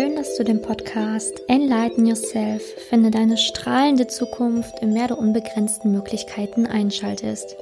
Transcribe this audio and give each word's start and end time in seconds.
Schön, 0.00 0.16
dass 0.16 0.34
du 0.36 0.44
den 0.44 0.62
Podcast 0.62 1.42
Enlighten 1.46 2.06
Yourself, 2.06 2.62
finde 2.88 3.10
deine 3.10 3.36
strahlende 3.36 4.06
Zukunft 4.06 4.80
im 4.80 4.94
Meer 4.94 5.08
der 5.08 5.18
unbegrenzten 5.18 5.92
Möglichkeiten 5.92 6.64
einschaltest. 6.64 7.54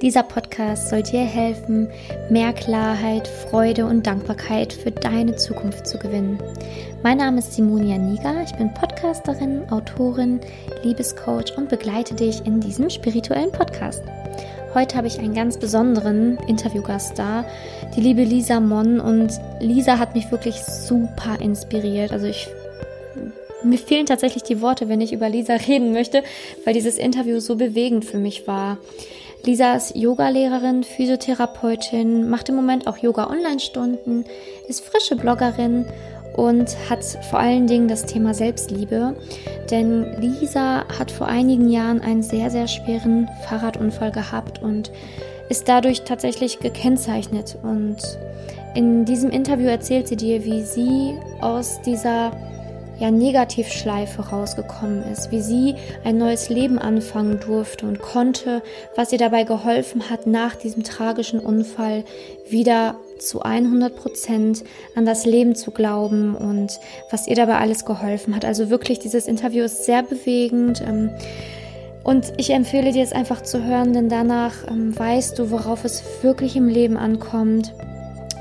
Dieser 0.00 0.22
Podcast 0.22 0.88
soll 0.88 1.02
dir 1.02 1.20
helfen, 1.20 1.90
mehr 2.30 2.54
Klarheit, 2.54 3.28
Freude 3.28 3.84
und 3.84 4.06
Dankbarkeit 4.06 4.72
für 4.72 4.92
deine 4.92 5.36
Zukunft 5.36 5.86
zu 5.86 5.98
gewinnen. 5.98 6.38
Mein 7.02 7.18
Name 7.18 7.40
ist 7.40 7.52
Simonia 7.52 7.98
Niger, 7.98 8.42
ich 8.42 8.56
bin 8.56 8.72
Podcasterin, 8.72 9.70
Autorin, 9.70 10.40
Liebescoach 10.84 11.54
und 11.58 11.68
begleite 11.68 12.14
dich 12.14 12.46
in 12.46 12.60
diesem 12.60 12.88
spirituellen 12.88 13.52
Podcast. 13.52 14.02
Heute 14.74 14.96
habe 14.96 15.06
ich 15.06 15.20
einen 15.20 15.34
ganz 15.34 15.56
besonderen 15.56 16.36
Interviewgast 16.48 17.16
da, 17.16 17.44
die 17.94 18.00
liebe 18.00 18.24
Lisa 18.24 18.58
Mon. 18.58 18.98
Und 18.98 19.32
Lisa 19.60 20.00
hat 20.00 20.16
mich 20.16 20.32
wirklich 20.32 20.56
super 20.64 21.40
inspiriert. 21.40 22.10
Also 22.10 22.26
ich 22.26 22.48
mir 23.62 23.78
fehlen 23.78 24.04
tatsächlich 24.04 24.42
die 24.42 24.60
Worte, 24.60 24.88
wenn 24.88 25.00
ich 25.00 25.12
über 25.12 25.28
Lisa 25.28 25.54
reden 25.68 25.92
möchte, 25.92 26.24
weil 26.64 26.74
dieses 26.74 26.98
Interview 26.98 27.38
so 27.38 27.54
bewegend 27.54 28.04
für 28.04 28.18
mich 28.18 28.48
war. 28.48 28.78
Lisa 29.44 29.74
ist 29.74 29.94
Yogalehrerin, 29.94 30.82
Physiotherapeutin, 30.82 32.28
macht 32.28 32.48
im 32.48 32.56
Moment 32.56 32.88
auch 32.88 32.96
Yoga-Online-Stunden, 32.96 34.24
ist 34.68 34.84
frische 34.84 35.14
Bloggerin 35.16 35.84
und 36.34 36.76
hat 36.90 37.04
vor 37.30 37.38
allen 37.38 37.66
Dingen 37.66 37.88
das 37.88 38.04
Thema 38.06 38.34
Selbstliebe. 38.34 39.14
Denn 39.70 40.20
Lisa 40.20 40.84
hat 40.98 41.10
vor 41.10 41.28
einigen 41.28 41.68
Jahren 41.70 42.00
einen 42.00 42.22
sehr, 42.22 42.50
sehr 42.50 42.68
schweren 42.68 43.28
Fahrradunfall 43.48 44.12
gehabt 44.12 44.62
und 44.62 44.90
ist 45.48 45.68
dadurch 45.68 46.02
tatsächlich 46.02 46.58
gekennzeichnet. 46.58 47.56
Und 47.62 47.96
in 48.74 49.04
diesem 49.04 49.30
Interview 49.30 49.68
erzählt 49.68 50.08
sie 50.08 50.16
dir, 50.16 50.44
wie 50.44 50.62
sie 50.62 51.14
aus 51.40 51.80
dieser 51.82 52.32
ja, 52.98 53.10
Negativschleife 53.10 54.22
rausgekommen 54.28 55.02
ist, 55.10 55.30
wie 55.30 55.40
sie 55.40 55.74
ein 56.04 56.18
neues 56.18 56.48
Leben 56.48 56.78
anfangen 56.78 57.40
durfte 57.40 57.86
und 57.86 58.00
konnte, 58.00 58.62
was 58.96 59.12
ihr 59.12 59.18
dabei 59.18 59.44
geholfen 59.44 60.10
hat, 60.10 60.26
nach 60.26 60.54
diesem 60.54 60.84
tragischen 60.84 61.40
Unfall 61.40 62.04
wieder 62.48 62.96
zu 63.26 63.42
100 63.42 63.96
Prozent 63.96 64.64
an 64.94 65.04
das 65.04 65.26
Leben 65.26 65.54
zu 65.54 65.70
glauben 65.70 66.34
und 66.34 66.78
was 67.10 67.26
ihr 67.26 67.36
dabei 67.36 67.58
alles 67.58 67.84
geholfen 67.84 68.34
hat. 68.34 68.44
Also 68.44 68.70
wirklich, 68.70 68.98
dieses 68.98 69.26
Interview 69.26 69.64
ist 69.64 69.84
sehr 69.84 70.02
bewegend. 70.02 70.82
Ähm, 70.86 71.10
und 72.04 72.34
ich 72.36 72.50
empfehle 72.50 72.92
dir 72.92 73.02
es 73.02 73.12
einfach 73.12 73.42
zu 73.42 73.64
hören, 73.64 73.94
denn 73.94 74.08
danach 74.08 74.52
ähm, 74.68 74.96
weißt 74.96 75.38
du, 75.38 75.50
worauf 75.50 75.84
es 75.84 76.04
wirklich 76.22 76.54
im 76.54 76.68
Leben 76.68 76.98
ankommt, 76.98 77.72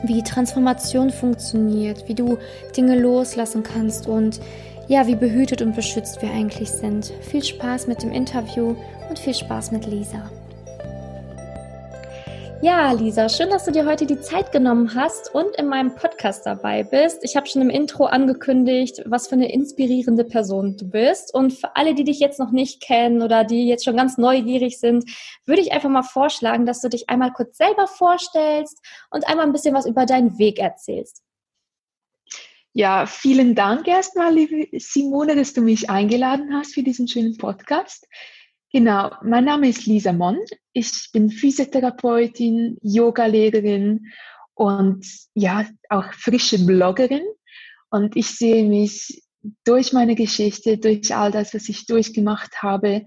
wie 0.04 0.22
Transformation 0.22 1.10
funktioniert, 1.12 2.08
wie 2.10 2.16
du 2.16 2.38
Dinge 2.76 3.00
loslassen 3.00 3.64
kannst 3.64 4.08
und 4.08 4.42
ja, 4.88 5.08
wie 5.08 5.16
behütet 5.16 5.62
und 5.62 5.76
beschützt 5.76 6.22
wir 6.22 6.30
eigentlich 6.32 6.70
sind. 6.70 7.14
Viel 7.22 7.44
Spaß 7.44 7.88
mit 7.88 8.04
dem 8.04 8.12
Interview 8.12 8.76
und 9.10 9.18
viel 9.18 9.34
Spaß 9.34 9.72
mit 9.72 9.86
Lisa. 9.86 10.30
Ja, 12.64 12.94
Lisa, 12.94 13.28
schön, 13.28 13.50
dass 13.50 13.66
du 13.66 13.74
dir 13.74 13.86
heute 13.86 14.06
die 14.06 14.22
Zeit 14.22 14.54
genommen 14.54 14.96
hast 14.96 15.36
und 15.36 15.54
in 15.58 15.68
meinem 15.68 15.96
Podcast 15.96 16.46
dabei 16.46 16.84
bist. 16.84 17.20
Ich 17.26 17.36
habe 17.36 17.46
schon 17.46 17.62
im 17.62 17.70
Intro 17.70 18.06
angekündigt, 18.06 19.02
was 19.06 19.28
für 19.28 19.36
eine 19.36 19.52
inspirierende 19.52 20.24
Person 20.24 20.78
du 20.78 20.90
bist. 20.90 21.34
Und 21.34 21.52
für 21.52 21.76
alle, 21.76 21.94
die 21.94 22.06
dich 22.06 22.22
jetzt 22.22 22.40
noch 22.40 22.52
nicht 22.52 22.82
kennen 22.82 23.22
oder 23.22 23.44
die 23.44 23.68
jetzt 23.68 23.84
schon 23.84 23.98
ganz 23.98 24.18
neugierig 24.18 24.80
sind, 24.80 25.04
würde 25.46 25.62
ich 25.62 25.74
einfach 25.74 25.90
mal 25.90 26.04
vorschlagen, 26.04 26.66
dass 26.66 26.80
du 26.80 26.88
dich 26.88 27.10
einmal 27.10 27.34
kurz 27.34 27.58
selber 27.58 27.86
vorstellst 27.86 28.80
und 29.12 29.28
einmal 29.28 29.46
ein 29.46 29.52
bisschen 29.52 29.76
was 29.76 29.86
über 29.86 30.06
deinen 30.06 30.40
Weg 30.40 30.58
erzählst. 30.58 31.22
Ja, 32.72 33.08
vielen 33.08 33.56
Dank 33.56 33.90
erstmal, 33.90 34.34
liebe 34.34 34.70
Simone, 34.80 35.36
dass 35.36 35.52
du 35.52 35.60
mich 35.60 35.90
eingeladen 35.90 36.56
hast 36.56 36.76
für 36.76 36.82
diesen 36.84 37.10
schönen 37.10 37.38
Podcast. 37.38 38.08
Genau, 38.76 39.12
mein 39.22 39.46
Name 39.46 39.70
ist 39.70 39.86
Lisa 39.86 40.12
Mon. 40.14 40.40
Ich 40.72 41.12
bin 41.12 41.30
Physiotherapeutin, 41.30 42.80
Yogalehrerin 42.82 44.08
und 44.56 45.06
ja, 45.36 45.68
auch 45.90 46.12
frische 46.14 46.58
Bloggerin. 46.66 47.22
Und 47.92 48.16
ich 48.16 48.36
sehe 48.36 48.68
mich 48.68 49.22
durch 49.64 49.94
meine 49.94 50.16
Geschichte, 50.16 50.80
durch 50.80 51.16
all 51.16 51.30
das, 51.30 51.54
was 51.54 51.70
ich 51.70 51.86
durchgemacht 51.86 52.64
habe, 52.64 53.06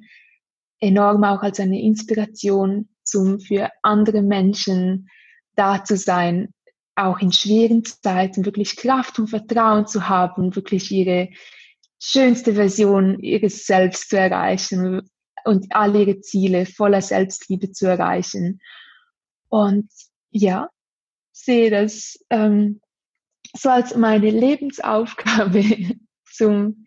enorm 0.79 1.25
auch 1.25 1.43
als 1.43 1.59
eine 1.59 1.83
Inspiration 1.83 2.89
zum 3.03 3.41
für 3.41 3.69
andere 3.83 4.23
Menschen 4.23 5.09
da 5.57 5.83
zu 5.83 5.97
sein, 5.97 6.55
auch 6.95 7.19
in 7.19 7.33
schweren 7.33 7.85
Zeiten 7.85 8.45
wirklich 8.45 8.77
Kraft 8.77 9.19
und 9.19 9.31
Vertrauen 9.31 9.89
zu 9.89 10.09
haben, 10.09 10.55
wirklich 10.55 10.93
ihre 10.93 11.31
schönste 12.01 12.55
Version 12.55 13.19
ihres 13.19 13.67
Selbst 13.67 14.11
zu 14.11 14.17
erreichen 14.17 15.03
und 15.47 15.67
all 15.71 15.95
ihre 15.95 16.21
Ziele 16.21 16.67
voller 16.67 17.01
Selbstliebe 17.01 17.71
zu 17.71 17.87
erreichen. 17.87 18.61
Und 19.49 19.89
ja, 20.31 20.69
sehe 21.33 21.71
das 21.71 22.19
ähm, 22.31 22.81
so 23.57 23.71
als 23.71 23.95
meine 23.95 24.31
Lebensaufgabe, 24.31 25.99
zum 26.25 26.85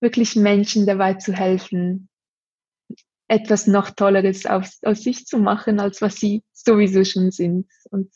wirklich 0.00 0.36
Menschen 0.36 0.86
dabei 0.86 1.14
zu 1.14 1.32
helfen, 1.32 2.08
etwas 3.28 3.66
noch 3.66 3.90
Tolleres 3.90 4.46
aus, 4.46 4.78
aus 4.82 5.02
sich 5.02 5.26
zu 5.26 5.38
machen, 5.38 5.78
als 5.78 6.00
was 6.00 6.16
sie 6.16 6.42
sowieso 6.54 7.04
schon 7.04 7.30
sind. 7.30 7.70
Und 7.90 8.10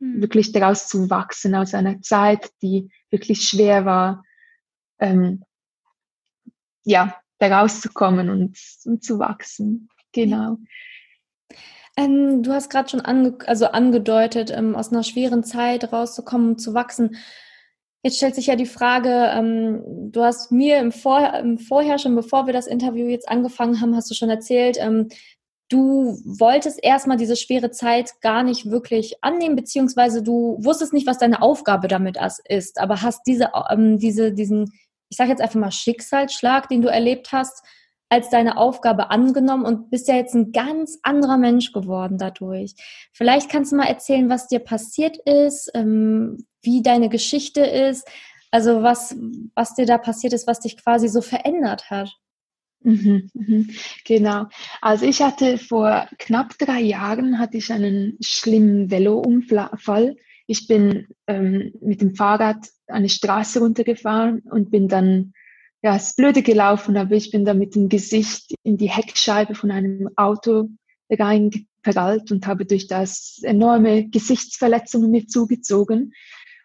mhm. 0.00 0.20
wirklich 0.20 0.52
daraus 0.52 0.86
zu 0.86 1.08
wachsen, 1.08 1.54
aus 1.54 1.72
einer 1.72 2.02
Zeit, 2.02 2.50
die 2.60 2.90
wirklich 3.10 3.48
schwer 3.48 3.86
war. 3.86 4.22
Ähm, 4.98 5.44
ja, 6.84 7.18
da 7.40 7.58
rauszukommen 7.58 8.30
und, 8.30 8.56
und 8.84 9.02
zu 9.02 9.18
wachsen. 9.18 9.88
Genau. 10.12 10.58
Ähm, 11.96 12.42
du 12.42 12.52
hast 12.52 12.70
gerade 12.70 12.88
schon 12.88 13.00
ange 13.00 13.38
also 13.46 13.66
angedeutet, 13.66 14.52
ähm, 14.54 14.76
aus 14.76 14.92
einer 14.92 15.02
schweren 15.02 15.42
Zeit 15.42 15.92
rauszukommen 15.92 16.50
und 16.50 16.58
zu 16.58 16.74
wachsen. 16.74 17.16
Jetzt 18.02 18.16
stellt 18.16 18.34
sich 18.34 18.46
ja 18.46 18.56
die 18.56 18.66
Frage, 18.66 19.30
ähm, 19.34 19.82
du 20.10 20.22
hast 20.22 20.52
mir 20.52 20.78
im, 20.78 20.92
Vor 20.92 21.34
im 21.34 21.58
Vorher 21.58 21.98
schon, 21.98 22.14
bevor 22.14 22.46
wir 22.46 22.52
das 22.52 22.66
Interview 22.66 23.08
jetzt 23.08 23.28
angefangen 23.28 23.80
haben, 23.80 23.96
hast 23.96 24.10
du 24.10 24.14
schon 24.14 24.30
erzählt, 24.30 24.78
ähm, 24.78 25.08
du 25.68 26.18
wolltest 26.24 26.82
erstmal 26.82 27.16
diese 27.16 27.36
schwere 27.36 27.70
Zeit 27.70 28.20
gar 28.20 28.42
nicht 28.42 28.70
wirklich 28.70 29.16
annehmen, 29.22 29.56
beziehungsweise 29.56 30.22
du 30.22 30.58
wusstest 30.60 30.92
nicht, 30.92 31.06
was 31.06 31.18
deine 31.18 31.42
Aufgabe 31.42 31.88
damit 31.88 32.18
ist, 32.48 32.80
aber 32.80 33.02
hast 33.02 33.22
diese, 33.26 33.50
ähm, 33.70 33.98
diese, 33.98 34.32
diesen 34.32 34.72
ich 35.10 35.16
sage 35.16 35.30
jetzt 35.30 35.42
einfach 35.42 35.60
mal 35.60 35.72
Schicksalsschlag, 35.72 36.68
den 36.68 36.82
du 36.82 36.88
erlebt 36.88 37.32
hast, 37.32 37.62
als 38.08 38.30
deine 38.30 38.56
Aufgabe 38.56 39.10
angenommen 39.10 39.64
und 39.64 39.90
bist 39.90 40.08
ja 40.08 40.16
jetzt 40.16 40.34
ein 40.34 40.52
ganz 40.52 40.98
anderer 41.02 41.36
Mensch 41.36 41.72
geworden 41.72 42.18
dadurch. 42.18 42.74
Vielleicht 43.12 43.50
kannst 43.50 43.70
du 43.70 43.76
mal 43.76 43.86
erzählen, 43.86 44.28
was 44.28 44.48
dir 44.48 44.58
passiert 44.60 45.16
ist, 45.24 45.70
ähm, 45.74 46.44
wie 46.62 46.82
deine 46.82 47.08
Geschichte 47.08 47.60
ist, 47.60 48.08
also 48.50 48.82
was, 48.82 49.16
was 49.54 49.74
dir 49.74 49.86
da 49.86 49.98
passiert 49.98 50.32
ist, 50.32 50.48
was 50.48 50.60
dich 50.60 50.76
quasi 50.76 51.08
so 51.08 51.20
verändert 51.20 51.90
hat. 51.90 52.12
Mhm, 52.82 53.30
mhm, 53.34 53.70
genau. 54.04 54.46
Also 54.80 55.04
ich 55.04 55.22
hatte 55.22 55.58
vor 55.58 56.08
knapp 56.18 56.58
drei 56.58 56.80
Jahren 56.80 57.38
hatte 57.38 57.58
ich 57.58 57.70
einen 57.70 58.16
schlimmen 58.20 58.90
Velounfall 58.90 60.16
ich 60.50 60.66
bin 60.66 61.06
ähm, 61.28 61.72
mit 61.80 62.00
dem 62.00 62.16
Fahrrad 62.16 62.66
eine 62.90 63.08
Straße 63.08 63.60
runtergefahren 63.60 64.40
und 64.40 64.70
bin 64.70 64.88
dann, 64.88 65.32
ja, 65.82 65.96
ist 65.96 66.16
blöde 66.16 66.42
gelaufen, 66.42 66.96
aber 66.96 67.14
ich 67.14 67.30
bin 67.30 67.44
da 67.44 67.54
mit 67.54 67.74
dem 67.74 67.88
Gesicht 67.88 68.54
in 68.62 68.76
die 68.76 68.90
Heckscheibe 68.90 69.54
von 69.54 69.70
einem 69.70 70.08
Auto 70.16 70.68
reingeprallt 71.10 72.30
und 72.30 72.46
habe 72.46 72.66
durch 72.66 72.86
das 72.86 73.40
enorme 73.42 74.08
Gesichtsverletzungen 74.08 75.10
mir 75.10 75.26
zugezogen. 75.26 76.12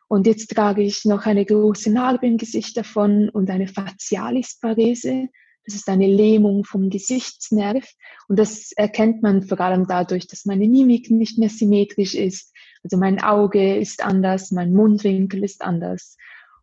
Und 0.08 0.28
jetzt 0.28 0.52
trage 0.52 0.84
ich 0.84 1.06
noch 1.06 1.26
eine 1.26 1.46
große 1.46 1.92
Narbe 1.92 2.28
im 2.28 2.38
Gesicht 2.38 2.78
davon 2.78 3.30
und 3.30 3.50
eine 3.50 3.68
Facialisparese. 3.68 5.30
Das 5.66 5.74
ist 5.74 5.90
eine 5.90 6.08
Lähmung 6.08 6.64
vom 6.64 6.92
Gesichtsnerv. 6.92 7.90
Und 8.28 8.38
das 8.38 8.72
erkennt 8.74 9.24
man 9.24 9.42
vor 9.44 9.60
allem 9.60 9.88
dadurch, 9.88 10.28
dass 10.28 10.46
meine 10.46 10.68
Mimik 10.68 11.10
nicht 11.10 11.40
mehr 11.40 11.50
symmetrisch 11.50 12.14
ist 12.14 12.55
also 12.86 12.98
mein 12.98 13.20
Auge 13.20 13.78
ist 13.78 14.04
anders, 14.04 14.52
mein 14.52 14.72
Mundwinkel 14.72 15.44
ist 15.44 15.64
anders. 15.64 16.18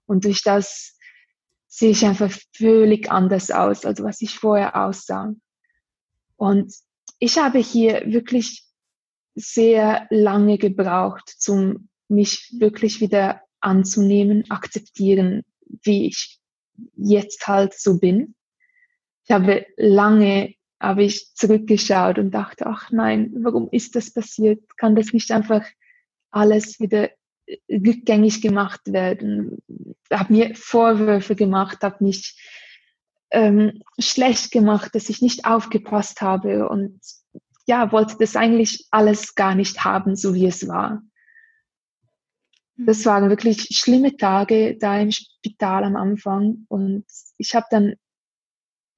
Und 0.07 0.25
durch 0.25 0.45
das 0.45 0.97
sehe 1.67 1.91
ich 1.91 2.07
einfach 2.07 2.31
völlig 2.57 3.11
anders 3.11 3.51
aus, 3.51 3.85
als 3.85 4.01
was 4.05 4.21
ich 4.21 4.39
vorher 4.39 4.77
aussah. 4.77 5.35
Und 6.37 6.73
ich 7.19 7.39
habe 7.39 7.59
hier 7.59 8.05
wirklich 8.07 8.65
sehr 9.35 10.07
lange 10.11 10.59
gebraucht, 10.59 11.29
zum 11.29 11.89
mich 12.07 12.55
wirklich 12.57 13.01
wieder 13.01 13.43
anzunehmen, 13.59 14.49
akzeptieren, 14.49 15.43
wie 15.83 16.07
ich 16.07 16.39
jetzt 16.95 17.49
halt 17.49 17.75
so 17.75 17.99
bin. 17.99 18.37
Ich 19.25 19.33
habe 19.33 19.67
lange 19.77 20.55
habe 20.79 21.03
ich 21.03 21.35
zurückgeschaut 21.35 22.19
und 22.19 22.31
dachte, 22.31 22.67
ach 22.67 22.93
nein, 22.93 23.33
warum 23.39 23.69
ist 23.73 23.97
das 23.97 24.13
passiert? 24.13 24.63
Kann 24.77 24.95
das 24.95 25.13
nicht 25.13 25.33
einfach 25.33 25.65
alles 26.33 26.81
wieder 26.81 27.11
rückgängig 27.71 28.43
gemacht 28.43 28.81
werden. 28.87 29.59
habe 30.11 30.33
mir 30.33 30.55
Vorwürfe 30.55 31.37
gemacht, 31.37 31.83
habe 31.83 32.05
mich 32.05 32.37
ähm, 33.31 33.83
schlecht 33.99 34.51
gemacht, 34.51 34.95
dass 34.95 35.09
ich 35.09 35.23
nicht 35.23 35.45
aufgepasst 35.45 36.21
habe 36.21 36.69
und 36.69 37.01
ja, 37.67 37.93
wollte 37.93 38.17
das 38.19 38.37
eigentlich 38.37 38.87
alles 38.91 39.35
gar 39.35 39.55
nicht 39.55 39.85
haben, 39.85 40.17
so 40.17 40.35
wie 40.35 40.47
es 40.47 40.67
war. 40.67 41.03
Das 42.77 43.01
mhm. 43.01 43.05
waren 43.07 43.31
wirklich 43.31 43.69
schlimme 43.71 44.17
Tage 44.17 44.77
da 44.79 44.99
im 44.99 45.11
Spital 45.11 45.85
am 45.85 45.97
Anfang 45.97 46.67
und 46.69 47.05
ich 47.39 47.55
habe 47.55 47.67
dann 47.71 47.95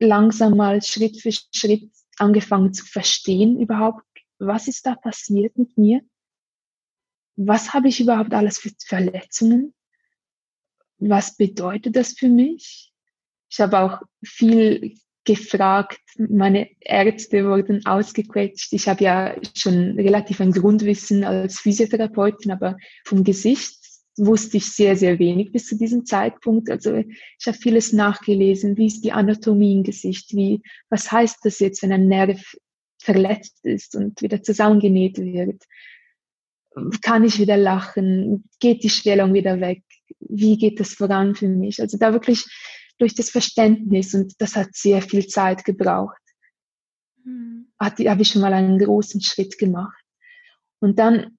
langsam 0.00 0.56
mal 0.56 0.82
Schritt 0.82 1.20
für 1.20 1.32
Schritt 1.32 1.90
angefangen 2.19 2.72
zu 2.72 2.84
verstehen 2.84 3.60
überhaupt, 3.60 4.04
was 4.38 4.69
ist 4.69 4.86
da 4.86 4.94
passiert 4.94 5.56
mit 5.56 5.76
mir? 5.76 6.00
Was 7.36 7.75
habe 7.75 7.88
ich 7.88 8.00
überhaupt 8.00 8.32
alles 8.32 8.58
für 8.58 8.70
Verletzungen? 8.86 9.75
Was 10.98 11.36
bedeutet 11.36 11.96
das 11.96 12.12
für 12.12 12.28
mich? 12.28 12.92
Ich 13.50 13.60
habe 13.60 13.78
auch 13.78 14.02
viel 14.25 14.96
gefragt. 15.25 16.00
Meine 16.16 16.69
Ärzte 16.81 17.44
wurden 17.46 17.84
ausgequetscht. 17.86 18.72
Ich 18.72 18.88
habe 18.88 19.02
ja 19.02 19.36
schon 19.56 19.98
relativ 19.98 20.40
ein 20.40 20.52
Grundwissen 20.52 21.25
als 21.25 21.60
Physiotherapeutin, 21.60 22.52
aber 22.52 22.76
vom 23.04 23.25
Gesicht 23.25 23.78
wusste 24.16 24.58
ich 24.58 24.70
sehr, 24.70 24.96
sehr 24.96 25.19
wenig 25.19 25.50
bis 25.50 25.66
zu 25.66 25.76
diesem 25.76 26.04
Zeitpunkt. 26.06 26.70
Also 26.70 26.94
ich 26.94 27.46
habe 27.46 27.58
vieles 27.58 27.92
nachgelesen. 27.92 28.76
Wie 28.76 28.86
ist 28.86 29.02
die 29.02 29.12
Anatomie 29.12 29.72
im 29.72 29.82
Gesicht? 29.82 30.34
Wie, 30.34 30.62
was 30.88 31.10
heißt 31.10 31.38
das 31.42 31.58
jetzt, 31.58 31.82
wenn 31.82 31.92
ein 31.92 32.06
Nerv 32.06 32.40
verletzt 32.98 33.64
ist 33.64 33.96
und 33.96 34.22
wieder 34.22 34.42
zusammengenäht 34.42 35.19
wird? 35.19 35.64
Kann 37.03 37.25
ich 37.25 37.38
wieder 37.38 37.56
lachen? 37.56 38.49
Geht 38.59 38.82
die 38.82 38.91
Schwellung 38.91 39.32
wieder 39.32 39.61
weg? 39.61 39.82
Wie 40.21 40.56
geht 40.56 40.81
das 40.81 40.94
voran 40.94 41.35
für 41.35 41.49
mich? 41.49 41.81
Also 41.81 41.99
da 41.99 42.12
wirklich 42.12 42.44
durch 42.99 43.15
das 43.15 43.31
Verständnis 43.31 44.15
und 44.15 44.35
das 44.38 44.56
hat 44.56 44.69
sehr 44.73 45.03
viel 45.03 45.26
Zeit 45.26 45.65
gebraucht. 45.65 46.21
Mhm. 47.25 47.73
Habe 47.81 48.23
ich 48.23 48.29
schon 48.29 48.43
mal 48.43 48.53
einen 48.53 48.79
großen 48.79 49.21
Schritt 49.21 49.59
gemacht. 49.59 50.03
Und 50.81 50.99
dann 50.99 51.38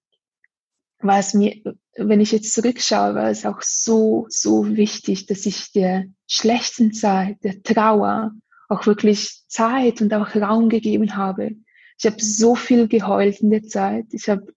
war 1.00 1.20
es 1.20 1.34
mir, 1.34 1.56
wenn 1.96 2.22
ich 2.22 2.31
jetzt 2.31 2.54
zurückschaue, 2.54 3.16
war 3.16 3.30
es 3.30 3.46
auch 3.46 3.62
so, 3.62 4.26
so 4.30 4.76
wichtig, 4.76 5.28
dass 5.28 5.46
ich 5.46 5.72
der 5.72 6.06
schlechten 6.28 6.94
Zeit, 6.94 7.44
der 7.44 7.62
Trauer, 7.62 8.31
auch 8.68 8.86
wirklich 8.86 9.44
Zeit 9.48 10.02
und 10.02 10.14
auch 10.14 10.36
Raum 10.36 10.70
gegeben 10.70 11.16
habe. 11.16 11.52
Ich 11.98 12.06
habe 12.06 12.18
so 12.20 12.56
viel 12.56 12.88
geheult 12.88 13.42
in 13.42 13.52
der 13.52 13.64
Zeit. 13.64 14.06
Ich 14.12 14.28
habe 14.28 14.54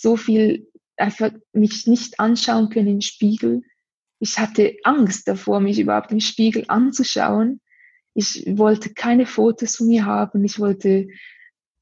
so 0.00 0.16
viel 0.16 0.70
einfach 0.96 1.30
mich 1.52 1.86
nicht 1.86 2.20
anschauen 2.20 2.70
können 2.70 2.88
im 2.88 3.00
Spiegel. 3.00 3.62
Ich 4.18 4.38
hatte 4.38 4.76
Angst 4.84 5.28
davor, 5.28 5.60
mich 5.60 5.78
überhaupt 5.78 6.12
im 6.12 6.20
Spiegel 6.20 6.64
anzuschauen. 6.68 7.60
Ich 8.14 8.44
wollte 8.56 8.94
keine 8.94 9.26
Fotos 9.26 9.76
von 9.76 9.88
mir 9.88 10.06
haben. 10.06 10.44
Ich 10.44 10.58
wollte 10.58 11.08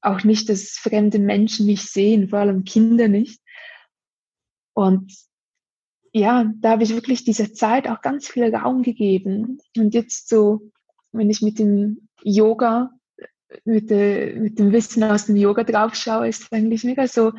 auch 0.00 0.24
nicht, 0.24 0.48
dass 0.48 0.70
fremde 0.70 1.18
Menschen 1.18 1.66
mich 1.66 1.82
sehen, 1.82 2.28
vor 2.28 2.40
allem 2.40 2.64
Kinder 2.64 3.08
nicht. 3.08 3.40
Und 4.74 5.12
ja, 6.12 6.52
da 6.60 6.70
habe 6.70 6.82
ich 6.82 6.90
wirklich 6.90 7.24
dieser 7.24 7.52
Zeit 7.52 7.88
auch 7.88 8.00
ganz 8.00 8.28
viel 8.28 8.54
Raum 8.54 8.82
gegeben. 8.82 9.58
Und 9.76 9.94
jetzt 9.94 10.28
so, 10.28 10.70
wenn 11.12 11.30
ich 11.30 11.40
mit 11.42 11.58
dem 11.58 12.08
Yoga, 12.22 12.90
mit, 13.64 13.90
der, 13.90 14.34
mit 14.36 14.58
dem 14.58 14.72
Wissen 14.72 15.04
aus 15.04 15.26
dem 15.26 15.36
Yoga 15.36 15.62
drauf 15.62 15.94
schaue, 15.94 16.28
ist 16.28 16.52
eigentlich 16.52 16.84
mega 16.84 17.06
so, 17.06 17.32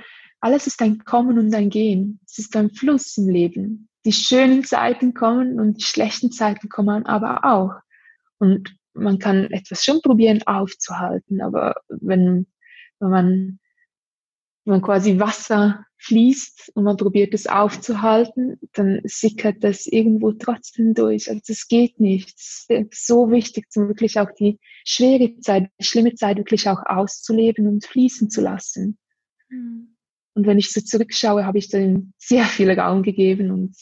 alles 0.45 0.67
ist 0.67 0.81
ein 0.81 0.99
Kommen 0.99 1.39
und 1.39 1.53
ein 1.55 1.69
Gehen. 1.69 2.19
Es 2.25 2.37
ist 2.37 2.55
ein 2.55 2.69
Fluss 2.69 3.17
im 3.17 3.29
Leben 3.29 3.89
die 4.05 4.13
schönen 4.13 4.63
Zeiten 4.63 5.13
kommen 5.13 5.59
und 5.59 5.77
die 5.77 5.83
schlechten 5.83 6.31
Zeiten 6.31 6.69
kommen 6.69 7.05
aber 7.05 7.43
auch. 7.43 7.73
Und 8.37 8.77
man 8.93 9.19
kann 9.19 9.51
etwas 9.51 9.83
schon 9.83 10.01
probieren 10.01 10.43
aufzuhalten, 10.45 11.41
aber 11.41 11.75
wenn, 11.89 12.47
wenn 12.99 13.09
man, 13.09 13.59
wenn 14.63 14.71
man 14.73 14.81
quasi 14.81 15.19
Wasser 15.19 15.85
fließt 15.97 16.73
und 16.75 16.83
man 16.83 16.97
probiert 16.97 17.33
es 17.33 17.47
aufzuhalten, 17.47 18.59
dann 18.73 19.01
sickert 19.05 19.63
das 19.63 19.87
irgendwo 19.87 20.33
trotzdem 20.33 20.93
durch. 20.93 21.29
Also 21.29 21.41
es 21.47 21.67
geht 21.67 21.99
nicht. 21.99 22.37
Es 22.37 22.65
ist 22.69 23.07
so 23.07 23.31
wichtig, 23.31 23.71
zum 23.71 23.87
wirklich 23.87 24.19
auch 24.19 24.29
die 24.37 24.59
schwere 24.85 25.39
Zeit, 25.39 25.71
die 25.79 25.83
schlimme 25.83 26.13
Zeit 26.13 26.37
wirklich 26.37 26.69
auch 26.69 26.85
auszuleben 26.85 27.67
und 27.67 27.85
fließen 27.85 28.29
zu 28.29 28.41
lassen. 28.41 28.99
Mhm. 29.49 29.94
Und 30.35 30.45
wenn 30.45 30.59
ich 30.59 30.71
so 30.71 30.81
zurückschaue, 30.81 31.45
habe 31.45 31.57
ich 31.57 31.69
dann 31.69 32.13
sehr 32.17 32.45
viel 32.45 32.69
Raum 32.77 33.03
gegeben 33.03 33.51
und 33.51 33.75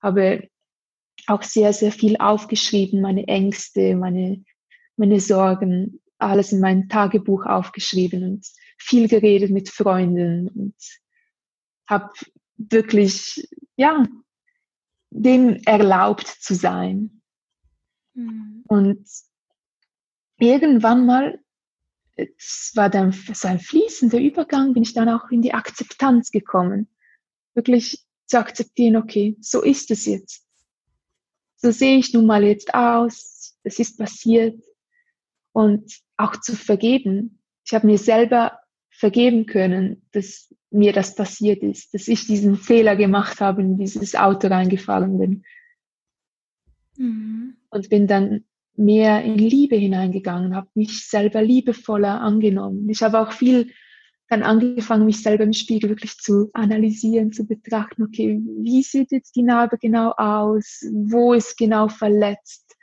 habe 0.00 0.48
auch 1.26 1.42
sehr, 1.42 1.72
sehr 1.72 1.92
viel 1.92 2.16
aufgeschrieben, 2.16 3.00
meine 3.00 3.26
Ängste, 3.26 3.96
meine, 3.96 4.42
meine 4.96 5.20
Sorgen, 5.20 6.00
alles 6.18 6.52
in 6.52 6.60
mein 6.60 6.88
Tagebuch 6.88 7.44
aufgeschrieben 7.44 8.22
und 8.24 8.46
viel 8.78 9.08
geredet 9.08 9.50
mit 9.50 9.68
Freunden 9.68 10.48
und 10.48 10.76
habe 11.86 12.10
wirklich, 12.56 13.48
ja, 13.76 14.06
dem 15.10 15.56
erlaubt 15.64 16.26
zu 16.26 16.54
sein. 16.54 17.22
Mhm. 18.14 18.64
Und 18.68 19.08
irgendwann 20.38 21.06
mal 21.06 21.40
es 22.18 22.72
war 22.74 22.90
dann 22.90 23.12
so 23.12 23.48
ein 23.48 23.60
fließender 23.60 24.18
Übergang, 24.18 24.74
bin 24.74 24.82
ich 24.82 24.92
dann 24.92 25.08
auch 25.08 25.30
in 25.30 25.40
die 25.40 25.54
Akzeptanz 25.54 26.30
gekommen. 26.30 26.88
Wirklich 27.54 28.04
zu 28.26 28.38
akzeptieren, 28.38 28.96
okay, 28.96 29.36
so 29.40 29.62
ist 29.62 29.90
es 29.90 30.04
jetzt. 30.06 30.44
So 31.56 31.70
sehe 31.70 31.98
ich 31.98 32.12
nun 32.12 32.26
mal 32.26 32.44
jetzt 32.44 32.74
aus, 32.74 33.56
es 33.62 33.78
ist 33.78 33.98
passiert. 33.98 34.62
Und 35.52 36.00
auch 36.16 36.36
zu 36.40 36.54
vergeben. 36.54 37.42
Ich 37.64 37.74
habe 37.74 37.86
mir 37.86 37.98
selber 37.98 38.58
vergeben 38.90 39.46
können, 39.46 40.06
dass 40.12 40.52
mir 40.70 40.92
das 40.92 41.14
passiert 41.14 41.62
ist, 41.62 41.94
dass 41.94 42.08
ich 42.08 42.26
diesen 42.26 42.56
Fehler 42.56 42.96
gemacht 42.96 43.40
habe, 43.40 43.62
in 43.62 43.78
dieses 43.78 44.14
Auto 44.14 44.48
reingefahren 44.48 45.18
bin. 45.18 45.44
Mhm. 46.96 47.56
Und 47.70 47.88
bin 47.88 48.06
dann 48.06 48.44
mehr 48.78 49.24
in 49.24 49.36
Liebe 49.36 49.76
hineingegangen, 49.76 50.54
habe 50.54 50.68
mich 50.74 51.08
selber 51.08 51.42
liebevoller 51.42 52.20
angenommen. 52.20 52.88
Ich 52.88 53.02
habe 53.02 53.20
auch 53.20 53.32
viel 53.32 53.70
dann 54.28 54.42
angefangen, 54.42 55.06
mich 55.06 55.22
selber 55.22 55.44
im 55.44 55.52
Spiegel 55.52 55.90
wirklich 55.90 56.16
zu 56.18 56.50
analysieren, 56.52 57.32
zu 57.32 57.46
betrachten, 57.46 58.02
okay, 58.02 58.40
wie 58.62 58.82
sieht 58.82 59.10
jetzt 59.10 59.36
die 59.36 59.42
Narbe 59.42 59.78
genau 59.78 60.12
aus? 60.16 60.84
Wo 60.92 61.32
ist 61.32 61.56
genau 61.56 61.88
verletzt? 61.88 62.76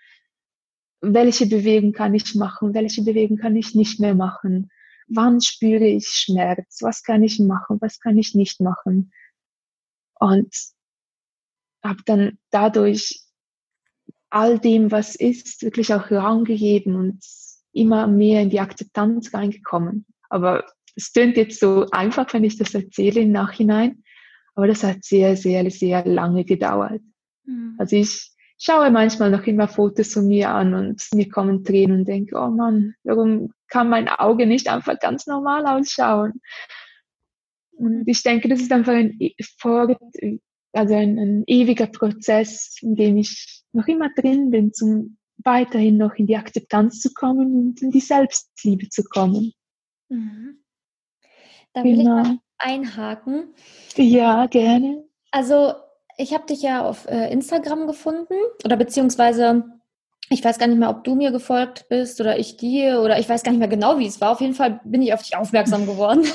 Welche 1.01 1.45
Bewegung 1.45 1.93
kann 1.93 2.15
ich 2.15 2.33
machen? 2.33 2.73
Welche 2.73 3.03
Bewegung 3.03 3.37
kann 3.37 3.55
ich 3.55 3.75
nicht 3.75 3.99
mehr 3.99 4.15
machen? 4.15 4.69
Wann 5.07 5.39
spüre 5.39 5.85
ich 5.85 6.07
Schmerz? 6.07 6.79
Was 6.81 7.03
kann 7.03 7.21
ich 7.21 7.39
machen? 7.39 7.77
Was 7.79 7.99
kann 7.99 8.17
ich 8.17 8.33
nicht 8.33 8.59
machen? 8.59 9.11
Und 10.19 10.51
habe 11.83 12.01
dann 12.05 12.39
dadurch 12.49 13.24
all 14.29 14.59
dem, 14.59 14.91
was 14.91 15.15
ist, 15.15 15.61
wirklich 15.63 15.93
auch 15.93 16.11
Raum 16.11 16.43
gegeben 16.43 16.95
und 16.95 17.19
immer 17.73 18.07
mehr 18.07 18.41
in 18.41 18.49
die 18.49 18.59
Akzeptanz 18.59 19.33
reingekommen. 19.33 20.05
Aber 20.29 20.65
es 20.95 21.11
klingt 21.11 21.37
jetzt 21.37 21.59
so 21.59 21.87
einfach, 21.91 22.33
wenn 22.33 22.43
ich 22.43 22.57
das 22.57 22.73
erzähle 22.73 23.21
im 23.21 23.31
Nachhinein, 23.31 24.03
aber 24.55 24.67
das 24.67 24.83
hat 24.83 25.03
sehr, 25.03 25.35
sehr, 25.35 25.69
sehr 25.69 26.05
lange 26.05 26.45
gedauert. 26.45 27.01
Mhm. 27.45 27.75
Also 27.77 27.97
ich 27.97 28.31
schaue 28.57 28.89
manchmal 28.91 29.31
noch 29.31 29.45
immer 29.45 29.67
Fotos 29.67 30.13
von 30.13 30.27
mir 30.27 30.49
an 30.49 30.73
und 30.73 31.03
mir 31.13 31.29
kommen 31.29 31.63
Tränen 31.63 31.99
und 31.99 32.07
denke, 32.07 32.35
oh 32.37 32.49
Mann, 32.49 32.95
warum 33.03 33.51
kann 33.67 33.89
mein 33.89 34.07
Auge 34.07 34.47
nicht 34.47 34.69
einfach 34.69 34.99
ganz 34.99 35.27
normal 35.27 35.65
ausschauen? 35.65 36.41
Und 37.73 38.07
ich 38.07 38.23
denke, 38.23 38.47
das 38.47 38.61
ist 38.61 38.71
einfach 38.71 38.93
ein, 38.93 39.17
also 40.75 40.93
ein, 40.93 41.17
ein 41.17 41.43
ewiger 41.47 41.87
Prozess, 41.87 42.77
in 42.81 42.95
dem 42.95 43.17
ich 43.17 43.63
noch 43.73 43.87
immer 43.87 44.09
drin 44.15 44.51
bin, 44.51 44.71
um 44.81 45.17
weiterhin 45.43 45.97
noch 45.97 46.15
in 46.15 46.27
die 46.27 46.37
Akzeptanz 46.37 47.01
zu 47.01 47.13
kommen 47.13 47.53
und 47.55 47.81
in 47.81 47.91
die 47.91 47.99
Selbstliebe 47.99 48.89
zu 48.89 49.03
kommen. 49.03 49.53
Mhm. 50.09 50.63
Da 51.73 51.83
will 51.83 51.97
genau. 51.97 52.21
ich 52.21 52.27
mal 52.27 52.39
einhaken. 52.57 53.53
Ja, 53.95 54.47
gerne. 54.47 55.03
Also 55.31 55.73
ich 56.17 56.33
habe 56.33 56.45
dich 56.45 56.61
ja 56.61 56.87
auf 56.87 57.05
äh, 57.07 57.31
Instagram 57.31 57.87
gefunden 57.87 58.35
oder 58.63 58.77
beziehungsweise 58.77 59.65
ich 60.29 60.43
weiß 60.43 60.57
gar 60.57 60.67
nicht 60.67 60.79
mehr, 60.79 60.89
ob 60.89 61.03
du 61.03 61.15
mir 61.15 61.31
gefolgt 61.31 61.87
bist 61.89 62.19
oder 62.19 62.39
ich 62.39 62.57
dir 62.57 63.01
oder 63.01 63.19
ich 63.19 63.29
weiß 63.29 63.43
gar 63.43 63.51
nicht 63.51 63.59
mehr 63.59 63.67
genau, 63.67 63.99
wie 63.99 64.07
es 64.07 64.21
war. 64.21 64.31
Auf 64.31 64.41
jeden 64.41 64.55
Fall 64.55 64.79
bin 64.83 65.01
ich 65.01 65.13
auf 65.13 65.21
dich 65.21 65.35
aufmerksam 65.35 65.85
geworden. 65.85 66.25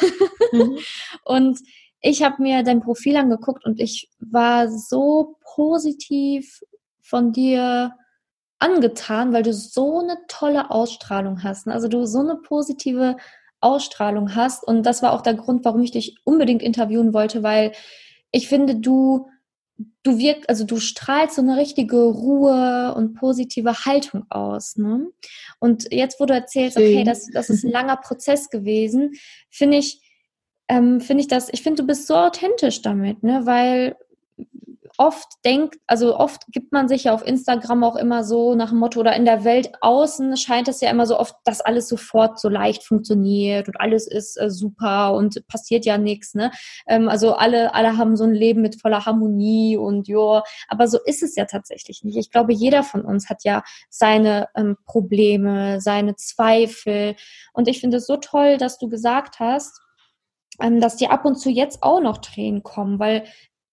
Mhm. 0.53 0.79
Und 1.25 1.59
ich 2.01 2.23
habe 2.23 2.43
mir 2.43 2.63
dein 2.63 2.81
Profil 2.81 3.17
angeguckt 3.17 3.65
und 3.65 3.81
ich 3.81 4.09
war 4.21 4.71
so 4.71 5.37
positiv 5.55 6.61
von 7.03 7.33
dir 7.33 7.95
angetan, 8.59 9.33
weil 9.33 9.43
du 9.43 9.53
so 9.53 10.01
eine 10.01 10.19
tolle 10.29 10.71
Ausstrahlung 10.71 11.43
hast. 11.43 11.67
Ne? 11.67 11.73
Also 11.73 11.89
du 11.89 12.07
so 12.07 12.21
eine 12.21 12.37
positive 12.37 13.17
Ausstrahlung 13.61 14.35
hast. 14.35 14.65
Und 14.65 14.85
das 14.85 15.03
war 15.03 15.13
auch 15.13 15.23
der 15.23 15.35
Grund, 15.35 15.65
warum 15.65 15.83
ich 15.83 15.91
dich 15.91 16.17
unbedingt 16.25 16.63
interviewen 16.63 17.13
wollte, 17.13 17.43
weil 17.43 17.73
ich 18.31 18.49
finde, 18.49 18.77
du 18.77 19.29
du 20.03 20.19
wirkst, 20.19 20.49
also 20.49 20.65
du 20.65 20.79
strahlst 20.79 21.37
so 21.37 21.43
eine 21.43 21.57
richtige 21.57 21.97
Ruhe 21.97 22.95
und 22.95 23.15
positive 23.15 23.85
Haltung 23.87 24.27
aus. 24.31 24.77
Ne? 24.77 25.07
Und 25.59 25.91
jetzt, 25.91 26.21
wo 26.21 26.27
du 26.27 26.35
erzählst, 26.35 26.77
okay, 26.77 27.05
das, 27.05 27.29
das 27.33 27.51
ist 27.51 27.65
ein 27.65 27.71
langer 27.71 27.97
Prozess 27.97 28.51
gewesen, 28.51 29.13
finde 29.51 29.79
ich, 29.79 30.03
ähm, 30.71 31.01
finde 31.01 31.23
ich 31.23 31.29
das, 31.29 31.49
ich 31.53 31.63
finde, 31.63 31.83
du 31.83 31.87
bist 31.87 32.07
so 32.07 32.15
authentisch 32.15 32.81
damit, 32.81 33.25
ne? 33.25 33.43
Weil 33.45 33.97
oft 34.99 35.29
denkt, 35.45 35.77
also 35.87 36.17
oft 36.17 36.47
gibt 36.49 36.73
man 36.73 36.87
sich 36.87 37.05
ja 37.05 37.15
auf 37.15 37.27
Instagram 37.27 37.83
auch 37.85 37.97
immer 37.97 38.23
so 38.23 38.55
nach 38.55 38.69
dem 38.69 38.79
Motto 38.79 39.01
oder 39.01 39.17
in 39.17 39.25
der 39.25 39.45
Welt 39.45 39.73
außen 39.81 40.37
scheint 40.37 40.69
es 40.69 40.81
ja 40.81 40.91
immer 40.91 41.07
so 41.07 41.19
oft, 41.19 41.35
dass 41.45 41.61
alles 41.61 41.89
sofort 41.89 42.39
so 42.39 42.49
leicht 42.49 42.85
funktioniert 42.85 43.67
und 43.67 43.81
alles 43.81 44.07
ist 44.07 44.41
äh, 44.41 44.51
super 44.51 45.15
und 45.15 45.45
passiert 45.49 45.87
ja 45.87 45.99
nichts, 45.99 46.35
ne? 46.35 46.53
Ähm, 46.87 47.09
also 47.09 47.35
alle, 47.35 47.75
alle 47.75 47.97
haben 47.97 48.17
so 48.17 48.25
ein 48.25 48.35
Leben 48.35 48.63
mit 48.63 48.81
voller 48.81 49.07
Harmonie 49.07 49.77
und 49.77 50.07
ja, 50.07 50.45
aber 50.69 50.87
so 50.87 50.99
ist 51.05 51.23
es 51.23 51.35
ja 51.35 51.47
tatsächlich 51.47 52.05
nicht. 52.05 52.17
Ich 52.17 52.31
glaube, 52.31 52.53
jeder 52.53 52.85
von 52.85 53.01
uns 53.01 53.29
hat 53.29 53.43
ja 53.43 53.65
seine 53.89 54.49
ähm, 54.55 54.77
Probleme, 54.87 55.81
seine 55.81 56.15
Zweifel 56.15 57.17
und 57.55 57.67
ich 57.67 57.81
finde 57.81 57.97
es 57.97 58.07
so 58.07 58.19
toll, 58.19 58.57
dass 58.57 58.79
du 58.79 58.89
gesagt 58.89 59.41
hast, 59.41 59.81
dass 60.81 60.97
dir 60.97 61.11
ab 61.11 61.25
und 61.25 61.37
zu 61.37 61.51
jetzt 61.51 61.83
auch 61.83 62.01
noch 62.01 62.19
Tränen 62.19 62.63
kommen, 62.63 62.99
weil 62.99 63.25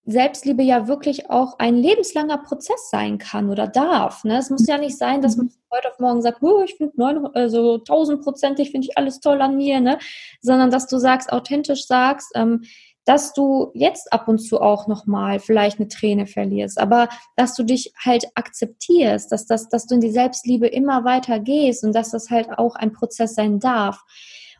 Selbstliebe 0.10 0.64
ja 0.64 0.88
wirklich 0.88 1.30
auch 1.30 1.60
ein 1.60 1.76
lebenslanger 1.76 2.38
Prozess 2.38 2.90
sein 2.90 3.18
kann 3.18 3.50
oder 3.50 3.68
darf. 3.68 4.24
Ne? 4.24 4.38
Es 4.38 4.50
muss 4.50 4.66
ja 4.66 4.78
nicht 4.78 4.98
sein, 4.98 5.22
dass 5.22 5.36
man 5.36 5.52
heute 5.70 5.92
auf 5.92 6.00
morgen 6.00 6.22
sagt, 6.22 6.42
oh, 6.42 6.64
ich 6.64 6.76
finde 6.76 7.32
also 7.34 7.78
tausendprozentig 7.80 8.72
finde 8.72 8.88
ich 8.88 8.98
alles 8.98 9.20
toll 9.20 9.42
an 9.42 9.58
mir, 9.58 9.82
ne? 9.82 10.00
sondern 10.40 10.72
dass 10.72 10.88
du 10.88 10.98
sagst, 10.98 11.32
authentisch 11.34 11.88
sagst, 11.88 12.32
ähm, 12.36 12.64
dass 13.04 13.34
du 13.34 13.72
jetzt 13.74 14.12
ab 14.14 14.30
und 14.30 14.40
zu 14.40 14.62
auch 14.62 14.88
nochmal 14.88 15.40
vielleicht 15.40 15.80
eine 15.80 15.90
Träne 15.90 16.26
verlierst, 16.26 16.78
aber 16.78 17.10
dass 17.36 17.56
du 17.56 17.64
dich 17.64 17.94
halt 18.04 18.28
akzeptierst, 18.36 19.32
dass, 19.32 19.46
das, 19.46 19.68
dass 19.68 19.88
du 19.88 19.96
in 19.96 20.02
die 20.02 20.12
Selbstliebe 20.12 20.68
immer 20.68 21.04
weiter 21.04 21.40
gehst 21.40 21.84
und 21.84 21.94
dass 21.94 22.12
das 22.12 22.30
halt 22.30 22.50
auch 22.58 22.76
ein 22.76 22.94
Prozess 22.94 23.36
sein 23.36 23.60
darf. 23.60 24.04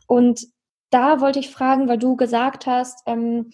Und 0.06 0.46
da 0.90 1.20
wollte 1.20 1.38
ich 1.38 1.50
fragen, 1.50 1.88
weil 1.88 1.98
du 1.98 2.16
gesagt 2.16 2.66
hast, 2.66 3.02
ähm, 3.06 3.50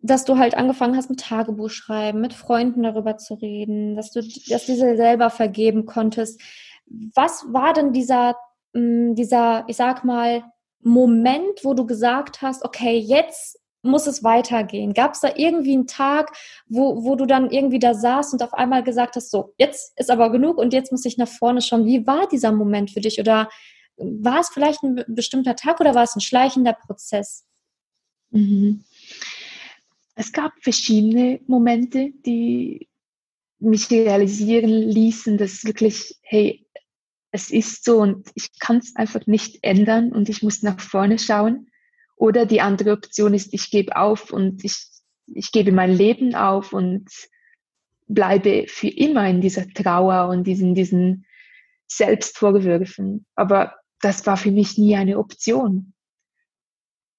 dass 0.00 0.24
du 0.24 0.38
halt 0.38 0.54
angefangen 0.56 0.96
hast 0.96 1.10
mit 1.10 1.20
Tagebuch 1.20 1.70
schreiben, 1.70 2.20
mit 2.20 2.32
Freunden 2.32 2.82
darüber 2.82 3.16
zu 3.16 3.34
reden, 3.34 3.96
dass 3.96 4.12
du, 4.12 4.20
dass 4.48 4.66
dir 4.66 4.76
selber 4.76 5.30
vergeben 5.30 5.86
konntest. 5.86 6.40
Was 7.14 7.44
war 7.52 7.72
denn 7.72 7.92
dieser, 7.92 8.36
mm, 8.74 9.14
dieser, 9.14 9.64
ich 9.66 9.76
sag 9.76 10.04
mal, 10.04 10.44
Moment, 10.80 11.64
wo 11.64 11.74
du 11.74 11.84
gesagt 11.86 12.42
hast, 12.42 12.64
okay, 12.64 12.96
jetzt 12.96 13.58
muss 13.82 14.06
es 14.06 14.22
weitergehen? 14.22 14.94
Gab 14.94 15.14
es 15.14 15.20
da 15.20 15.30
irgendwie 15.34 15.72
einen 15.72 15.88
Tag, 15.88 16.32
wo, 16.68 17.04
wo 17.04 17.16
du 17.16 17.26
dann 17.26 17.50
irgendwie 17.50 17.80
da 17.80 17.94
saßt 17.94 18.32
und 18.32 18.42
auf 18.42 18.54
einmal 18.54 18.84
gesagt 18.84 19.16
hast, 19.16 19.30
so, 19.30 19.52
jetzt 19.58 19.98
ist 19.98 20.10
aber 20.10 20.30
genug 20.30 20.58
und 20.58 20.72
jetzt 20.72 20.92
muss 20.92 21.04
ich 21.04 21.18
nach 21.18 21.28
vorne 21.28 21.60
schauen. 21.60 21.86
Wie 21.86 22.06
war 22.06 22.28
dieser 22.28 22.52
Moment 22.52 22.92
für 22.92 23.00
dich? 23.00 23.18
Oder 23.18 23.48
war 23.98 24.40
es 24.40 24.48
vielleicht 24.48 24.82
ein 24.82 25.04
bestimmter 25.08 25.56
Tag 25.56 25.80
oder 25.80 25.94
war 25.94 26.04
es 26.04 26.16
ein 26.16 26.20
schleichender 26.20 26.72
Prozess? 26.72 27.44
Mhm. 28.30 28.84
Es 30.14 30.32
gab 30.32 30.52
verschiedene 30.60 31.40
Momente, 31.46 32.10
die 32.26 32.88
mich 33.60 33.90
realisieren 33.90 34.70
ließen, 34.70 35.38
dass 35.38 35.64
wirklich, 35.64 36.16
hey, 36.22 36.66
es 37.30 37.50
ist 37.50 37.84
so 37.84 37.98
und 37.98 38.30
ich 38.34 38.58
kann 38.58 38.78
es 38.78 38.96
einfach 38.96 39.26
nicht 39.26 39.58
ändern 39.62 40.12
und 40.12 40.28
ich 40.28 40.42
muss 40.42 40.62
nach 40.62 40.80
vorne 40.80 41.18
schauen. 41.18 41.70
Oder 42.16 42.46
die 42.46 42.60
andere 42.60 42.92
Option 42.92 43.34
ist, 43.34 43.52
ich 43.52 43.70
gebe 43.70 43.96
auf 43.96 44.32
und 44.32 44.64
ich, 44.64 44.76
ich 45.26 45.52
gebe 45.52 45.72
mein 45.72 45.92
Leben 45.92 46.34
auf 46.34 46.72
und 46.72 47.08
bleibe 48.08 48.64
für 48.66 48.88
immer 48.88 49.28
in 49.28 49.40
dieser 49.40 49.68
Trauer 49.68 50.28
und 50.30 50.44
diesen, 50.44 50.74
diesen 50.74 51.26
Selbstvorwürfen. 51.86 53.26
Aber 53.34 53.74
das 54.00 54.26
war 54.26 54.36
für 54.36 54.50
mich 54.50 54.78
nie 54.78 54.96
eine 54.96 55.18
Option. 55.18 55.92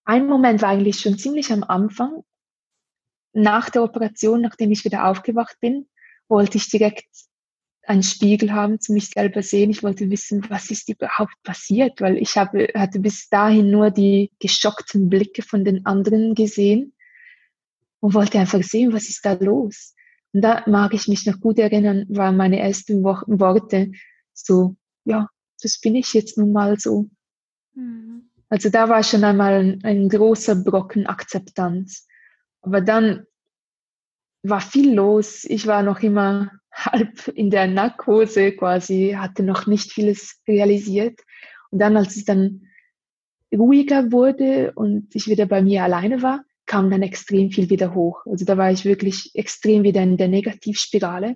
Ein 0.06 0.28
Moment 0.28 0.62
war 0.62 0.70
eigentlich 0.70 1.00
schon 1.00 1.18
ziemlich 1.18 1.52
am 1.52 1.64
Anfang, 1.64 2.24
nach 3.34 3.70
der 3.70 3.84
Operation, 3.84 4.42
nachdem 4.42 4.72
ich 4.72 4.86
wieder 4.86 5.06
aufgewacht 5.06 5.58
bin, 5.60 5.88
wollte 6.28 6.58
ich 6.58 6.70
direkt 6.70 7.06
einen 7.86 8.04
Spiegel 8.04 8.54
haben, 8.54 8.80
zu 8.80 8.94
mich 8.94 9.10
selber 9.10 9.42
sehen. 9.42 9.70
Ich 9.72 9.84
wollte 9.84 10.10
wissen, 10.10 10.46
was 10.50 10.70
ist 10.70 10.90
überhaupt 10.90 11.36
passiert, 11.44 12.02
weil 12.02 12.18
ich 12.18 12.38
habe, 12.38 12.68
hatte 12.76 13.00
bis 13.00 13.30
dahin 13.30 13.72
nur 13.72 13.90
die 13.90 14.32
geschockten 14.40 15.10
Blicke 15.10 15.42
von 15.42 15.64
den 15.64 15.86
anderen 15.86 16.36
gesehen 16.36 16.94
und 18.00 18.14
wollte 18.14 18.40
einfach 18.40 18.62
sehen, 18.64 18.94
was 18.94 19.10
ist 19.10 19.26
da 19.26 19.34
los. 19.34 19.96
Und 20.34 20.42
da 20.42 20.64
mag 20.68 20.94
ich 20.94 21.08
mich 21.08 21.26
noch 21.26 21.40
gut 21.40 21.58
erinnern, 21.58 22.06
waren 22.10 22.38
meine 22.38 22.60
ersten 22.60 23.04
Worte 23.04 23.92
so, 24.34 24.76
ja, 25.06 25.28
das 25.64 25.80
bin 25.80 25.96
ich 25.96 26.14
jetzt 26.14 26.38
nun 26.38 26.52
mal 26.52 26.78
so. 26.80 27.10
Mhm. 27.74 28.30
Also 28.50 28.70
da 28.70 28.90
war 28.90 29.04
schon 29.04 29.24
einmal 29.24 29.54
ein, 29.54 29.84
ein 29.84 30.10
großer 30.10 30.56
Brocken 30.56 31.06
Akzeptanz. 31.06 32.08
Aber 32.62 32.82
dann 32.82 33.26
war 34.44 34.62
viel 34.62 34.94
los. 34.94 35.44
Ich 35.46 35.68
war 35.68 35.84
noch 35.84 36.02
immer 36.02 36.52
halb 36.72 37.28
in 37.30 37.50
der 37.50 37.68
Narkose 37.68 38.52
quasi, 38.54 39.16
hatte 39.18 39.44
noch 39.44 39.68
nicht 39.68 39.92
vieles 39.92 40.42
realisiert. 40.48 41.20
Und 41.72 41.80
dann, 41.80 41.98
als 41.98 42.16
es 42.16 42.26
dann 42.26 42.68
ruhiger 43.54 44.12
wurde 44.12 44.74
und 44.76 45.16
ich 45.16 45.28
wieder 45.28 45.46
bei 45.46 45.62
mir 45.62 45.84
alleine 45.84 46.22
war, 46.22 46.44
kam 46.66 46.92
dann 46.92 47.02
extrem 47.02 47.50
viel 47.50 47.70
wieder 47.70 47.96
hoch. 47.96 48.26
Also 48.26 48.46
da 48.46 48.58
war 48.58 48.72
ich 48.72 48.86
wirklich 48.86 49.32
extrem 49.34 49.84
wieder 49.84 50.04
in 50.04 50.18
der 50.18 50.28
Negativspirale. 50.28 51.36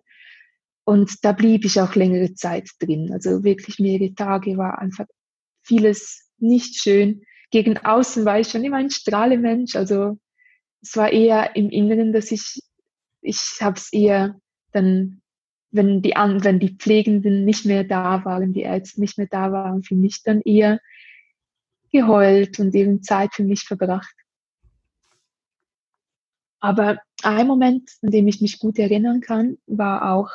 Und 0.86 1.24
da 1.24 1.32
blieb 1.32 1.66
ich 1.66 1.80
auch 1.80 1.96
längere 1.96 2.34
Zeit 2.34 2.70
drin. 2.80 3.12
Also 3.13 3.44
wirklich 3.44 3.80
mehrere 3.80 4.13
Tage 4.13 4.58
war 4.58 4.80
einfach 4.80 5.06
vieles 5.62 6.30
nicht 6.38 6.82
schön. 6.82 7.24
Gegen 7.52 7.78
außen 7.78 8.25
war 8.25 8.40
ich 8.40 8.50
schon 8.50 8.63
immer 8.63 8.78
ein 8.78 8.90
Strahlemensch. 8.90 9.75
Also 9.75 10.18
es 10.82 10.98
war 10.98 11.12
eher 11.12 11.56
im 11.56 11.70
Inneren, 11.70 12.12
dass 12.12 12.32
ich, 12.32 12.62
ich 13.22 13.58
habe 13.62 13.78
es 13.78 13.94
eher 13.94 14.36
dann, 14.72 15.22
wenn 15.72 16.02
die, 16.02 16.12
wenn 16.12 16.60
die 16.60 16.75
Pflegenden 16.75 17.46
nicht 17.46 17.66
mehr 17.66 17.84
da 17.86 18.25
waren, 18.25 18.54
die 18.54 18.62
Ärzte 18.62 19.00
nicht 19.00 19.18
mehr 19.18 19.28
da 19.28 19.52
waren, 19.52 19.84
für 19.84 19.96
mich 19.96 20.22
dann 20.24 20.42
eher 20.42 20.80
geheult 21.92 22.60
und 22.60 22.75
eben 22.75 23.04
Zeit 23.04 23.34
für 23.34 23.44
mich 23.44 23.62
verbracht. 23.62 24.13
Aber 26.60 26.98
ein 27.24 27.48
Moment, 27.48 27.90
an 28.02 28.12
dem 28.12 28.28
ich 28.28 28.42
mich 28.42 28.60
gut 28.60 28.80
erinnern 28.80 29.22
kann, 29.22 29.58
war 29.68 30.13
auch, 30.13 30.30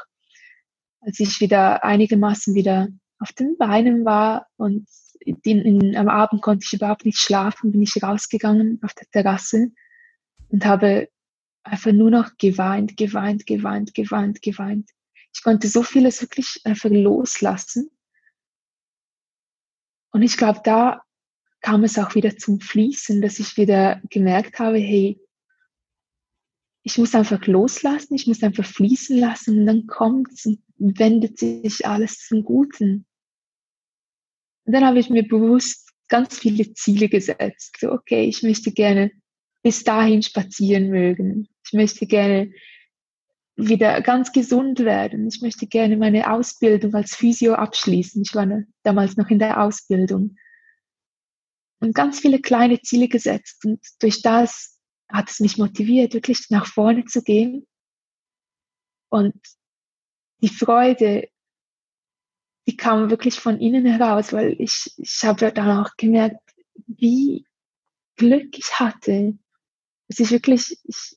als 1.00 1.20
ich 1.20 1.40
wieder 1.40 1.84
einigermaßen 1.84 2.54
wieder 2.54 2.88
auf 3.18 3.32
den 3.32 3.56
Beinen 3.56 4.04
war 4.04 4.46
und 4.56 4.88
in, 5.20 5.40
in, 5.42 5.96
am 5.96 6.08
Abend 6.08 6.42
konnte 6.42 6.64
ich 6.64 6.72
überhaupt 6.72 7.04
nicht 7.04 7.18
schlafen, 7.18 7.72
bin 7.72 7.82
ich 7.82 8.02
rausgegangen 8.02 8.80
auf 8.82 8.94
der 8.94 9.08
Terrasse 9.10 9.70
und 10.48 10.64
habe 10.64 11.08
einfach 11.62 11.92
nur 11.92 12.10
noch 12.10 12.36
geweint, 12.38 12.96
geweint, 12.96 13.46
geweint, 13.46 13.94
geweint, 13.94 14.42
geweint. 14.42 14.90
Ich 15.34 15.42
konnte 15.42 15.68
so 15.68 15.82
vieles 15.82 16.22
wirklich 16.22 16.60
einfach 16.64 16.90
loslassen. 16.90 17.90
Und 20.10 20.22
ich 20.22 20.36
glaube, 20.36 20.60
da 20.64 21.02
kam 21.60 21.84
es 21.84 21.98
auch 21.98 22.14
wieder 22.14 22.36
zum 22.36 22.60
Fließen, 22.60 23.20
dass 23.20 23.38
ich 23.38 23.56
wieder 23.56 24.00
gemerkt 24.08 24.58
habe, 24.58 24.78
hey, 24.78 25.20
ich 26.82 26.96
muss 26.96 27.14
einfach 27.14 27.44
loslassen, 27.46 28.14
ich 28.14 28.26
muss 28.26 28.42
einfach 28.42 28.64
fließen 28.64 29.18
lassen 29.18 29.58
und 29.58 29.66
dann 29.66 29.86
kommt 29.86 30.32
es 30.32 30.46
und 30.46 30.62
wendet 30.78 31.38
sich 31.38 31.86
alles 31.86 32.26
zum 32.26 32.44
Guten. 32.44 33.06
Und 34.64 34.72
dann 34.72 34.84
habe 34.84 34.98
ich 34.98 35.10
mir 35.10 35.26
bewusst 35.26 35.92
ganz 36.08 36.38
viele 36.38 36.72
Ziele 36.74 37.08
gesetzt. 37.08 37.76
So, 37.80 37.92
okay, 37.92 38.24
ich 38.24 38.42
möchte 38.42 38.72
gerne 38.72 39.12
bis 39.62 39.84
dahin 39.84 40.22
spazieren 40.22 40.88
mögen. 40.88 41.48
Ich 41.64 41.72
möchte 41.72 42.06
gerne 42.06 42.52
wieder 43.56 44.00
ganz 44.02 44.32
gesund 44.32 44.78
werden. 44.80 45.26
Ich 45.28 45.42
möchte 45.42 45.66
gerne 45.66 45.96
meine 45.96 46.32
Ausbildung 46.32 46.94
als 46.94 47.14
Physio 47.14 47.54
abschließen. 47.54 48.22
Ich 48.22 48.34
war 48.34 48.46
damals 48.84 49.16
noch 49.16 49.28
in 49.28 49.38
der 49.38 49.62
Ausbildung. 49.62 50.36
Und 51.80 51.94
ganz 51.94 52.20
viele 52.20 52.40
kleine 52.40 52.80
Ziele 52.80 53.08
gesetzt. 53.08 53.64
Und 53.64 53.80
durch 54.00 54.22
das 54.22 54.80
hat 55.08 55.30
es 55.30 55.40
mich 55.40 55.58
motiviert, 55.58 56.14
wirklich 56.14 56.46
nach 56.50 56.66
vorne 56.66 57.04
zu 57.04 57.22
gehen. 57.22 57.66
Und 59.10 59.34
die 60.40 60.48
Freude, 60.48 61.28
die 62.66 62.76
kam 62.76 63.10
wirklich 63.10 63.40
von 63.40 63.60
innen 63.60 63.86
heraus, 63.86 64.32
weil 64.32 64.54
ich, 64.60 64.92
ich 64.98 65.24
habe 65.24 65.52
dann 65.52 65.78
auch 65.78 65.96
gemerkt, 65.96 66.42
wie 66.86 67.46
Glück 68.16 68.58
ich 68.58 68.78
hatte, 68.78 69.38
dass 70.08 70.20
ich 70.20 70.30
wirklich 70.30 70.78
ich 70.84 71.16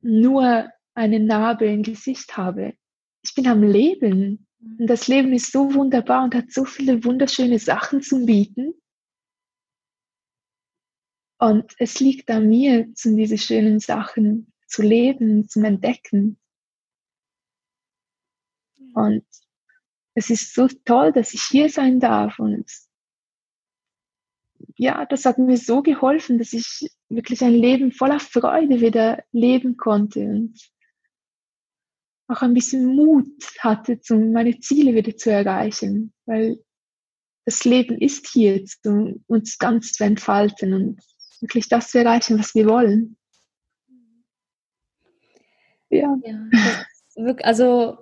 nur 0.00 0.68
eine 0.94 1.20
Narbe 1.20 1.66
im 1.66 1.82
Gesicht 1.82 2.36
habe. 2.36 2.74
Ich 3.22 3.34
bin 3.34 3.46
am 3.46 3.62
Leben. 3.62 4.46
Und 4.60 4.86
das 4.86 5.08
Leben 5.08 5.32
ist 5.32 5.52
so 5.52 5.74
wunderbar 5.74 6.24
und 6.24 6.34
hat 6.34 6.50
so 6.50 6.64
viele 6.64 7.04
wunderschöne 7.04 7.58
Sachen 7.58 8.02
zu 8.02 8.26
bieten. 8.26 8.74
Und 11.38 11.74
es 11.78 12.00
liegt 12.00 12.30
an 12.30 12.48
mir, 12.48 12.92
zu 12.94 13.14
diese 13.16 13.38
schönen 13.38 13.80
Sachen 13.80 14.52
zu 14.66 14.82
leben, 14.82 15.48
zum 15.48 15.64
Entdecken. 15.64 16.39
Und 18.94 19.24
es 20.14 20.30
ist 20.30 20.54
so 20.54 20.68
toll, 20.84 21.12
dass 21.12 21.34
ich 21.34 21.42
hier 21.42 21.68
sein 21.68 22.00
darf. 22.00 22.38
Und 22.38 22.70
ja, 24.76 25.06
das 25.06 25.24
hat 25.24 25.38
mir 25.38 25.56
so 25.56 25.82
geholfen, 25.82 26.38
dass 26.38 26.52
ich 26.52 26.90
wirklich 27.08 27.42
ein 27.42 27.54
Leben 27.54 27.92
voller 27.92 28.20
Freude 28.20 28.80
wieder 28.80 29.22
leben 29.32 29.76
konnte 29.76 30.20
und 30.20 30.58
auch 32.28 32.42
ein 32.42 32.54
bisschen 32.54 32.86
Mut 32.86 33.26
hatte, 33.58 33.98
um 34.10 34.32
meine 34.32 34.60
Ziele 34.60 34.94
wieder 34.94 35.16
zu 35.16 35.30
erreichen, 35.30 36.12
weil 36.26 36.62
das 37.44 37.64
Leben 37.64 37.98
ist 37.98 38.28
hier, 38.28 38.64
um 38.84 39.24
uns 39.26 39.58
ganz 39.58 39.92
zu 39.92 40.04
entfalten 40.04 40.72
und 40.72 41.02
wirklich 41.40 41.68
das 41.68 41.90
zu 41.90 41.98
erreichen, 41.98 42.38
was 42.38 42.54
wir 42.54 42.66
wollen. 42.66 43.16
Ja. 45.88 46.16
ja 46.22 47.34
also 47.42 47.98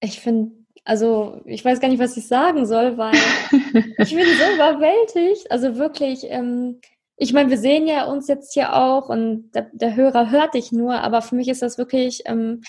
ich 0.00 0.20
finde, 0.20 0.52
also 0.84 1.40
ich 1.44 1.64
weiß 1.64 1.80
gar 1.80 1.88
nicht, 1.88 2.00
was 2.00 2.16
ich 2.16 2.26
sagen 2.26 2.66
soll, 2.66 2.96
weil 2.96 3.14
ich 3.98 4.14
bin 4.14 4.24
so 4.24 4.54
überwältigt. 4.54 5.50
Also 5.50 5.76
wirklich, 5.76 6.24
ähm, 6.24 6.80
ich 7.16 7.32
meine, 7.32 7.50
wir 7.50 7.58
sehen 7.58 7.86
ja 7.86 8.04
uns 8.04 8.28
jetzt 8.28 8.54
hier 8.54 8.74
auch 8.74 9.08
und 9.08 9.50
der, 9.52 9.70
der 9.72 9.96
Hörer 9.96 10.30
hört 10.30 10.54
dich 10.54 10.72
nur, 10.72 11.00
aber 11.00 11.22
für 11.22 11.34
mich 11.34 11.48
ist 11.48 11.62
das 11.62 11.78
wirklich, 11.78 12.22
ähm, 12.26 12.62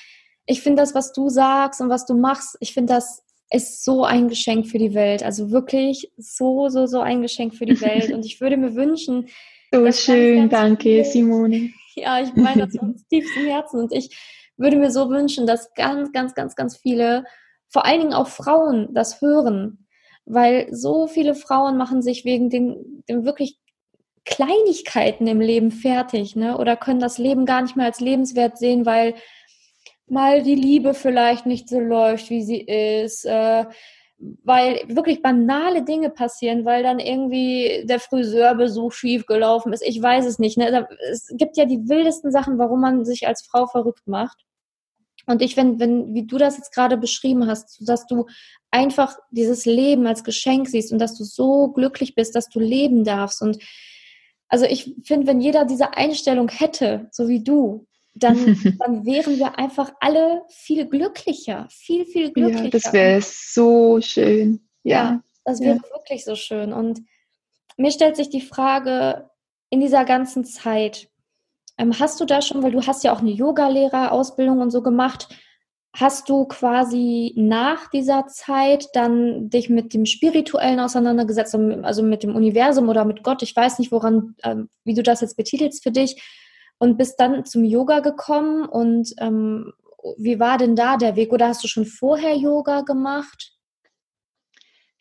ich 0.46 0.62
finde 0.62 0.82
das, 0.82 0.96
was 0.96 1.14
du 1.14 1.30
sagst 1.30 1.80
und 1.82 1.90
was 1.90 2.06
du 2.06 2.16
machst, 2.16 2.58
ich 2.60 2.74
finde 2.74 2.94
das 2.94 3.24
ist 3.52 3.84
so 3.84 4.04
ein 4.04 4.28
Geschenk 4.28 4.68
für 4.68 4.78
die 4.78 4.94
Welt. 4.94 5.24
Also 5.24 5.52
wirklich 5.52 6.12
so, 6.18 6.70
so, 6.70 6.86
so 6.86 7.00
ein 7.02 7.22
Geschenk 7.22 7.56
für 7.56 7.66
die 7.66 7.82
Welt. 7.82 8.12
Und 8.14 8.26
ich 8.26 8.42
würde 8.42 8.58
mir 8.58 8.76
wünschen. 8.76 9.28
So 9.72 9.92
schön, 9.92 10.50
danke, 10.50 11.04
Simone. 11.04 11.72
Ja, 11.96 12.22
ich 12.22 12.34
meine 12.36 12.68
das 12.68 12.78
aus 12.80 13.08
tiefstem 13.10 13.46
Herzen. 13.48 13.82
Und 13.82 13.94
ich 13.94 14.16
würde 14.60 14.78
mir 14.78 14.92
so 14.92 15.10
wünschen, 15.10 15.48
dass 15.48 15.74
ganz, 15.74 16.12
ganz, 16.12 16.36
ganz, 16.36 16.56
ganz 16.56 16.78
viele, 16.78 17.24
vor 17.70 17.86
allen 17.86 18.02
Dingen 18.02 18.14
auch 18.14 18.28
Frauen, 18.28 18.94
das 18.94 19.22
hören. 19.22 19.88
Weil 20.26 20.68
so 20.72 21.08
viele 21.08 21.34
Frauen 21.34 21.78
machen 21.78 22.02
sich 22.02 22.26
wegen 22.26 22.50
den, 22.50 23.04
den 23.10 23.26
wirklich 23.26 23.58
Kleinigkeiten 24.26 25.26
im 25.26 25.42
Leben 25.42 25.72
fertig, 25.72 26.36
ne? 26.36 26.58
Oder 26.58 26.78
können 26.78 27.00
das 27.00 27.18
Leben 27.18 27.46
gar 27.46 27.64
nicht 27.64 27.76
mehr 27.76 27.88
als 27.88 28.00
lebenswert 28.00 28.60
sehen, 28.60 28.86
weil 28.86 29.16
mal 30.08 30.44
die 30.44 30.56
Liebe 30.56 30.94
vielleicht 30.94 31.46
nicht 31.46 31.70
so 31.70 31.80
läuft, 31.80 32.30
wie 32.30 32.44
sie 32.44 32.62
ist, 32.62 33.26
äh, 33.26 33.66
weil 34.44 34.82
wirklich 34.88 35.22
banale 35.22 35.84
Dinge 35.84 36.10
passieren, 36.10 36.66
weil 36.66 36.84
dann 36.84 37.00
irgendwie 37.00 37.86
der 37.86 38.00
Friseurbesuch 38.00 38.92
schief 38.92 39.26
gelaufen 39.26 39.72
ist. 39.72 39.84
Ich 39.86 40.02
weiß 40.02 40.26
es 40.26 40.40
nicht. 40.40 40.58
Ne? 40.58 40.88
Es 41.10 41.28
gibt 41.38 41.58
ja 41.58 41.66
die 41.66 41.88
wildesten 41.88 42.32
Sachen, 42.32 42.58
warum 42.58 42.82
man 42.82 43.06
sich 43.06 43.28
als 43.28 43.44
Frau 43.44 43.66
verrückt 43.66 44.08
macht. 44.08 44.38
Und 45.30 45.44
ich, 45.44 45.56
wenn, 45.58 45.80
wenn, 45.80 46.16
wie 46.16 46.26
du 46.26 46.40
das 46.40 46.58
jetzt 46.58 46.74
gerade 46.74 46.98
beschrieben 46.98 47.46
hast, 47.46 47.88
dass 47.88 48.08
du 48.08 48.26
einfach 48.72 49.20
dieses 49.30 49.66
Leben 49.66 50.08
als 50.08 50.24
Geschenk 50.24 50.68
siehst 50.68 50.92
und 50.92 50.98
dass 50.98 51.16
du 51.16 51.24
so 51.24 51.68
glücklich 51.68 52.16
bist, 52.16 52.34
dass 52.34 52.50
du 52.50 52.60
leben 52.60 53.04
darfst. 53.04 53.44
Und 53.44 53.60
also 54.48 54.66
ich 54.66 54.96
finde, 55.04 55.28
wenn 55.28 55.40
jeder 55.40 55.66
diese 55.66 55.96
Einstellung 55.96 56.50
hätte, 56.50 57.10
so 57.12 57.28
wie 57.28 57.44
du, 57.44 57.86
dann, 58.16 58.36
dann 58.80 59.06
wären 59.06 59.38
wir 59.38 59.60
einfach 59.60 59.94
alle 60.00 60.42
viel 60.50 60.88
glücklicher, 60.88 61.68
viel, 61.70 62.08
viel 62.08 62.32
glücklicher. 62.32 62.64
Ja, 62.64 62.70
das 62.72 62.92
wäre 62.92 63.22
so 63.22 64.02
schön. 64.02 64.68
Ja, 64.84 64.96
ja 64.96 65.24
das 65.46 65.60
wäre 65.60 65.76
ja. 65.76 65.84
wirklich 65.92 66.26
so 66.26 66.36
schön. 66.36 66.74
Und 66.74 67.02
mir 67.78 67.92
stellt 67.92 68.16
sich 68.16 68.30
die 68.30 68.42
Frage, 68.42 69.30
in 69.70 69.80
dieser 69.80 70.06
ganzen 70.06 70.44
Zeit, 70.44 71.09
hast 72.00 72.20
du 72.20 72.26
da 72.26 72.42
schon, 72.42 72.62
weil 72.64 72.72
du 72.72 72.86
hast 72.86 73.04
ja 73.04 73.14
auch 73.14 73.20
eine 73.20 73.32
Yoga-Lehrer-Ausbildung 73.32 74.60
und 74.60 74.72
so 74.72 74.82
gemacht, 74.82 75.30
hast 75.96 76.30
du 76.30 76.46
quasi 76.46 77.34
nach 77.36 77.90
dieser 77.90 78.28
Zeit 78.28 78.88
dann 78.94 79.50
dich 79.50 79.70
mit 79.70 79.94
dem 79.94 80.06
Spirituellen 80.06 80.80
auseinandergesetzt, 80.80 81.56
also 81.56 82.04
mit 82.04 82.24
dem 82.24 82.36
Universum 82.36 82.90
oder 82.90 83.06
mit 83.06 83.24
Gott? 83.24 83.42
Ich 83.42 83.56
weiß 83.56 83.80
nicht, 83.80 83.92
woran, 83.92 84.36
äh, 84.44 84.58
wie 84.84 84.94
du 84.94 85.04
das 85.04 85.22
jetzt 85.22 85.38
betitelst 85.38 85.84
für 85.84 85.92
dich 85.92 86.22
und 86.78 86.98
bist 86.98 87.20
dann 87.20 87.46
zum 87.46 87.64
Yoga 87.64 88.00
gekommen 88.00 88.66
und 88.66 89.14
ähm, 89.20 89.74
wie 90.18 90.40
war 90.40 90.58
denn 90.58 90.76
da 90.76 90.98
der 90.98 91.16
Weg? 91.16 91.34
Oder 91.34 91.50
hast 91.50 91.64
du 91.64 91.68
schon 91.68 91.86
vorher 91.86 92.36
Yoga 92.36 92.82
gemacht? 92.82 93.54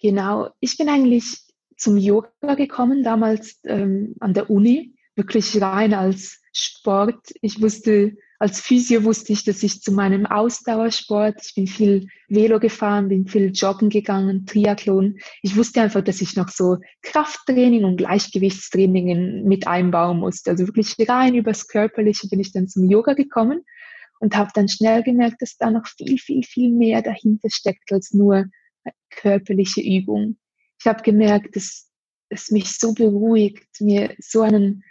Genau, 0.01 0.49
ich 0.61 0.77
bin 0.77 0.88
eigentlich 0.88 1.38
zum 1.77 1.97
Yoga 1.97 2.55
gekommen, 2.55 3.03
damals 3.05 3.61
ähm, 3.64 4.17
an 4.21 4.35
der 4.35 4.51
Uni, 4.51 4.97
wirklich 5.19 5.61
rein 5.61 5.93
als 5.93 6.41
Sport. 6.53 7.21
Ich 7.43 7.61
wusste, 7.61 8.17
als 8.39 8.61
Physio 8.61 9.05
wusste 9.05 9.33
ich, 9.33 9.45
dass 9.45 9.63
ich 9.63 9.83
zu 9.83 9.93
meinem 9.93 10.25
Ausdauersport, 10.25 11.41
ich 11.45 11.55
bin 11.55 11.67
viel 11.67 12.07
Velo 12.29 12.61
gefahren, 12.61 13.09
bin 13.09 13.27
viel 13.27 13.51
joggen 13.53 13.91
gegangen, 13.91 14.47
Triathlon. 14.47 15.19
Ich 15.43 15.57
wusste 15.57 15.83
einfach, 15.83 16.03
dass 16.03 16.21
ich 16.21 16.37
noch 16.37 16.49
so 16.49 16.79
Krafttraining 17.03 17.85
und 17.85 17.97
Gleichgewichtstraining 17.97 19.45
mit 19.45 19.67
einbauen 19.67 20.21
musste. 20.21 20.51
Also 20.53 20.67
wirklich 20.67 20.95
rein 21.09 21.35
übers 21.35 21.67
Körperliche 21.67 22.29
bin 22.29 22.41
ich 22.41 22.53
dann 22.53 22.69
zum 22.69 22.89
Yoga 22.89 23.15
gekommen 23.15 23.65
und 24.21 24.37
habe 24.37 24.51
dann 24.55 24.69
schnell 24.69 25.03
gemerkt, 25.03 25.43
dass 25.43 25.57
da 25.57 25.71
noch 25.71 25.87
viel, 25.87 26.19
viel, 26.19 26.45
viel 26.45 26.71
mehr 26.71 27.03
dahinter 27.03 27.51
steckt 27.51 27.93
als 27.93 28.15
nur 28.15 28.47
körperliche 29.11 29.81
Übung. 29.81 30.39
Ich 30.81 30.87
habe 30.87 31.03
gemerkt, 31.03 31.57
dass 31.57 31.91
es 32.29 32.51
mich 32.51 32.79
so 32.79 32.95
beruhigt, 32.95 33.81
mir 33.81 34.15
so 34.19 34.43
einen 34.43 34.85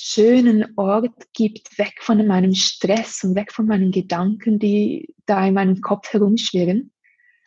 schönen 0.00 0.64
Ort 0.76 1.32
gibt, 1.32 1.76
weg 1.76 1.94
von 2.00 2.24
meinem 2.24 2.54
Stress 2.54 3.24
und 3.24 3.34
weg 3.34 3.52
von 3.52 3.66
meinen 3.66 3.90
Gedanken, 3.90 4.60
die 4.60 5.12
da 5.26 5.44
in 5.44 5.54
meinem 5.54 5.80
Kopf 5.80 6.12
herumschwirren. 6.12 6.92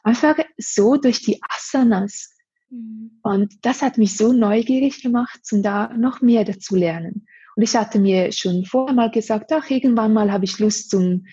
Einfach 0.04 0.38
so 0.58 0.98
durch 0.98 1.22
die 1.22 1.40
Asanas. 1.48 2.36
Mhm. 2.70 3.20
Und 3.24 3.66
das 3.66 3.82
hat 3.82 3.98
mich 3.98 4.18
so 4.18 4.34
neugierig 4.34 5.02
gemacht, 5.02 5.40
um 5.54 5.64
da 5.64 5.94
noch 5.96 6.20
mehr 6.20 6.44
dazu 6.44 6.76
lernen. 6.76 7.26
Und 7.56 7.64
ich 7.64 7.74
hatte 7.74 8.00
mir 8.00 8.34
schon 8.34 8.66
vorher 8.66 8.96
mal 8.96 9.12
gesagt, 9.12 9.54
ach, 9.54 9.70
irgendwann 9.70 10.12
mal 10.12 10.30
habe 10.30 10.44
ich 10.44 10.60
Lust, 10.60 10.94
um 10.94 11.26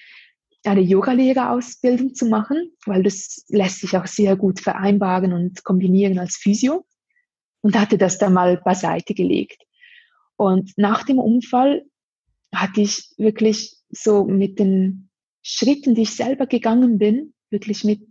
eine 0.64 0.82
Yogalehrerausbildung 0.82 2.14
zu 2.14 2.26
machen, 2.26 2.70
weil 2.86 3.02
das 3.02 3.44
lässt 3.48 3.80
sich 3.80 3.96
auch 3.96 4.06
sehr 4.06 4.36
gut 4.36 4.60
vereinbaren 4.60 5.32
und 5.32 5.64
kombinieren 5.64 6.20
als 6.20 6.36
Physio. 6.36 6.84
Und 7.60 7.76
hatte 7.76 7.98
das 7.98 8.18
dann 8.18 8.34
mal 8.34 8.58
beiseite 8.64 9.14
gelegt. 9.14 9.64
Und 10.38 10.72
nach 10.78 11.02
dem 11.02 11.18
Unfall 11.18 11.84
hatte 12.54 12.80
ich 12.80 13.12
wirklich 13.16 13.76
so 13.90 14.24
mit 14.24 14.60
den 14.60 15.10
Schritten, 15.42 15.96
die 15.96 16.02
ich 16.02 16.12
selber 16.12 16.46
gegangen 16.46 16.96
bin, 16.96 17.34
wirklich 17.50 17.82
mit 17.82 18.02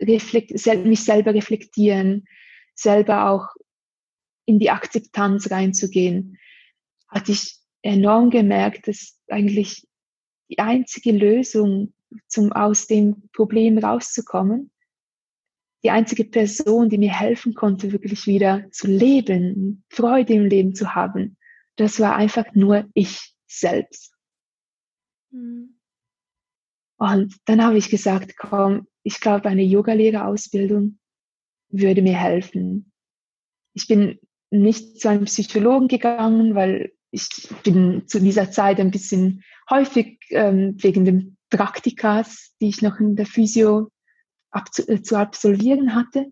reflekt, 0.00 0.50
mich 0.84 1.04
selber 1.04 1.32
reflektieren, 1.32 2.24
selber 2.74 3.30
auch 3.30 3.46
in 4.44 4.58
die 4.58 4.70
Akzeptanz 4.70 5.52
reinzugehen, 5.52 6.36
hatte 7.06 7.30
ich 7.30 7.58
enorm 7.82 8.30
gemerkt, 8.30 8.88
dass 8.88 9.16
eigentlich 9.28 9.86
die 10.50 10.58
einzige 10.58 11.12
Lösung, 11.12 11.94
zum 12.26 12.52
aus 12.52 12.88
dem 12.88 13.28
Problem 13.32 13.78
rauszukommen, 13.78 14.72
die 15.84 15.90
einzige 15.90 16.24
Person, 16.24 16.88
die 16.88 16.98
mir 16.98 17.12
helfen 17.12 17.54
konnte, 17.54 17.92
wirklich 17.92 18.26
wieder 18.26 18.68
zu 18.72 18.88
leben, 18.88 19.84
Freude 19.88 20.34
im 20.34 20.46
Leben 20.46 20.74
zu 20.74 20.94
haben, 20.94 21.36
das 21.76 22.00
war 22.00 22.16
einfach 22.16 22.54
nur 22.54 22.88
ich 22.94 23.34
selbst. 23.46 24.14
Mhm. 25.30 25.78
Und 26.98 27.36
dann 27.46 27.64
habe 27.64 27.78
ich 27.78 27.88
gesagt, 27.90 28.36
komm, 28.36 28.86
ich 29.02 29.20
glaube, 29.20 29.48
eine 29.48 29.64
Yogalehrerausbildung 29.64 30.98
würde 31.70 32.02
mir 32.02 32.16
helfen. 32.16 32.92
Ich 33.74 33.88
bin 33.88 34.20
nicht 34.50 35.00
zu 35.00 35.08
einem 35.08 35.24
Psychologen 35.24 35.88
gegangen, 35.88 36.54
weil 36.54 36.92
ich 37.10 37.28
bin 37.64 38.06
zu 38.06 38.20
dieser 38.20 38.50
Zeit 38.50 38.78
ein 38.78 38.90
bisschen 38.90 39.42
häufig 39.68 40.18
ähm, 40.30 40.76
wegen 40.78 41.04
den 41.04 41.36
Praktikas, 41.50 42.54
die 42.60 42.68
ich 42.68 42.82
noch 42.82 43.00
in 43.00 43.16
der 43.16 43.26
Physio 43.26 43.88
abzu 44.50 44.86
äh, 44.88 45.02
zu 45.02 45.16
absolvieren 45.16 45.94
hatte. 45.94 46.30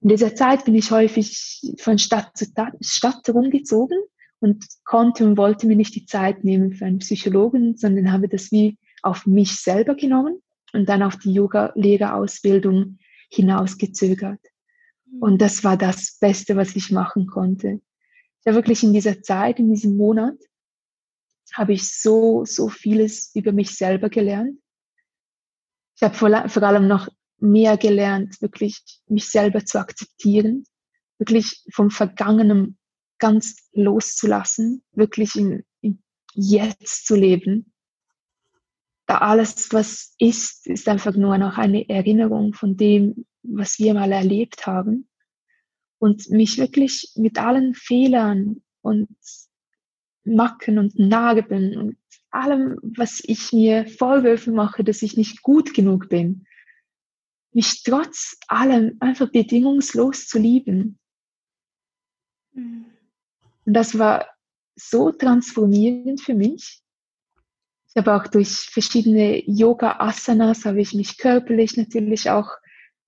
In 0.00 0.08
dieser 0.10 0.34
Zeit 0.34 0.64
bin 0.64 0.74
ich 0.74 0.90
häufig 0.90 1.74
von 1.78 1.98
Stadt 1.98 2.36
zu 2.36 2.46
Stadt 2.80 3.28
rumgezogen 3.28 3.98
und 4.44 4.66
konnte 4.84 5.24
und 5.24 5.38
wollte 5.38 5.66
mir 5.66 5.74
nicht 5.74 5.94
die 5.94 6.04
Zeit 6.04 6.44
nehmen 6.44 6.74
für 6.74 6.84
einen 6.84 6.98
Psychologen, 6.98 7.78
sondern 7.78 8.12
habe 8.12 8.28
das 8.28 8.52
wie 8.52 8.76
auf 9.02 9.24
mich 9.24 9.56
selber 9.56 9.94
genommen 9.94 10.42
und 10.74 10.86
dann 10.86 11.02
auf 11.02 11.16
die 11.16 11.32
Yoga-Lehrerausbildung 11.32 12.98
hinausgezögert. 13.30 14.40
Mhm. 15.06 15.22
Und 15.22 15.40
das 15.40 15.64
war 15.64 15.78
das 15.78 16.18
Beste, 16.20 16.56
was 16.56 16.76
ich 16.76 16.90
machen 16.90 17.26
konnte. 17.26 17.80
Ja, 18.44 18.54
wirklich 18.54 18.82
in 18.82 18.92
dieser 18.92 19.22
Zeit, 19.22 19.58
in 19.58 19.70
diesem 19.72 19.96
Monat, 19.96 20.36
habe 21.54 21.72
ich 21.72 21.90
so, 21.90 22.44
so 22.44 22.68
vieles 22.68 23.34
über 23.34 23.52
mich 23.52 23.70
selber 23.70 24.10
gelernt. 24.10 24.58
Ich 25.96 26.02
habe 26.02 26.14
vor, 26.14 26.48
vor 26.50 26.62
allem 26.64 26.86
noch 26.86 27.08
mehr 27.38 27.78
gelernt, 27.78 28.42
wirklich 28.42 28.82
mich 29.06 29.30
selber 29.30 29.64
zu 29.64 29.78
akzeptieren, 29.78 30.64
wirklich 31.18 31.64
vom 31.72 31.90
Vergangenen 31.90 32.76
ganz 33.26 33.56
loszulassen, 33.72 34.82
wirklich 34.92 35.34
im, 35.36 35.62
im 35.80 36.02
Jetzt 36.34 37.06
zu 37.06 37.14
leben 37.16 37.74
da 39.06 39.18
alles, 39.18 39.72
was 39.72 40.14
ist, 40.18 40.66
ist 40.66 40.88
einfach 40.88 41.14
nur 41.14 41.36
noch 41.38 41.58
eine 41.58 41.88
Erinnerung 41.88 42.54
von 42.54 42.76
dem, 42.76 43.26
was 43.42 43.78
wir 43.78 43.94
mal 43.94 44.12
erlebt 44.12 44.66
haben. 44.66 45.08
Und 45.98 46.30
mich 46.30 46.58
wirklich 46.58 47.12
mit 47.14 47.38
allen 47.38 47.74
Fehlern 47.74 48.62
und 48.82 49.08
Macken 50.24 50.78
und 50.78 50.98
Nageln 50.98 51.76
und 51.76 51.96
allem, 52.30 52.78
was 52.82 53.20
ich 53.22 53.52
mir 53.52 53.86
Vorwürfe 53.86 54.50
mache, 54.50 54.84
dass 54.84 55.02
ich 55.02 55.16
nicht 55.16 55.42
gut 55.42 55.74
genug 55.74 56.08
bin, 56.08 56.46
mich 57.52 57.82
trotz 57.84 58.36
allem 58.48 58.96
einfach 59.00 59.30
bedingungslos 59.30 60.26
zu 60.26 60.38
lieben. 60.38 60.98
Mhm. 62.52 62.93
Und 63.64 63.74
das 63.74 63.98
war 63.98 64.26
so 64.76 65.12
transformierend 65.12 66.20
für 66.20 66.34
mich. 66.34 66.80
Ich 67.88 67.96
habe 67.96 68.14
auch 68.14 68.26
durch 68.26 68.48
verschiedene 68.48 69.42
Yoga-Asanas 69.48 70.64
habe 70.64 70.80
ich 70.80 70.94
mich 70.94 71.16
körperlich 71.16 71.76
natürlich 71.76 72.28
auch 72.28 72.50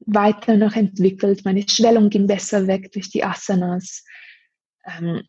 weiter 0.01 0.57
noch 0.57 0.77
entwickelt. 0.77 1.45
Meine 1.45 1.69
Schwellung 1.69 2.11
ging 2.11 2.27
besser 2.27 2.67
weg 2.67 2.93
durch 2.93 3.11
die 3.11 3.25
Asanas. 3.25 4.05
Ähm, 4.85 5.23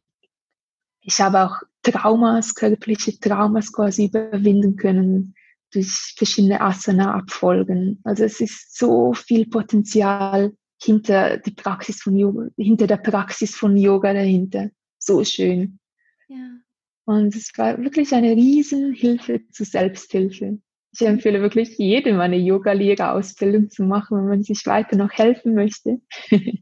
ich 1.01 1.19
habe 1.21 1.41
auch 1.41 1.61
Traumas, 1.81 2.53
körperliche 2.53 3.19
Traumas 3.19 3.71
quasi 3.71 4.05
überwinden 4.05 4.75
können 4.75 5.33
durch 5.71 6.13
verschiedene 6.17 6.61
Asana-Abfolgen. 6.61 7.99
Also 8.03 8.25
es 8.25 8.41
ist 8.41 8.77
so 8.77 9.13
viel 9.13 9.47
Potenzial 9.47 10.53
hinter 10.81 11.37
die 11.37 11.51
Praxis 11.51 12.01
von 12.01 12.15
Yoga, 12.15 12.47
hinter 12.57 12.87
der 12.87 12.97
Praxis 12.97 13.55
von 13.55 13.75
Yoga 13.77 14.13
dahinter. 14.13 14.69
So 15.07 15.23
schön. 15.23 15.79
Ja. 16.27 16.57
Und 17.05 17.33
es 17.33 17.57
war 17.57 17.81
wirklich 17.81 18.13
eine 18.13 18.35
Riesenhilfe 18.35 19.39
zur 19.51 19.65
Selbsthilfe. 19.65 20.59
Ich 20.91 21.01
empfehle 21.01 21.41
wirklich 21.41 21.77
jedem 21.77 22.19
eine 22.19 22.35
Yoga-Lehrerausbildung 22.35 23.69
zu 23.69 23.83
machen, 23.83 24.17
wenn 24.17 24.27
man 24.27 24.43
sich 24.43 24.65
weiter 24.65 24.97
noch 24.97 25.13
helfen 25.13 25.53
möchte. 25.53 26.01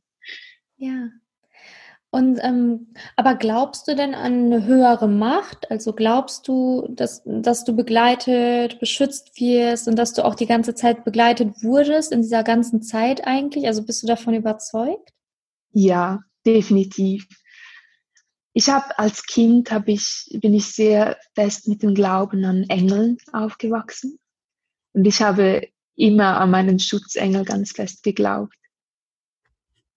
ja. 0.78 1.10
Und 2.12 2.40
ähm, 2.44 2.94
aber 3.16 3.34
glaubst 3.34 3.88
du 3.88 3.96
denn 3.96 4.14
an 4.14 4.46
eine 4.46 4.66
höhere 4.66 5.08
Macht? 5.08 5.72
Also 5.72 5.92
glaubst 5.94 6.48
du, 6.48 6.88
dass, 6.92 7.24
dass 7.26 7.64
du 7.66 7.76
begleitet, 7.76 8.80
beschützt 8.80 9.42
wirst 9.42 9.88
und 9.88 9.96
dass 9.98 10.14
du 10.14 10.24
auch 10.24 10.36
die 10.36 10.46
ganze 10.46 10.76
Zeit 10.76 11.04
begleitet 11.04 11.64
wurdest 11.64 12.12
in 12.12 12.22
dieser 12.22 12.44
ganzen 12.44 12.84
Zeit 12.84 13.26
eigentlich? 13.26 13.66
Also 13.66 13.84
bist 13.84 14.04
du 14.04 14.08
davon 14.08 14.36
überzeugt? 14.36 15.10
Ja, 15.72 16.20
definitiv. 16.46 17.28
Ich 18.58 18.70
habe 18.70 18.98
als 18.98 19.26
Kind 19.26 19.70
hab 19.70 19.90
ich, 19.90 20.30
bin 20.42 20.54
ich 20.54 20.68
sehr 20.68 21.18
fest 21.34 21.68
mit 21.68 21.84
dem 21.84 21.94
Glauben 21.94 22.46
an 22.46 22.64
Engeln 22.70 23.18
aufgewachsen. 23.34 24.18
Und 24.94 25.06
ich 25.06 25.22
habe 25.22 25.68
immer 25.98 26.40
an 26.40 26.52
meinen 26.52 26.80
Schutzengel 26.80 27.44
ganz 27.44 27.74
fest 27.74 28.02
geglaubt. 28.02 28.56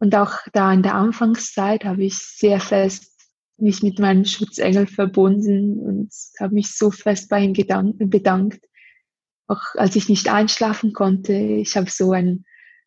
Und 0.01 0.17
auch 0.17 0.41
da 0.53 0.73
in 0.73 0.83
der 0.83 0.97
Anfangszeit 0.97 1.85
habe 1.85 2.03
ich 2.03 2.19
sehr 2.19 2.59
fest 2.59 3.15
mich 3.59 3.85
mit 3.85 4.01
meinem 4.01 4.25
Schutzengel 4.25 4.89
verbunden 4.89 5.79
und 5.79 6.13
habe 6.41 6.55
mich 6.55 6.77
so 6.77 6.91
fest 6.91 7.29
bei 7.29 7.41
ihm 7.41 7.53
bedankt. 7.53 8.65
Auch 9.47 9.63
als 9.75 9.95
ich 9.95 10.09
nicht 10.09 10.29
einschlafen 10.29 10.93
konnte, 10.93 11.33
ich 11.33 11.77
habe 11.77 11.91
so 11.91 12.11
ein, 12.11 12.45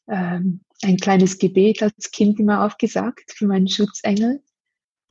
ähm, 0.10 0.66
ein 0.82 0.98
kleines 0.98 1.38
Gebet 1.38 1.82
als 1.82 2.12
Kind 2.12 2.42
immer 2.42 2.66
aufgesagt 2.66 3.32
für 3.34 3.48
meinen 3.48 3.70
Schutzengel. 3.70 4.44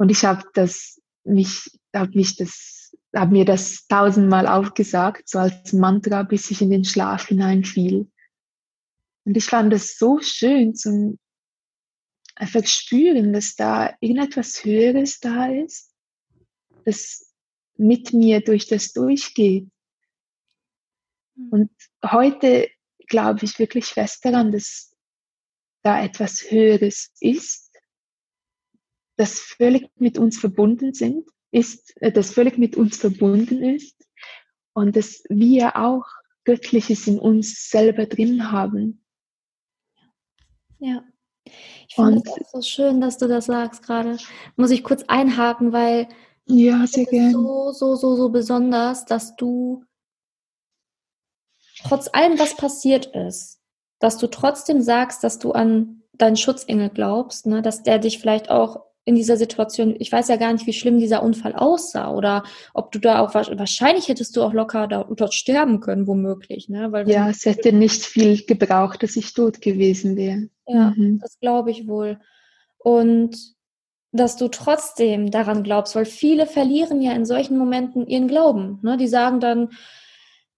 Und 0.00 0.10
ich 0.10 0.24
habe 0.24 0.42
das 0.54 0.98
mich, 1.24 1.78
habe 1.94 2.16
mich 2.16 2.34
das, 2.36 2.96
habe 3.14 3.32
mir 3.32 3.44
das 3.44 3.86
tausendmal 3.86 4.46
aufgesagt, 4.46 5.28
so 5.28 5.40
als 5.40 5.74
Mantra, 5.74 6.22
bis 6.22 6.50
ich 6.50 6.62
in 6.62 6.70
den 6.70 6.86
Schlaf 6.86 7.26
hineinfiel. 7.26 8.10
Und 9.26 9.36
ich 9.36 9.44
fand 9.44 9.74
es 9.74 9.98
so 9.98 10.18
schön 10.22 10.74
zum 10.74 11.18
einfach 12.34 12.66
spüren, 12.66 13.34
dass 13.34 13.56
da 13.56 13.94
irgendetwas 14.00 14.64
Höheres 14.64 15.20
da 15.20 15.52
ist, 15.52 15.92
das 16.86 17.34
mit 17.76 18.14
mir 18.14 18.40
durch 18.40 18.68
das 18.68 18.94
durchgeht. 18.94 19.68
Hm. 21.36 21.48
Und 21.50 21.70
heute 22.02 22.70
glaube 23.06 23.44
ich 23.44 23.58
wirklich 23.58 23.84
fest 23.84 24.24
daran, 24.24 24.50
dass 24.50 24.96
da 25.82 26.02
etwas 26.02 26.50
Höheres 26.50 27.10
ist, 27.20 27.59
das 29.20 29.38
völlig 29.38 29.90
mit 29.96 30.16
uns 30.16 30.38
verbunden 30.38 30.94
sind, 30.94 31.28
ist, 31.50 31.94
äh, 32.00 32.10
das 32.10 32.32
völlig 32.32 32.56
mit 32.56 32.74
uns 32.76 32.96
verbunden 32.96 33.62
ist 33.62 34.08
und 34.72 34.96
dass 34.96 35.22
wir 35.28 35.76
auch 35.76 36.06
Göttliches 36.44 37.06
in 37.06 37.18
uns 37.18 37.68
selber 37.68 38.06
drin 38.06 38.50
haben. 38.50 39.04
Ja. 40.78 41.04
Ich 41.44 41.96
finde 41.96 42.22
es 42.24 42.50
so 42.50 42.62
schön, 42.62 43.02
dass 43.02 43.18
du 43.18 43.28
das 43.28 43.44
sagst 43.46 43.82
gerade. 43.82 44.16
Muss 44.56 44.70
ich 44.70 44.82
kurz 44.82 45.02
einhaken, 45.06 45.72
weil 45.72 46.08
ja, 46.46 46.86
sehr 46.86 47.04
gerne. 47.04 47.32
so, 47.32 47.72
so, 47.72 47.96
so, 47.96 48.16
so 48.16 48.30
besonders, 48.30 49.04
dass 49.04 49.36
du 49.36 49.84
trotz 51.82 52.08
allem, 52.10 52.38
was 52.38 52.56
passiert 52.56 53.06
ist, 53.14 53.60
dass 53.98 54.16
du 54.16 54.28
trotzdem 54.28 54.80
sagst, 54.80 55.22
dass 55.24 55.38
du 55.38 55.52
an 55.52 56.04
deinen 56.14 56.36
Schutzengel 56.36 56.88
glaubst, 56.88 57.46
ne, 57.46 57.60
dass 57.60 57.82
der 57.82 57.98
dich 57.98 58.18
vielleicht 58.18 58.48
auch 58.50 58.89
in 59.04 59.14
dieser 59.14 59.36
Situation, 59.36 59.96
ich 59.98 60.12
weiß 60.12 60.28
ja 60.28 60.36
gar 60.36 60.52
nicht, 60.52 60.66
wie 60.66 60.72
schlimm 60.72 60.98
dieser 60.98 61.22
Unfall 61.22 61.54
aussah 61.54 62.12
oder 62.12 62.44
ob 62.74 62.92
du 62.92 62.98
da 62.98 63.20
auch, 63.20 63.34
wahrscheinlich 63.34 64.08
hättest 64.08 64.36
du 64.36 64.42
auch 64.42 64.52
locker 64.52 64.86
da, 64.86 65.04
dort 65.04 65.34
sterben 65.34 65.80
können, 65.80 66.06
womöglich. 66.06 66.68
Ne? 66.68 66.92
Weil 66.92 67.08
ja, 67.08 67.28
es 67.28 67.44
hätte 67.46 67.72
nicht 67.72 68.04
viel 68.04 68.44
gebraucht, 68.44 69.02
dass 69.02 69.16
ich 69.16 69.32
tot 69.32 69.60
gewesen 69.62 70.16
wäre. 70.16 70.48
Ja, 70.66 70.92
mhm. 70.96 71.18
das 71.20 71.38
glaube 71.40 71.70
ich 71.70 71.88
wohl. 71.88 72.20
Und 72.78 73.36
dass 74.12 74.36
du 74.36 74.48
trotzdem 74.48 75.30
daran 75.30 75.62
glaubst, 75.62 75.94
weil 75.94 76.04
viele 76.04 76.46
verlieren 76.46 77.00
ja 77.00 77.12
in 77.12 77.24
solchen 77.24 77.56
Momenten 77.56 78.06
ihren 78.06 78.28
Glauben. 78.28 78.80
Ne? 78.82 78.96
Die 78.96 79.08
sagen 79.08 79.40
dann, 79.40 79.70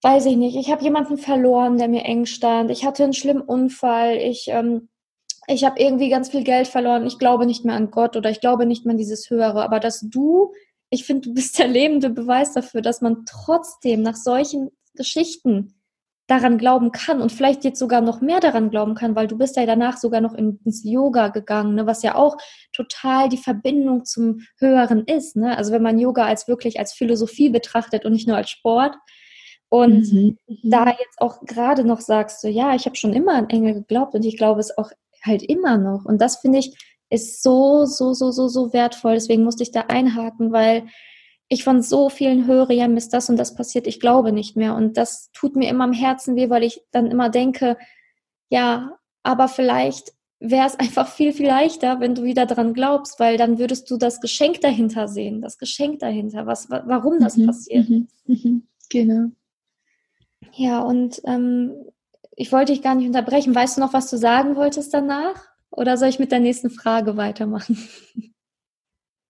weiß 0.01 0.25
ich 0.25 0.35
nicht, 0.35 0.57
ich 0.57 0.71
habe 0.71 0.83
jemanden 0.83 1.17
verloren, 1.17 1.77
der 1.77 1.87
mir 1.87 2.03
eng 2.03 2.25
stand, 2.25 2.71
ich 2.71 2.83
hatte 2.83 3.03
einen 3.03 3.13
schlimmen 3.13 3.41
Unfall, 3.41 4.17
ich 4.17 4.47
ähm, 4.49 4.89
ich 5.47 5.63
habe 5.63 5.79
irgendwie 5.79 6.09
ganz 6.09 6.29
viel 6.29 6.43
Geld 6.43 6.67
verloren, 6.67 7.05
ich 7.05 7.19
glaube 7.19 7.45
nicht 7.45 7.65
mehr 7.65 7.75
an 7.75 7.91
Gott 7.91 8.15
oder 8.15 8.29
ich 8.29 8.41
glaube 8.41 8.65
nicht 8.65 8.85
mehr 8.85 8.93
an 8.93 8.97
dieses 8.97 9.29
Höhere, 9.29 9.63
aber 9.63 9.79
dass 9.79 10.01
du, 10.01 10.53
ich 10.89 11.05
finde, 11.05 11.29
du 11.29 11.33
bist 11.33 11.59
der 11.59 11.67
lebende 11.67 12.09
Beweis 12.09 12.53
dafür, 12.53 12.81
dass 12.81 13.01
man 13.01 13.25
trotzdem 13.25 14.01
nach 14.01 14.15
solchen 14.15 14.69
Geschichten 14.95 15.75
daran 16.27 16.57
glauben 16.57 16.91
kann 16.91 17.21
und 17.21 17.33
vielleicht 17.33 17.65
jetzt 17.65 17.79
sogar 17.79 17.99
noch 17.99 18.21
mehr 18.21 18.39
daran 18.39 18.69
glauben 18.69 18.95
kann, 18.95 19.15
weil 19.15 19.27
du 19.27 19.37
bist 19.37 19.57
ja 19.57 19.65
danach 19.65 19.97
sogar 19.97 20.21
noch 20.21 20.33
ins 20.33 20.83
Yoga 20.85 21.27
gegangen, 21.27 21.75
ne, 21.75 21.85
was 21.85 22.01
ja 22.01 22.15
auch 22.15 22.37
total 22.71 23.27
die 23.27 23.37
Verbindung 23.37 24.05
zum 24.05 24.39
Höheren 24.57 25.03
ist. 25.03 25.35
Ne? 25.35 25.57
Also 25.57 25.73
wenn 25.73 25.83
man 25.83 25.99
Yoga 25.99 26.25
als 26.25 26.47
wirklich 26.47 26.79
als 26.79 26.93
Philosophie 26.93 27.49
betrachtet 27.49 28.05
und 28.05 28.13
nicht 28.13 28.27
nur 28.27 28.37
als 28.37 28.49
Sport. 28.49 28.95
Und 29.67 30.13
mhm. 30.13 30.37
da 30.63 30.87
jetzt 30.87 31.19
auch 31.19 31.41
gerade 31.41 31.83
noch 31.83 31.99
sagst 31.99 32.43
du, 32.43 32.47
ja, 32.47 32.73
ich 32.73 32.85
habe 32.85 32.95
schon 32.95 33.11
immer 33.11 33.33
an 33.33 33.49
Engel 33.49 33.73
geglaubt 33.73 34.13
und 34.13 34.23
ich 34.23 34.37
glaube 34.37 34.61
es 34.61 34.77
auch 34.77 34.91
halt 35.23 35.43
immer 35.43 35.77
noch. 35.77 36.05
Und 36.05 36.21
das 36.21 36.37
finde 36.37 36.59
ich 36.59 36.75
ist 37.13 37.43
so, 37.43 37.85
so, 37.85 38.13
so, 38.13 38.31
so, 38.31 38.47
so 38.47 38.73
wertvoll. 38.73 39.13
Deswegen 39.13 39.43
musste 39.43 39.63
ich 39.63 39.71
da 39.71 39.81
einhaken, 39.81 40.51
weil 40.51 40.87
ich 41.47 41.63
von 41.63 41.81
so 41.83 42.09
vielen 42.09 42.47
höre, 42.47 42.71
ja, 42.71 42.87
Mist, 42.87 43.13
das 43.13 43.29
und 43.29 43.37
das 43.37 43.55
passiert, 43.55 43.85
ich 43.85 43.99
glaube 43.99 44.31
nicht 44.31 44.57
mehr. 44.57 44.75
Und 44.75 44.97
das 44.97 45.29
tut 45.31 45.55
mir 45.55 45.69
immer 45.69 45.83
am 45.83 45.93
Herzen 45.93 46.35
weh, 46.35 46.49
weil 46.49 46.63
ich 46.63 46.81
dann 46.91 47.11
immer 47.11 47.29
denke, 47.29 47.77
ja, 48.49 48.97
aber 49.21 49.47
vielleicht 49.47 50.13
wäre 50.39 50.65
es 50.65 50.75
einfach 50.79 51.07
viel, 51.07 51.33
viel 51.33 51.47
leichter, 51.47 51.99
wenn 51.99 52.15
du 52.15 52.23
wieder 52.23 52.47
dran 52.47 52.73
glaubst, 52.73 53.19
weil 53.19 53.37
dann 53.37 53.59
würdest 53.59 53.89
du 53.91 53.97
das 53.97 54.19
Geschenk 54.19 54.61
dahinter 54.61 55.07
sehen, 55.07 55.41
das 55.41 55.59
Geschenk 55.59 55.99
dahinter, 55.99 56.47
was, 56.47 56.69
warum 56.69 57.19
das 57.19 57.37
mhm, 57.37 57.45
passiert. 57.45 57.89
Mhm, 57.89 58.07
mhm, 58.25 58.67
genau. 58.89 59.27
Ja, 60.55 60.81
und 60.81 61.21
ähm, 61.25 61.73
ich 62.35 62.51
wollte 62.51 62.73
dich 62.73 62.81
gar 62.81 62.95
nicht 62.95 63.07
unterbrechen. 63.07 63.53
Weißt 63.53 63.77
du 63.77 63.81
noch, 63.81 63.93
was 63.93 64.09
du 64.09 64.17
sagen 64.17 64.55
wolltest 64.55 64.93
danach? 64.93 65.35
Oder 65.71 65.97
soll 65.97 66.09
ich 66.09 66.19
mit 66.19 66.31
der 66.31 66.39
nächsten 66.39 66.69
Frage 66.69 67.17
weitermachen? 67.17 67.77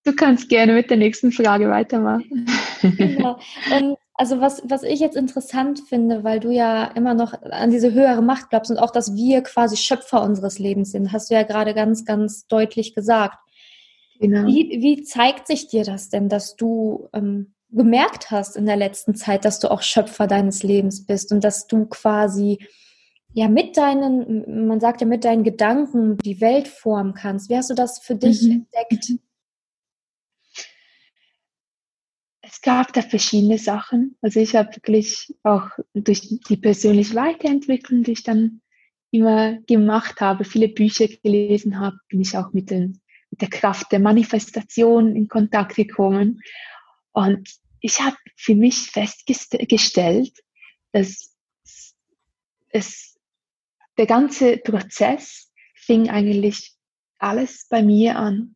Du 0.06 0.14
kannst 0.14 0.50
gerne 0.50 0.74
mit 0.74 0.90
der 0.90 0.98
nächsten 0.98 1.32
Frage 1.32 1.70
weitermachen. 1.70 2.46
Genau. 2.82 3.40
Und 3.78 3.98
also 4.16 4.42
was, 4.42 4.62
was 4.66 4.84
ich 4.84 5.00
jetzt 5.00 5.16
interessant 5.16 5.80
finde, 5.88 6.24
weil 6.24 6.40
du 6.40 6.52
ja 6.52 6.86
immer 6.86 7.14
noch 7.14 7.34
an 7.42 7.72
diese 7.72 7.94
höhere 7.94 8.22
Macht 8.22 8.50
glaubst 8.50 8.70
und 8.70 8.78
auch, 8.78 8.92
dass 8.92 9.16
wir 9.16 9.42
quasi 9.42 9.78
Schöpfer 9.78 10.22
unseres 10.22 10.60
Lebens 10.60 10.92
sind, 10.92 11.14
hast 11.14 11.30
du 11.30 11.36
ja 11.36 11.44
gerade 11.44 11.74
ganz, 11.74 12.06
ganz 12.06 12.46
deutlich 12.48 12.94
gesagt. 12.94 13.38
Genau. 14.20 14.46
Wie, 14.48 14.78
wie 14.82 15.04
zeigt 15.04 15.48
sich 15.48 15.68
dir 15.68 15.84
das 15.84 16.10
denn, 16.10 16.30
dass 16.30 16.56
du 16.56 17.08
ähm, 17.14 17.54
gemerkt 17.70 18.30
hast 18.30 18.56
in 18.56 18.66
der 18.66 18.78
letzten 18.78 19.16
Zeit, 19.16 19.46
dass 19.46 19.60
du 19.60 19.72
auch 19.72 19.82
Schöpfer 19.82 20.28
deines 20.28 20.62
Lebens 20.62 21.06
bist 21.06 21.32
und 21.32 21.44
dass 21.44 21.68
du 21.68 21.86
quasi 21.86 22.60
ja 23.34 23.48
mit 23.48 23.78
deinen, 23.78 24.68
man 24.68 24.80
sagt 24.80 25.02
ja 25.02 25.08
mit 25.08 25.26
deinen 25.26 25.44
Gedanken 25.44 26.18
die 26.18 26.40
Welt 26.42 26.68
formen 26.68 27.14
kannst. 27.14 27.50
Wie 27.50 27.58
hast 27.58 27.70
du 27.70 27.76
das 27.76 28.00
für 28.00 28.16
dich 28.16 28.42
mhm. 28.44 28.66
entdeckt? 28.72 29.20
es 32.54 32.62
gab 32.62 32.94
da 32.94 33.02
verschiedene 33.02 33.58
Sachen. 33.58 34.16
Also 34.22 34.40
ich 34.40 34.56
habe 34.56 34.76
wirklich 34.76 35.34
auch 35.42 35.70
durch 35.96 36.40
die 36.48 36.58
persönliche 36.58 37.16
Weiterentwicklung, 37.16 38.04
die 38.04 38.12
ich 38.12 38.24
dann 38.24 38.62
immer 39.10 39.60
gemacht 39.62 40.22
habe, 40.22 40.44
viele 40.44 40.68
Bücher 40.68 41.08
gelesen 41.08 41.80
habe, 41.80 41.98
bin 42.10 42.22
ich 42.22 42.38
auch 42.38 42.54
mit, 42.54 42.70
den, 42.70 43.02
mit 43.32 43.42
der 43.42 43.50
Kraft 43.50 43.92
der 43.92 44.00
Manifestation 44.00 45.16
in 45.16 45.28
Kontakt 45.30 45.76
gekommen. 45.76 46.42
Und 47.12 47.50
ich 47.80 48.02
habe 48.02 48.18
für 48.36 48.56
mich 48.56 48.92
festgestellt, 48.92 50.34
dass 50.92 51.36
es, 52.70 53.13
der 53.98 54.06
ganze 54.06 54.58
Prozess 54.58 55.52
fing 55.76 56.10
eigentlich 56.10 56.76
alles 57.20 57.68
bei 57.70 57.84
mir 57.84 58.18
an. 58.18 58.56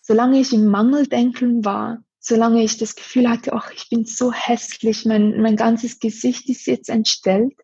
Solange 0.00 0.40
ich 0.40 0.52
im 0.52 0.66
Mangeldenken 0.66 1.64
war, 1.64 2.02
solange 2.18 2.62
ich 2.62 2.78
das 2.78 2.94
Gefühl 2.96 3.28
hatte, 3.28 3.52
ach, 3.52 3.70
ich 3.72 3.88
bin 3.88 4.04
so 4.04 4.32
hässlich, 4.32 5.06
mein, 5.06 5.40
mein 5.40 5.56
ganzes 5.56 5.98
Gesicht 5.98 6.48
ist 6.48 6.66
jetzt 6.66 6.88
entstellt, 6.88 7.54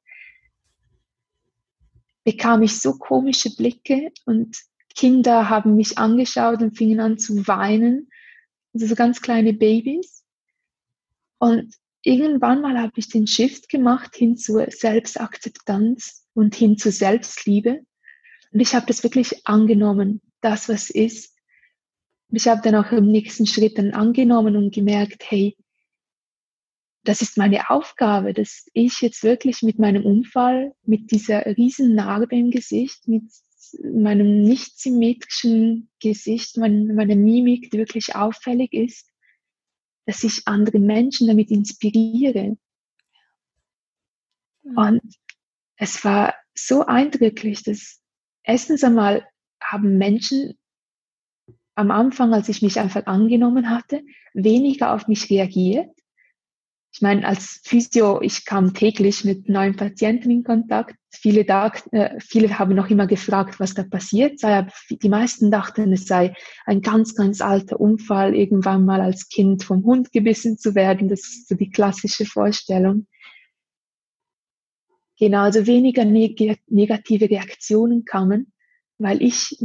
bekam 2.24 2.62
ich 2.62 2.80
so 2.80 2.94
komische 2.94 3.54
Blicke 3.54 4.12
und 4.24 4.56
Kinder 4.94 5.50
haben 5.50 5.76
mich 5.76 5.98
angeschaut 5.98 6.62
und 6.62 6.76
fingen 6.76 7.00
an 7.00 7.18
zu 7.18 7.46
weinen, 7.46 8.08
also 8.72 8.86
so 8.86 8.94
ganz 8.94 9.20
kleine 9.20 9.52
Babys. 9.52 10.24
Und 11.38 11.74
irgendwann 12.02 12.62
mal 12.62 12.78
habe 12.78 12.92
ich 12.96 13.08
den 13.08 13.26
Shift 13.26 13.68
gemacht 13.68 14.16
hin 14.16 14.36
zur 14.36 14.70
Selbstakzeptanz 14.70 16.25
und 16.36 16.54
hin 16.54 16.78
zur 16.78 16.92
Selbstliebe. 16.92 17.80
Und 18.52 18.60
ich 18.60 18.74
habe 18.74 18.86
das 18.86 19.02
wirklich 19.02 19.46
angenommen, 19.46 20.20
das, 20.40 20.68
was 20.68 20.90
ist 20.90 21.36
ich 22.30 22.48
habe 22.48 22.60
dann 22.62 22.74
auch 22.74 22.90
im 22.92 23.10
nächsten 23.10 23.46
Schritt 23.46 23.78
dann 23.78 23.92
angenommen 23.92 24.56
und 24.56 24.74
gemerkt, 24.74 25.24
hey, 25.30 25.56
das 27.04 27.22
ist 27.22 27.38
meine 27.38 27.70
Aufgabe, 27.70 28.32
dass 28.34 28.66
ich 28.72 29.00
jetzt 29.00 29.22
wirklich 29.22 29.62
mit 29.62 29.78
meinem 29.78 30.04
Unfall, 30.04 30.74
mit 30.82 31.12
dieser 31.12 31.46
riesen 31.56 31.94
Narbe 31.94 32.36
im 32.36 32.50
Gesicht, 32.50 33.06
mit 33.06 33.24
meinem 33.82 34.42
nicht 34.42 34.78
symmetrischen 34.80 35.88
Gesicht, 36.00 36.56
meine, 36.56 36.92
meine 36.94 37.14
Mimik, 37.14 37.70
die 37.70 37.78
wirklich 37.78 38.16
auffällig 38.16 38.72
ist, 38.72 39.08
dass 40.04 40.24
ich 40.24 40.46
andere 40.46 40.80
Menschen 40.80 41.28
damit 41.28 41.50
inspiriere. 41.50 42.56
Und 44.64 45.02
es 45.76 46.04
war 46.04 46.34
so 46.54 46.86
eindrücklich, 46.86 47.62
dass 47.62 48.00
erstens 48.42 48.82
einmal 48.84 49.26
haben 49.62 49.98
Menschen 49.98 50.54
am 51.74 51.90
Anfang, 51.90 52.32
als 52.32 52.48
ich 52.48 52.62
mich 52.62 52.80
einfach 52.80 53.06
angenommen 53.06 53.70
hatte, 53.70 54.02
weniger 54.32 54.94
auf 54.94 55.08
mich 55.08 55.30
reagiert. 55.30 55.90
Ich 56.92 57.02
meine, 57.02 57.26
als 57.26 57.60
Physio, 57.62 58.22
ich 58.22 58.46
kam 58.46 58.72
täglich 58.72 59.22
mit 59.22 59.50
neuen 59.50 59.76
Patienten 59.76 60.30
in 60.30 60.44
Kontakt. 60.44 60.94
Viele, 61.10 61.44
da, 61.44 61.70
äh, 61.92 62.18
viele 62.20 62.58
haben 62.58 62.74
noch 62.74 62.88
immer 62.88 63.06
gefragt, 63.06 63.60
was 63.60 63.74
da 63.74 63.82
passiert 63.82 64.38
sei. 64.40 64.66
Die 64.88 65.10
meisten 65.10 65.50
dachten, 65.50 65.92
es 65.92 66.06
sei 66.06 66.32
ein 66.64 66.80
ganz, 66.80 67.14
ganz 67.14 67.42
alter 67.42 67.78
Unfall, 67.78 68.34
irgendwann 68.34 68.86
mal 68.86 69.02
als 69.02 69.28
Kind 69.28 69.62
vom 69.62 69.84
Hund 69.84 70.10
gebissen 70.10 70.56
zu 70.56 70.74
werden. 70.74 71.10
Das 71.10 71.20
ist 71.20 71.48
so 71.48 71.54
die 71.54 71.68
klassische 71.68 72.24
Vorstellung. 72.24 73.06
Genau, 75.18 75.42
also 75.42 75.66
weniger 75.66 76.04
neg 76.04 76.58
negative 76.68 77.30
Reaktionen 77.30 78.04
kamen, 78.04 78.52
weil 78.98 79.22
ich 79.22 79.56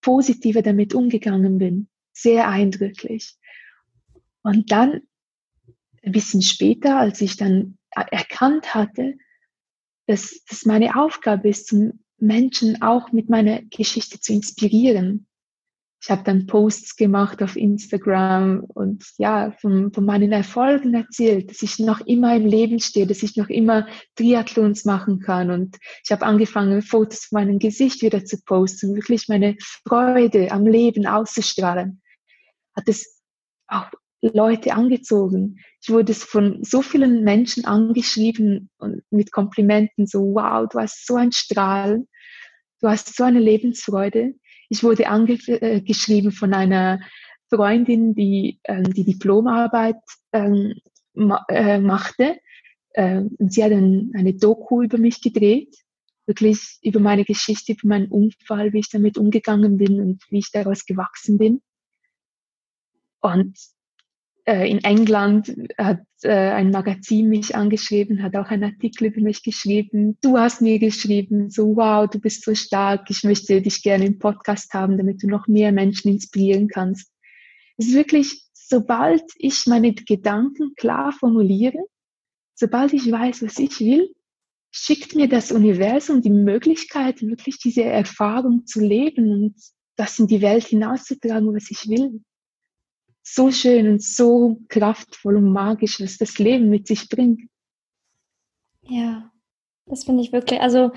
positiver 0.00 0.62
damit 0.62 0.94
umgegangen 0.94 1.58
bin. 1.58 1.88
Sehr 2.12 2.48
eindrücklich. 2.48 3.36
Und 4.42 4.70
dann, 4.70 5.02
ein 6.02 6.12
bisschen 6.12 6.42
später, 6.42 6.98
als 6.98 7.20
ich 7.20 7.36
dann 7.36 7.78
erkannt 7.90 8.74
hatte, 8.74 9.14
dass 10.06 10.44
das 10.48 10.66
meine 10.66 10.96
Aufgabe 10.96 11.48
ist, 11.48 11.74
Menschen 12.18 12.82
auch 12.82 13.10
mit 13.10 13.30
meiner 13.30 13.62
Geschichte 13.62 14.20
zu 14.20 14.32
inspirieren, 14.32 15.26
ich 16.04 16.10
habe 16.10 16.22
dann 16.22 16.46
Posts 16.46 16.96
gemacht 16.96 17.42
auf 17.42 17.56
Instagram 17.56 18.62
und 18.62 19.06
ja, 19.16 19.52
von, 19.52 19.90
von 19.90 20.04
meinen 20.04 20.32
Erfolgen 20.32 20.92
erzählt, 20.92 21.50
dass 21.50 21.62
ich 21.62 21.78
noch 21.78 22.02
immer 22.02 22.36
im 22.36 22.44
Leben 22.44 22.78
stehe, 22.78 23.06
dass 23.06 23.22
ich 23.22 23.38
noch 23.38 23.48
immer 23.48 23.88
Triathlons 24.14 24.84
machen 24.84 25.20
kann. 25.20 25.50
Und 25.50 25.78
ich 26.04 26.12
habe 26.12 26.26
angefangen, 26.26 26.82
Fotos 26.82 27.24
von 27.24 27.40
meinem 27.40 27.58
Gesicht 27.58 28.02
wieder 28.02 28.22
zu 28.22 28.36
posten, 28.44 28.94
wirklich 28.94 29.28
meine 29.28 29.56
Freude 29.88 30.52
am 30.52 30.66
Leben 30.66 31.06
auszustrahlen. 31.06 32.02
Hat 32.76 32.86
es 32.86 33.22
auch 33.66 33.90
Leute 34.20 34.74
angezogen. 34.74 35.58
Ich 35.80 35.88
wurde 35.88 36.12
von 36.12 36.62
so 36.64 36.82
vielen 36.82 37.24
Menschen 37.24 37.64
angeschrieben 37.64 38.68
und 38.76 39.02
mit 39.08 39.32
Komplimenten 39.32 40.06
so, 40.06 40.34
wow, 40.34 40.68
du 40.70 40.80
hast 40.80 41.06
so 41.06 41.16
ein 41.16 41.32
Strahlen, 41.32 42.08
du 42.82 42.88
hast 42.88 43.16
so 43.16 43.24
eine 43.24 43.40
Lebensfreude. 43.40 44.34
Ich 44.74 44.82
wurde 44.82 45.06
angeschrieben 45.06 46.30
äh, 46.30 46.34
von 46.34 46.52
einer 46.52 46.98
Freundin, 47.48 48.12
die 48.16 48.58
ähm, 48.64 48.92
die 48.92 49.04
Diplomarbeit 49.04 50.00
ähm, 50.32 50.74
ma 51.12 51.44
äh, 51.48 51.78
machte. 51.78 52.40
Ähm, 52.92 53.36
sie 53.38 53.62
hat 53.62 53.70
ein, 53.70 54.10
eine 54.16 54.34
Doku 54.34 54.82
über 54.82 54.98
mich 54.98 55.22
gedreht, 55.22 55.76
wirklich 56.26 56.80
über 56.82 56.98
meine 56.98 57.24
Geschichte, 57.24 57.74
über 57.74 57.86
meinen 57.86 58.08
Unfall, 58.08 58.72
wie 58.72 58.80
ich 58.80 58.90
damit 58.90 59.16
umgegangen 59.16 59.76
bin 59.76 60.00
und 60.00 60.24
wie 60.30 60.38
ich 60.38 60.50
daraus 60.50 60.84
gewachsen 60.86 61.38
bin. 61.38 61.62
Und 63.20 63.56
äh, 63.56 63.83
in 64.46 64.84
England 64.84 65.54
hat 65.78 66.02
äh, 66.22 66.28
ein 66.28 66.70
Magazin 66.70 67.30
mich 67.30 67.56
angeschrieben, 67.56 68.22
hat 68.22 68.36
auch 68.36 68.48
einen 68.48 68.64
Artikel 68.64 69.06
über 69.06 69.22
mich 69.22 69.42
geschrieben. 69.42 70.18
Du 70.20 70.36
hast 70.36 70.60
mir 70.60 70.78
geschrieben, 70.78 71.48
so 71.48 71.76
wow, 71.76 72.08
du 72.08 72.20
bist 72.20 72.44
so 72.44 72.54
stark, 72.54 73.08
ich 73.08 73.24
möchte 73.24 73.62
dich 73.62 73.82
gerne 73.82 74.04
im 74.04 74.18
Podcast 74.18 74.74
haben, 74.74 74.98
damit 74.98 75.22
du 75.22 75.28
noch 75.28 75.48
mehr 75.48 75.72
Menschen 75.72 76.10
inspirieren 76.10 76.68
kannst. 76.68 77.10
Es 77.78 77.88
ist 77.88 77.94
wirklich, 77.94 78.42
sobald 78.52 79.22
ich 79.36 79.66
meine 79.66 79.94
Gedanken 79.94 80.74
klar 80.76 81.12
formuliere, 81.12 81.78
sobald 82.54 82.92
ich 82.92 83.10
weiß, 83.10 83.42
was 83.42 83.58
ich 83.58 83.80
will, 83.80 84.10
schickt 84.70 85.14
mir 85.14 85.28
das 85.28 85.52
Universum 85.52 86.20
die 86.20 86.30
Möglichkeit, 86.30 87.22
wirklich 87.22 87.58
diese 87.60 87.84
Erfahrung 87.84 88.66
zu 88.66 88.80
leben 88.80 89.30
und 89.30 89.54
das 89.96 90.18
in 90.18 90.26
die 90.26 90.42
Welt 90.42 90.64
hinauszutragen, 90.64 91.54
was 91.54 91.70
ich 91.70 91.88
will 91.88 92.20
so 93.24 93.50
schön 93.50 93.88
und 93.88 94.02
so 94.02 94.60
kraftvoll 94.68 95.36
und 95.36 95.50
magisch, 95.50 96.00
was 96.00 96.18
das 96.18 96.38
Leben 96.38 96.68
mit 96.68 96.86
sich 96.86 97.08
bringt. 97.08 97.40
Ja, 98.82 99.30
das 99.86 100.04
finde 100.04 100.22
ich 100.22 100.32
wirklich, 100.32 100.60
also 100.60 100.92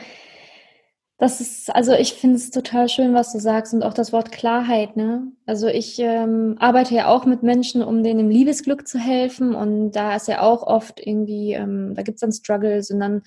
das 1.17 1.41
ist, 1.41 1.73
also 1.73 1.93
ich 1.93 2.13
finde 2.13 2.35
es 2.35 2.51
total 2.51 2.89
schön, 2.89 3.15
was 3.15 3.31
du 3.31 3.39
sagst 3.39 3.73
und 3.73 3.81
auch 3.81 3.93
das 3.93 4.13
Wort 4.13 4.31
Klarheit, 4.31 4.97
ne? 4.97 5.31
Also 5.47 5.67
ich 5.67 5.97
ähm, 5.97 6.57
arbeite 6.59 6.93
ja 6.93 7.07
auch 7.07 7.25
mit 7.25 7.41
Menschen, 7.41 7.81
um 7.81 8.03
denen 8.03 8.19
im 8.19 8.29
Liebesglück 8.29 8.87
zu 8.87 8.99
helfen 8.99 9.55
und 9.55 9.91
da 9.93 10.15
ist 10.15 10.27
ja 10.27 10.41
auch 10.41 10.61
oft 10.61 10.99
irgendwie, 11.03 11.53
ähm, 11.53 11.95
da 11.95 12.03
gibt 12.03 12.17
es 12.17 12.21
dann 12.21 12.31
Struggles 12.33 12.91
und 12.91 12.99
dann 12.99 13.23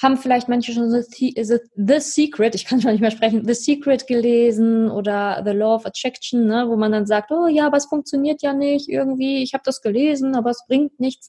haben 0.00 0.16
vielleicht 0.16 0.48
manche 0.48 0.72
schon 0.72 0.90
The, 0.90 1.34
The 1.74 2.00
Secret, 2.00 2.54
ich 2.54 2.64
kann 2.64 2.80
schon 2.80 2.92
nicht 2.92 3.00
mehr 3.00 3.10
sprechen, 3.10 3.44
The 3.44 3.54
Secret 3.54 4.06
gelesen 4.06 4.90
oder 4.90 5.42
The 5.44 5.52
Law 5.52 5.74
of 5.74 5.86
Attraction, 5.86 6.46
ne, 6.46 6.66
wo 6.68 6.76
man 6.76 6.92
dann 6.92 7.06
sagt, 7.06 7.30
oh 7.32 7.46
ja, 7.46 7.66
aber 7.66 7.78
es 7.78 7.86
funktioniert 7.86 8.42
ja 8.42 8.52
nicht 8.52 8.88
irgendwie, 8.88 9.42
ich 9.42 9.54
habe 9.54 9.62
das 9.64 9.80
gelesen, 9.80 10.36
aber 10.36 10.50
es 10.50 10.64
bringt 10.66 11.00
nichts. 11.00 11.28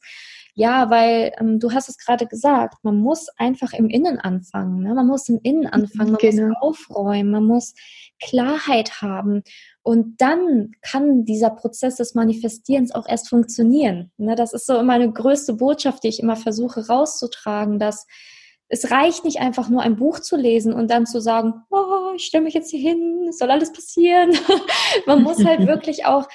Ja, 0.55 0.89
weil 0.89 1.31
ähm, 1.39 1.59
du 1.59 1.71
hast 1.71 1.87
es 1.87 1.97
gerade 1.97 2.27
gesagt, 2.27 2.83
man 2.83 2.97
muss 2.97 3.27
einfach 3.37 3.71
im 3.71 3.87
Innen 3.87 4.19
anfangen. 4.19 4.83
Ne? 4.83 4.93
Man 4.93 5.07
muss 5.07 5.29
im 5.29 5.39
Innen 5.41 5.67
anfangen, 5.67 6.11
man 6.11 6.19
genau. 6.19 6.47
muss 6.47 6.57
aufräumen, 6.59 7.31
man 7.31 7.45
muss 7.45 7.75
Klarheit 8.21 9.01
haben. 9.01 9.43
Und 9.83 10.19
dann 10.19 10.71
kann 10.81 11.23
dieser 11.23 11.51
Prozess 11.51 11.95
des 11.95 12.13
Manifestierens 12.13 12.93
auch 12.93 13.07
erst 13.07 13.29
funktionieren. 13.29 14.11
Ne? 14.17 14.35
Das 14.35 14.51
ist 14.51 14.65
so 14.65 14.77
immer 14.77 14.93
eine 14.93 15.09
größte 15.09 15.53
Botschaft, 15.53 16.03
die 16.03 16.09
ich 16.09 16.19
immer 16.19 16.35
versuche 16.35 16.87
rauszutragen, 16.87 17.79
dass 17.79 18.05
es 18.69 18.91
reicht 18.91 19.25
nicht 19.25 19.39
einfach 19.39 19.67
nur 19.67 19.81
ein 19.81 19.95
Buch 19.95 20.19
zu 20.19 20.37
lesen 20.37 20.73
und 20.73 20.91
dann 20.91 21.07
zu 21.07 21.19
sagen, 21.19 21.53
oh, 21.71 22.13
ich 22.15 22.25
stelle 22.25 22.43
mich 22.43 22.53
jetzt 22.53 22.69
hier 22.69 22.79
hin, 22.79 23.25
es 23.27 23.39
soll 23.39 23.49
alles 23.49 23.73
passieren. 23.73 24.31
Man 25.07 25.23
muss 25.23 25.43
halt 25.43 25.61
wirklich 25.67 26.05
auch 26.05 26.27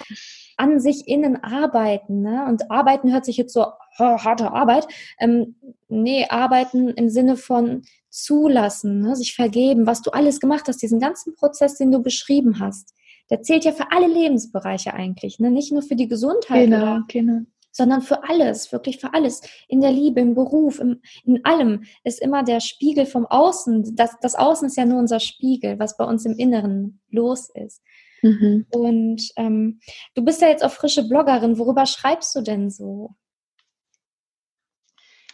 an 0.56 0.80
sich 0.80 1.06
innen 1.06 1.42
arbeiten. 1.42 2.22
Ne? 2.22 2.44
Und 2.48 2.70
arbeiten 2.72 3.12
hört 3.12 3.24
sich 3.24 3.36
jetzt 3.36 3.54
so 3.54 3.66
oh, 3.98 4.18
harte 4.18 4.52
Arbeit. 4.52 4.86
Ähm, 5.20 5.54
nee, 5.88 6.26
arbeiten 6.28 6.88
im 6.88 7.08
Sinne 7.08 7.36
von 7.36 7.82
zulassen, 8.10 9.00
ne? 9.00 9.14
sich 9.14 9.34
vergeben, 9.34 9.86
was 9.86 10.02
du 10.02 10.10
alles 10.10 10.40
gemacht 10.40 10.64
hast, 10.66 10.82
diesen 10.82 11.00
ganzen 11.00 11.34
Prozess, 11.34 11.76
den 11.76 11.92
du 11.92 12.02
beschrieben 12.02 12.58
hast. 12.58 12.94
Der 13.30 13.42
zählt 13.42 13.64
ja 13.64 13.72
für 13.72 13.90
alle 13.90 14.06
Lebensbereiche 14.06 14.92
eigentlich, 14.92 15.38
ne? 15.38 15.50
nicht 15.50 15.72
nur 15.72 15.82
für 15.82 15.96
die 15.96 16.08
Gesundheit. 16.08 16.64
Genau, 16.64 16.82
oder, 16.82 17.04
genau 17.08 17.40
sondern 17.74 18.02
für 18.02 18.22
alles, 18.24 18.72
wirklich 18.72 18.98
für 18.98 19.12
alles. 19.12 19.42
In 19.68 19.80
der 19.80 19.90
Liebe, 19.90 20.20
im 20.20 20.34
Beruf, 20.34 20.78
im, 20.78 21.02
in 21.24 21.44
allem 21.44 21.84
ist 22.04 22.22
immer 22.22 22.44
der 22.44 22.60
Spiegel 22.60 23.04
vom 23.04 23.26
Außen. 23.26 23.96
Das, 23.96 24.12
das 24.22 24.36
Außen 24.36 24.68
ist 24.68 24.76
ja 24.76 24.86
nur 24.86 25.00
unser 25.00 25.18
Spiegel, 25.18 25.78
was 25.78 25.96
bei 25.96 26.04
uns 26.04 26.24
im 26.24 26.36
Inneren 26.38 27.00
los 27.10 27.50
ist. 27.50 27.82
Mhm. 28.22 28.66
Und 28.70 29.28
ähm, 29.36 29.80
du 30.14 30.24
bist 30.24 30.40
ja 30.40 30.48
jetzt 30.48 30.64
auch 30.64 30.70
frische 30.70 31.06
Bloggerin. 31.08 31.58
Worüber 31.58 31.84
schreibst 31.84 32.34
du 32.36 32.42
denn 32.42 32.70
so? 32.70 33.10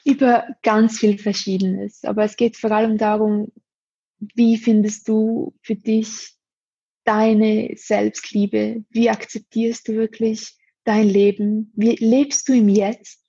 Über 0.05 0.47
ganz 0.63 0.99
viel 0.99 1.19
Verschiedenes. 1.19 2.05
Aber 2.05 2.25
es 2.25 2.37
geht 2.37 2.57
vor 2.57 2.73
allem 2.73 2.97
darum, 2.97 3.53
wie 4.19 4.57
findest 4.57 5.09
du 5.09 5.55
für 5.61 5.77
dich 5.77 6.37
deine 7.05 7.75
Selbstliebe? 7.77 8.85
Wie 8.89 9.11
akzeptierst 9.11 9.87
du 9.89 9.93
wirklich 9.93 10.57
dein 10.85 11.09
Leben? 11.09 11.73
Wie 11.75 11.97
lebst 11.97 12.49
du 12.49 12.55
im 12.55 12.69
Jetzt? 12.69 13.21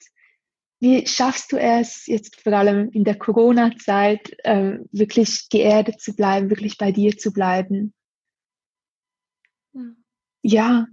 Wie 0.80 1.06
schaffst 1.06 1.52
du 1.52 1.58
es 1.58 2.08
jetzt 2.08 2.42
vor 2.42 2.54
allem 2.54 2.90
in 2.90 3.04
der 3.04 3.16
Corona-Zeit 3.16 4.32
äh, 4.44 4.80
wirklich 4.92 5.48
geerdet 5.50 6.02
zu 6.02 6.16
bleiben, 6.16 6.50
wirklich 6.50 6.78
bei 6.78 6.92
dir 6.92 7.16
zu 7.18 7.32
bleiben? 7.32 7.94
Ja. 9.74 9.82
ja, 10.42 10.88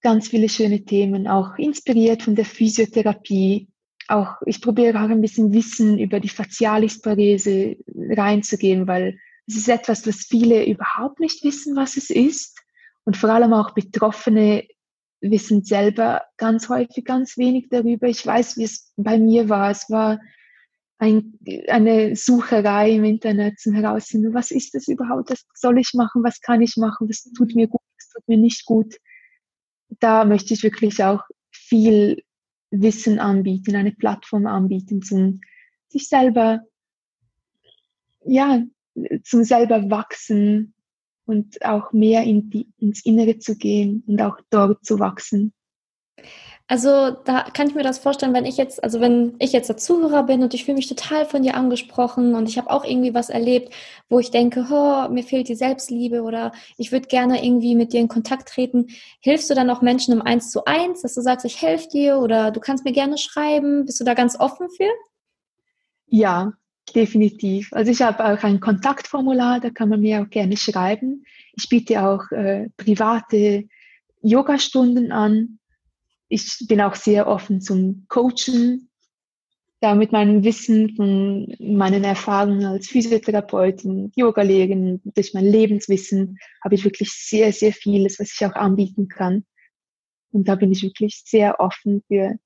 ganz 0.00 0.28
viele 0.28 0.48
schöne 0.48 0.84
Themen, 0.84 1.28
auch 1.28 1.58
inspiriert 1.58 2.22
von 2.22 2.34
der 2.34 2.46
Physiotherapie. 2.46 3.68
Auch 4.08 4.36
ich 4.46 4.62
probiere 4.62 4.98
auch 5.00 5.10
ein 5.10 5.20
bisschen 5.20 5.52
Wissen 5.52 5.98
über 5.98 6.18
die 6.18 6.28
Facialis-Parese 6.28 7.76
reinzugehen, 7.94 8.86
weil 8.86 9.18
es 9.46 9.56
ist 9.56 9.68
etwas, 9.68 10.06
was 10.06 10.26
viele 10.28 10.64
überhaupt 10.64 11.20
nicht 11.20 11.44
wissen, 11.44 11.76
was 11.76 11.96
es 11.96 12.08
ist. 12.08 12.58
Und 13.04 13.16
vor 13.16 13.30
allem 13.30 13.52
auch 13.52 13.74
Betroffene 13.74 14.66
wissen 15.20 15.64
selber 15.64 16.22
ganz 16.36 16.68
häufig 16.68 17.04
ganz 17.04 17.36
wenig 17.36 17.68
darüber. 17.70 18.08
Ich 18.08 18.24
weiß, 18.24 18.56
wie 18.56 18.64
es 18.64 18.92
bei 18.96 19.18
mir 19.18 19.48
war. 19.48 19.70
Es 19.70 19.88
war 19.90 20.20
ein, 20.98 21.38
eine 21.68 22.16
Sucherei 22.16 22.92
im 22.92 23.04
Internet 23.04 23.58
zum 23.60 23.74
herausfinden, 23.74 24.34
was 24.34 24.50
ist 24.50 24.74
das 24.74 24.88
überhaupt, 24.88 25.30
was 25.30 25.44
soll 25.54 25.78
ich 25.78 25.92
machen, 25.94 26.24
was 26.24 26.40
kann 26.40 26.62
ich 26.62 26.76
machen, 26.76 27.08
was 27.08 27.22
tut 27.36 27.54
mir 27.54 27.68
gut, 27.68 27.82
was 27.98 28.08
tut 28.08 28.28
mir 28.28 28.38
nicht 28.38 28.64
gut. 28.64 28.96
Da 30.00 30.24
möchte 30.24 30.54
ich 30.54 30.62
wirklich 30.62 31.04
auch 31.04 31.22
viel 31.50 32.22
Wissen 32.70 33.18
anbieten, 33.18 33.76
eine 33.76 33.92
Plattform 33.92 34.46
anbieten, 34.46 35.02
zum 35.02 35.40
sich 35.88 36.08
selber, 36.08 36.60
ja, 38.24 38.62
zum 39.22 39.44
selber 39.44 39.90
wachsen, 39.90 40.74
und 41.26 41.64
auch 41.64 41.92
mehr 41.92 42.22
in 42.24 42.50
die, 42.50 42.68
ins 42.78 43.04
Innere 43.04 43.38
zu 43.38 43.56
gehen 43.56 44.04
und 44.06 44.20
auch 44.22 44.38
dort 44.50 44.84
zu 44.84 44.98
wachsen. 44.98 45.52
Also 46.68 47.10
da 47.10 47.42
kann 47.42 47.68
ich 47.68 47.76
mir 47.76 47.84
das 47.84 47.98
vorstellen, 47.98 48.34
wenn 48.34 48.44
ich 48.44 48.56
jetzt, 48.56 48.82
also 48.82 49.00
wenn 49.00 49.36
ich 49.38 49.52
jetzt 49.52 49.68
der 49.68 49.76
Zuhörer 49.76 50.24
bin 50.24 50.42
und 50.42 50.52
ich 50.52 50.64
fühle 50.64 50.76
mich 50.76 50.88
total 50.88 51.24
von 51.24 51.42
dir 51.42 51.54
angesprochen 51.54 52.34
und 52.34 52.48
ich 52.48 52.58
habe 52.58 52.70
auch 52.70 52.84
irgendwie 52.84 53.14
was 53.14 53.30
erlebt, 53.30 53.72
wo 54.08 54.18
ich 54.18 54.32
denke, 54.32 54.66
oh, 54.68 55.08
mir 55.08 55.22
fehlt 55.22 55.48
die 55.48 55.54
Selbstliebe 55.54 56.22
oder 56.22 56.50
ich 56.76 56.90
würde 56.90 57.06
gerne 57.06 57.44
irgendwie 57.44 57.76
mit 57.76 57.92
dir 57.92 58.00
in 58.00 58.08
Kontakt 58.08 58.48
treten. 58.48 58.88
Hilfst 59.20 59.48
du 59.48 59.54
dann 59.54 59.70
auch 59.70 59.80
Menschen 59.80 60.12
im 60.12 60.22
Eins 60.22 60.50
zu 60.50 60.64
eins, 60.64 61.02
dass 61.02 61.14
du 61.14 61.20
sagst, 61.20 61.46
ich 61.46 61.62
helfe 61.62 61.88
dir 61.88 62.18
oder 62.18 62.50
du 62.50 62.58
kannst 62.58 62.84
mir 62.84 62.92
gerne 62.92 63.16
schreiben? 63.16 63.84
Bist 63.84 64.00
du 64.00 64.04
da 64.04 64.14
ganz 64.14 64.38
offen 64.40 64.68
für? 64.68 64.90
Ja, 66.08 66.52
Definitiv. 66.94 67.72
Also 67.72 67.90
ich 67.90 68.00
habe 68.00 68.24
auch 68.24 68.42
ein 68.42 68.60
Kontaktformular, 68.60 69.60
da 69.60 69.70
kann 69.70 69.88
man 69.88 70.00
mir 70.00 70.22
auch 70.22 70.30
gerne 70.30 70.56
schreiben. 70.56 71.24
Ich 71.54 71.68
biete 71.68 72.06
auch 72.06 72.30
äh, 72.30 72.68
private 72.76 73.64
Yogastunden 74.22 75.12
an. 75.12 75.58
Ich 76.28 76.64
bin 76.68 76.80
auch 76.80 76.94
sehr 76.94 77.26
offen 77.26 77.60
zum 77.60 78.06
Coachen. 78.08 78.88
Da 79.80 79.94
mit 79.94 80.10
meinem 80.10 80.42
Wissen 80.42 80.96
von 80.96 81.54
meinen 81.58 82.02
Erfahrungen 82.02 82.64
als 82.64 82.88
Physiotherapeutin, 82.88 84.10
Yogalehrerin, 84.16 85.02
durch 85.04 85.34
mein 85.34 85.44
Lebenswissen 85.44 86.38
habe 86.64 86.76
ich 86.76 86.84
wirklich 86.84 87.10
sehr, 87.12 87.52
sehr 87.52 87.72
vieles, 87.72 88.18
was 88.18 88.32
ich 88.32 88.46
auch 88.46 88.54
anbieten 88.54 89.08
kann. 89.08 89.44
Und 90.32 90.48
da 90.48 90.54
bin 90.54 90.72
ich 90.72 90.82
wirklich 90.82 91.22
sehr 91.26 91.60
offen 91.60 92.02
für, 92.08 92.36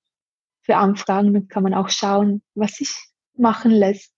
für 0.62 0.76
Anfragen. 0.76 1.32
Dann 1.32 1.48
kann 1.48 1.62
man 1.62 1.74
auch 1.74 1.88
schauen, 1.88 2.42
was 2.54 2.72
sich 2.72 2.90
machen 3.36 3.70
lässt. 3.70 4.12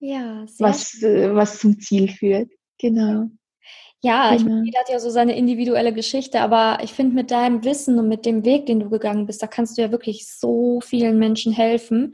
Ja, 0.00 0.46
sehr 0.46 0.68
was, 0.68 1.02
äh, 1.02 1.34
was 1.34 1.58
zum 1.58 1.80
Ziel 1.80 2.08
führt. 2.08 2.50
Genau. 2.78 3.28
Ja, 4.04 4.36
genau. 4.36 4.58
ich 4.58 4.66
jeder 4.66 4.80
hat 4.80 4.90
ja 4.90 4.98
so 4.98 5.08
seine 5.08 5.36
individuelle 5.36 5.94
Geschichte, 5.94 6.40
aber 6.40 6.78
ich 6.82 6.92
finde, 6.92 7.14
mit 7.14 7.30
deinem 7.30 7.64
Wissen 7.64 7.98
und 7.98 8.08
mit 8.08 8.26
dem 8.26 8.44
Weg, 8.44 8.66
den 8.66 8.80
du 8.80 8.90
gegangen 8.90 9.24
bist, 9.24 9.42
da 9.42 9.46
kannst 9.46 9.78
du 9.78 9.82
ja 9.82 9.90
wirklich 9.90 10.28
so 10.28 10.80
vielen 10.82 11.18
Menschen 11.18 11.52
helfen. 11.52 12.12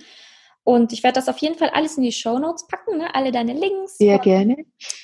Und 0.63 0.93
ich 0.93 1.03
werde 1.03 1.17
das 1.17 1.29
auf 1.29 1.39
jeden 1.39 1.57
Fall 1.57 1.71
alles 1.71 1.97
in 1.97 2.05
die 2.05 2.13
Show 2.13 2.39
Notes 2.39 2.69
packen, 2.69 2.99
ne? 2.99 3.13
alle 3.15 3.33
deine 3.33 3.55
Links. 3.55 3.97
Sehr 3.99 4.17
von, 4.17 4.25
gerne. 4.25 4.57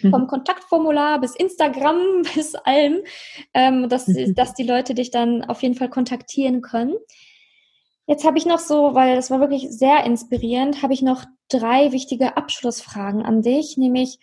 Mhm. 0.03 0.11
Vom 0.11 0.27
Kontaktformular 0.29 1.21
bis 1.21 1.35
Instagram 1.35 2.23
bis 2.35 2.55
allem, 2.55 3.03
ähm, 3.53 3.89
dass, 3.89 4.07
mhm. 4.07 4.35
dass 4.37 4.55
die 4.55 4.63
Leute 4.63 4.95
dich 4.95 5.11
dann 5.11 5.43
auf 5.45 5.63
jeden 5.63 5.75
Fall 5.75 5.91
kontaktieren 5.91 6.61
können. 6.61 6.95
Jetzt 8.07 8.25
habe 8.25 8.39
ich 8.39 8.47
noch 8.47 8.61
so, 8.61 8.95
weil 8.95 9.17
das 9.17 9.31
war 9.31 9.41
wirklich 9.41 9.69
sehr 9.71 10.05
inspirierend, 10.05 10.83
habe 10.83 10.95
ich 10.95 11.03
noch 11.03 11.25
drei 11.49 11.93
wichtige 11.93 12.37
Abschlussfragen 12.37 13.23
an 13.23 13.43
dich, 13.43 13.77
nämlich 13.77 14.19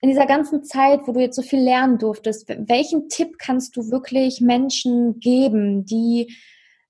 in 0.00 0.10
dieser 0.10 0.26
ganzen 0.26 0.64
Zeit, 0.64 1.00
wo 1.06 1.12
du 1.12 1.20
jetzt 1.20 1.36
so 1.36 1.42
viel 1.42 1.60
lernen 1.60 1.98
durftest, 1.98 2.46
welchen 2.48 3.08
Tipp 3.08 3.38
kannst 3.38 3.76
du 3.76 3.90
wirklich 3.90 4.40
Menschen 4.40 5.18
geben, 5.20 5.84
die 5.84 6.34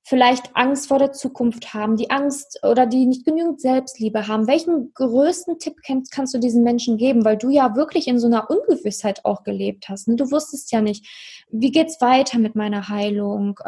vielleicht 0.02 0.54
Angst 0.54 0.88
vor 0.88 0.98
der 0.98 1.12
Zukunft 1.12 1.72
haben, 1.72 1.96
die 1.96 2.10
Angst 2.10 2.58
oder 2.62 2.86
die 2.86 3.06
nicht 3.06 3.24
genügend 3.24 3.60
Selbstliebe 3.60 4.26
haben? 4.26 4.46
Welchen 4.46 4.92
größten 4.94 5.58
Tipp 5.58 5.76
kannst, 5.84 6.34
du 6.34 6.38
diesen 6.38 6.62
Menschen 6.62 6.98
geben? 6.98 7.24
Weil 7.24 7.38
du 7.38 7.50
ja 7.50 7.76
wirklich 7.76 8.08
in 8.08 8.18
so 8.18 8.26
einer 8.26 8.50
Ungewissheit 8.50 9.24
auch 9.24 9.44
gelebt 9.44 9.88
hast. 9.88 10.08
Ne? 10.08 10.16
Du 10.16 10.30
wusstest 10.30 10.72
ja 10.72 10.82
nicht, 10.82 11.06
wie 11.50 11.70
geht's 11.70 12.00
weiter 12.00 12.38
mit 12.38 12.54
meiner 12.54 12.88
Heilung? 12.88 13.58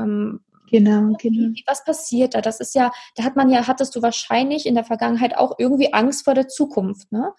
Genau, 0.70 1.16
genau. 1.18 1.54
Wie, 1.54 1.64
was 1.66 1.84
passiert 1.84 2.34
da? 2.34 2.40
Das 2.40 2.60
ist 2.60 2.74
ja, 2.74 2.92
da 3.14 3.24
hat 3.24 3.36
man 3.36 3.50
ja, 3.50 3.66
hattest 3.66 3.94
du 3.94 4.02
wahrscheinlich 4.02 4.66
in 4.66 4.74
der 4.74 4.84
Vergangenheit 4.84 5.36
auch 5.36 5.54
irgendwie 5.58 5.92
Angst 5.92 6.24
vor 6.24 6.34
der 6.34 6.48
Zukunft. 6.48 7.12
Ne? 7.12 7.32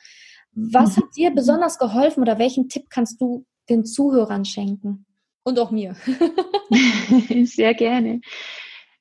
Was 0.54 0.96
mhm. 0.96 1.02
hat 1.02 1.16
dir 1.16 1.32
besonders 1.32 1.78
geholfen 1.78 2.22
oder 2.22 2.40
welchen 2.40 2.70
Tipp 2.70 2.90
kannst 2.90 3.22
du 3.22 3.46
den 3.70 3.86
Zuhörern 3.86 4.46
schenken? 4.46 5.06
Und 5.44 5.60
auch 5.60 5.72
mir. 5.72 5.96
Sehr 7.46 7.74
gerne. 7.74 8.22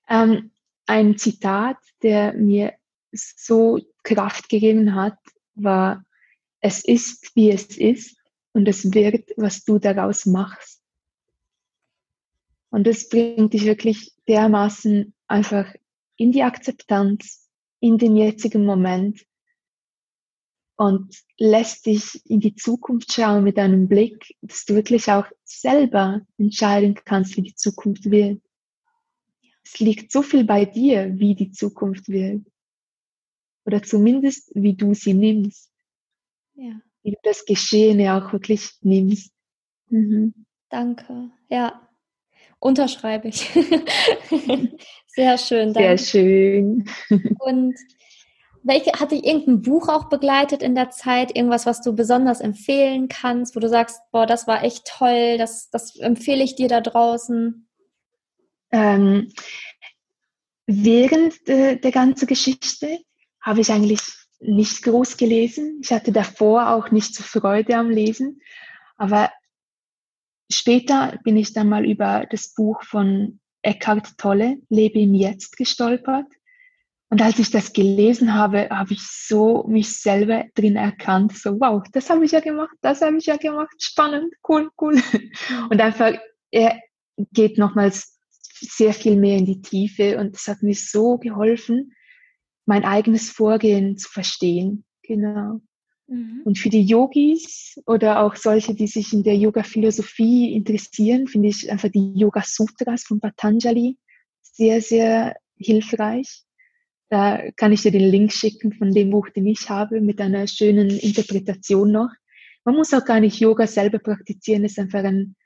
Ähm, 0.08 0.50
ein 0.86 1.18
Zitat, 1.18 1.78
der 2.02 2.34
mir 2.34 2.74
so 3.12 3.80
Kraft 4.04 4.48
gegeben 4.48 4.94
hat, 4.94 5.18
war, 5.54 6.04
es 6.60 6.84
ist, 6.84 7.34
wie 7.34 7.50
es 7.50 7.76
ist 7.76 8.16
und 8.52 8.68
es 8.68 8.92
wird, 8.94 9.30
was 9.36 9.64
du 9.64 9.78
daraus 9.78 10.26
machst. 10.26 10.80
Und 12.70 12.86
das 12.86 13.08
bringt 13.08 13.52
dich 13.54 13.64
wirklich 13.64 14.12
dermaßen 14.28 15.14
einfach 15.26 15.72
in 16.16 16.32
die 16.32 16.42
Akzeptanz, 16.42 17.48
in 17.80 17.98
den 17.98 18.16
jetzigen 18.16 18.64
Moment 18.64 19.26
und 20.76 21.24
lässt 21.38 21.86
dich 21.86 22.20
in 22.26 22.40
die 22.40 22.54
Zukunft 22.54 23.12
schauen 23.12 23.44
mit 23.44 23.58
einem 23.58 23.88
Blick, 23.88 24.34
dass 24.42 24.64
du 24.64 24.74
wirklich 24.74 25.10
auch 25.10 25.26
selber 25.44 26.20
entscheiden 26.38 26.94
kannst, 26.94 27.36
wie 27.36 27.42
die 27.42 27.54
Zukunft 27.54 28.10
wird. 28.10 28.42
Es 29.64 29.80
liegt 29.80 30.12
so 30.12 30.22
viel 30.22 30.44
bei 30.44 30.64
dir, 30.64 31.18
wie 31.18 31.34
die 31.34 31.50
Zukunft 31.50 32.08
wird. 32.08 32.46
Oder 33.64 33.82
zumindest, 33.82 34.52
wie 34.54 34.74
du 34.74 34.94
sie 34.94 35.14
nimmst. 35.14 35.72
Ja. 36.54 36.80
Wie 37.02 37.12
du 37.12 37.18
das 37.22 37.44
Geschehene 37.44 38.14
auch 38.14 38.32
wirklich 38.32 38.70
nimmst. 38.82 39.32
Mhm. 39.88 40.46
Danke. 40.68 41.30
Ja, 41.48 41.86
Unterschreibe 42.66 43.29
ich. 43.29 43.48
Sehr 45.07 45.38
schön. 45.38 45.72
Danke. 45.72 45.96
Sehr 45.96 45.98
schön. 45.98 46.90
Und 47.38 47.76
welche, 48.64 48.90
hat 48.94 49.12
dich 49.12 49.24
irgendein 49.24 49.62
Buch 49.62 49.88
auch 49.88 50.09
begleitet 50.09 50.62
in 50.64 50.74
der 50.74 50.90
Zeit? 50.90 51.37
Irgendwas, 51.37 51.64
was 51.64 51.81
du 51.81 51.94
besonders 51.94 52.40
empfehlen 52.40 53.07
kannst, 53.07 53.55
wo 53.55 53.61
du 53.61 53.68
sagst, 53.68 54.00
boah, 54.11 54.26
das 54.26 54.48
war 54.48 54.64
echt 54.64 54.85
toll, 54.85 55.38
das, 55.38 55.70
das 55.70 55.94
empfehle 55.94 56.42
ich 56.42 56.57
dir 56.57 56.66
da 56.66 56.81
draußen? 56.81 57.68
Ähm, 58.72 59.33
während 60.67 61.46
de, 61.46 61.77
der 61.77 61.92
ganzen 61.92 62.27
Geschichte 62.27 62.98
habe 63.40 63.60
ich 63.60 63.71
eigentlich 63.71 64.00
nicht 64.40 64.83
groß 64.83 65.17
gelesen. 65.17 65.79
Ich 65.85 65.92
hatte 65.92 66.10
davor 66.10 66.71
auch 66.71 66.90
nicht 66.90 67.14
so 67.14 67.23
Freude 67.23 67.77
am 67.77 67.90
Lesen. 67.90 68.40
Aber 68.96 69.31
Später 70.51 71.19
bin 71.25 71.37
ich 71.37 71.53
dann 71.53 71.69
mal 71.69 71.85
über 71.85 72.27
das 72.31 72.55
Buch 72.55 72.83
von 72.85 73.40
Eckhart 73.63 74.17
Tolle, 74.19 74.59
Lebe 74.69 75.01
im 75.01 75.15
Jetzt, 75.15 75.57
gestolpert. 75.57 76.27
Und 77.09 77.23
als 77.23 77.38
ich 77.38 77.51
das 77.51 77.73
gelesen 77.73 78.35
habe, 78.35 78.69
habe 78.71 78.92
ich 78.92 79.03
so 79.03 79.65
mich 79.69 80.01
selber 80.01 80.44
drin 80.55 80.77
erkannt. 80.77 81.37
So, 81.37 81.61
wow, 81.61 81.83
das 81.92 82.11
habe 82.11 82.25
ich 82.25 82.33
ja 82.33 82.40
gemacht, 82.40 82.77
das 82.81 83.01
habe 83.01 83.17
ich 83.17 83.27
ja 83.27 83.37
gemacht. 83.37 83.75
Spannend, 83.81 84.35
cool, 84.49 84.71
cool. 84.81 85.01
Und 85.71 85.81
einfach, 85.81 86.15
er 86.51 86.81
geht 87.33 87.59
nochmals 87.59 88.19
sehr 88.61 88.92
viel 88.92 89.17
mehr 89.17 89.37
in 89.37 89.47
die 89.47 89.63
Tiefe 89.63 90.19
und 90.19 90.35
es 90.35 90.49
hat 90.49 90.63
mir 90.63 90.75
so 90.75 91.19
geholfen, 91.19 91.92
mein 92.65 92.85
eigenes 92.85 93.31
Vorgehen 93.31 93.99
zu 93.99 94.09
verstehen. 94.09 94.85
Genau. 95.03 95.61
Mhm. 96.09 96.42
Und 96.44 96.59
für 96.59 96.71
die 96.71 96.83
Yogis 96.83 97.81
oder 97.87 98.23
auch 98.23 98.37
solche, 98.37 98.75
die 98.75 98.87
sich 98.87 99.13
in 99.13 99.23
der 99.23 99.37
Yoga-Philosophie 99.37 100.54
interessieren, 100.54 101.27
finde 101.27 101.48
ich 101.48 101.71
einfach 101.71 101.90
die 101.90 102.13
Yoga-Sutras 102.15 103.04
von 103.04 103.21
Patanjali 103.21 103.98
sehr, 104.42 104.81
sehr 104.81 105.37
hilfreich. 105.57 106.42
Da 107.09 107.50
kann 107.57 107.73
ich 107.73 107.83
dir 107.83 107.92
den 107.92 108.11
Link 108.11 108.33
schicken 108.33 108.73
von 108.73 108.92
dem 108.92 109.11
Buch, 109.11 109.29
den 109.31 109.46
ich 109.46 109.69
habe, 109.69 110.00
mit 110.00 110.21
einer 110.21 110.46
schönen 110.46 110.90
Interpretation 110.90 111.92
noch. 111.92 112.11
Man 112.65 112.75
muss 112.75 112.92
auch 112.92 113.04
gar 113.04 113.21
nicht 113.21 113.38
Yoga 113.38 113.67
selber 113.67 114.00
praktizieren, 114.00 114.65
es 114.65 114.73
ist 114.73 114.79
einfach 114.81 115.04
ein, 115.04 115.37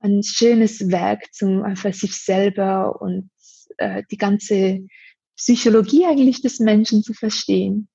ein 0.00 0.22
schönes 0.22 0.90
Werk 0.90 1.32
zum 1.32 1.62
einfach 1.62 1.94
sich 1.94 2.14
selber 2.14 3.00
und 3.00 3.30
äh, 3.78 4.02
die 4.10 4.18
ganze 4.18 4.86
Psychologie 5.36 6.04
eigentlich 6.04 6.42
des 6.42 6.60
Menschen 6.60 7.02
zu 7.02 7.14
verstehen. 7.14 7.88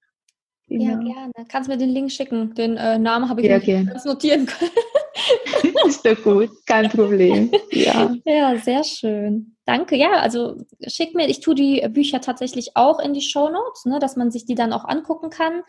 Genau. 0.67 0.83
Ja, 0.83 0.97
gerne. 0.97 1.31
Kannst 1.47 1.69
mir 1.69 1.77
den 1.77 1.89
Link 1.89 2.11
schicken. 2.11 2.53
Den 2.53 2.75
äh, 2.77 2.99
Namen 2.99 3.29
habe 3.29 3.41
ich 3.41 3.47
ja, 3.47 3.57
nicht 3.57 3.67
notieren 4.05 4.45
können. 4.45 4.71
Ist 5.87 6.05
doch 6.05 6.21
gut, 6.23 6.49
kein 6.65 6.89
Problem. 6.89 7.51
Ja. 7.71 8.13
ja, 8.25 8.57
sehr 8.57 8.83
schön. 8.83 9.55
Danke. 9.65 9.95
Ja, 9.95 10.11
also 10.19 10.57
schick 10.85 11.15
mir, 11.15 11.27
ich 11.27 11.39
tue 11.39 11.55
die 11.55 11.85
Bücher 11.89 12.21
tatsächlich 12.21 12.75
auch 12.75 12.99
in 12.99 13.13
die 13.13 13.21
Show 13.21 13.49
Notes, 13.49 13.85
ne, 13.85 13.99
dass 13.99 14.15
man 14.15 14.31
sich 14.31 14.45
die 14.45 14.55
dann 14.55 14.73
auch 14.73 14.85
angucken 14.85 15.29
kann, 15.29 15.63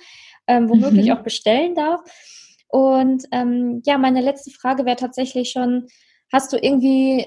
ähm, 0.46 0.68
womöglich 0.68 1.07
mhm. 1.07 1.12
auch 1.12 1.22
bestellen 1.22 1.74
darf. 1.74 2.01
Und 2.68 3.24
ähm, 3.32 3.82
ja, 3.86 3.99
meine 3.99 4.20
letzte 4.20 4.51
Frage 4.51 4.84
wäre 4.84 4.96
tatsächlich 4.96 5.51
schon, 5.51 5.86
hast 6.32 6.53
du 6.53 6.59
irgendwie 6.61 7.26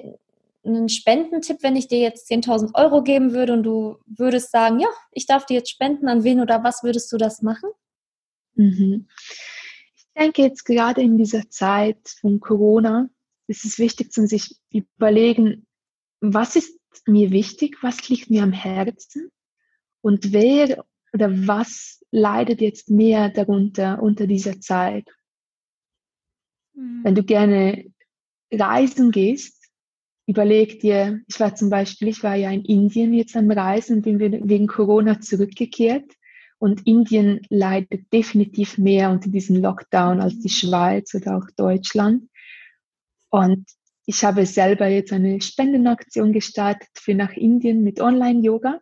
einen 0.64 0.90
Spendentipp, 0.90 1.58
wenn 1.62 1.76
ich 1.76 1.88
dir 1.88 2.00
jetzt 2.00 2.30
10.000 2.30 2.76
Euro 2.76 3.04
geben 3.04 3.34
würde 3.34 3.54
und 3.54 3.64
du 3.64 3.98
würdest 4.06 4.52
sagen, 4.52 4.80
ja, 4.80 4.90
ich 5.12 5.26
darf 5.26 5.46
dir 5.46 5.56
jetzt 5.56 5.72
spenden, 5.72 6.08
an 6.08 6.24
wen 6.24 6.40
oder 6.40 6.64
was 6.64 6.84
würdest 6.84 7.12
du 7.12 7.18
das 7.18 7.42
machen? 7.42 7.70
Mhm. 8.56 9.08
Ich 9.96 10.06
denke 10.16 10.42
jetzt 10.44 10.66
gerade 10.66 11.02
in 11.02 11.18
dieser 11.18 11.50
Zeit 11.50 12.00
von 12.20 12.40
Corona 12.40 13.10
ist 13.48 13.66
es 13.66 13.80
wichtig, 13.80 14.12
zu 14.12 14.28
sich 14.28 14.58
überlegen, 14.72 15.66
was 16.22 16.56
ist 16.56 16.80
mir 17.06 17.32
wichtig, 17.32 17.78
was 17.82 18.08
liegt 18.08 18.30
mir 18.30 18.44
am 18.44 18.54
Herzen 18.54 19.32
und 20.02 20.32
wer 20.32 20.86
oder 21.14 21.30
was 21.48 22.04
leidet 22.12 22.62
jetzt 22.62 22.90
mehr 22.90 23.30
darunter 23.30 24.02
unter 24.02 24.28
dieser 24.28 24.60
Zeit. 24.62 25.08
Mhm. 26.74 27.04
Wenn 27.04 27.16
du 27.16 27.24
gerne 27.24 27.92
reisen 28.52 29.12
gehst, 29.12 29.61
überleg 30.26 30.80
dir, 30.80 31.22
ich 31.28 31.40
war 31.40 31.56
zum 31.56 31.70
Beispiel, 31.70 32.10
ich 32.10 32.24
war 32.24 32.36
ja 32.36 32.52
in 32.52 32.66
Indien 32.66 33.14
jetzt 33.14 33.36
am 33.36 33.52
Reisen 33.52 33.98
und 33.98 34.02
bin 34.04 34.20
wegen 34.20 34.68
Corona 34.68 35.20
zurückgekehrt. 35.20 36.12
Und 36.60 36.86
Indien 36.86 37.42
leidet 37.50 38.14
definitiv 38.14 38.78
mehr 38.78 39.10
unter 39.10 39.30
diesem 39.30 39.56
Lockdown 39.56 40.22
als 40.22 40.40
die 40.40 40.50
Schweiz 40.50 41.16
oder 41.16 41.38
auch 41.38 41.48
Deutschland. 41.58 42.30
Und 43.32 43.66
ich 44.06 44.24
habe 44.24 44.46
selber 44.46 44.88
jetzt 44.88 45.12
eine 45.12 45.42
Spendenaktion 45.42 46.34
gestartet 46.34 46.90
für 46.94 47.16
nach 47.16 47.34
Indien 47.34 47.82
mit 47.82 48.00
Online-Yoga. 48.00 48.80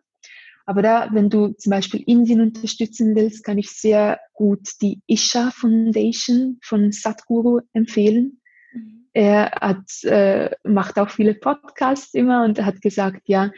Aber 0.66 0.82
da, 0.82 1.08
wenn 1.12 1.30
du 1.30 1.52
zum 1.54 1.70
Beispiel 1.70 2.02
Indien 2.06 2.40
unterstützen 2.40 3.16
willst, 3.16 3.44
kann 3.44 3.58
ich 3.58 3.70
sehr 3.70 4.20
gut 4.34 4.68
die 4.82 5.00
Isha 5.06 5.50
Foundation 5.50 6.58
von 6.62 6.92
Sadhguru 6.92 7.60
empfehlen. 7.72 8.39
Er 9.12 9.50
hat, 9.50 10.04
äh, 10.04 10.50
macht 10.64 10.98
auch 10.98 11.10
viele 11.10 11.34
Podcasts 11.34 12.14
immer 12.14 12.44
und 12.44 12.58
er 12.58 12.66
hat 12.66 12.80
gesagt, 12.80 13.22
ja, 13.24 13.50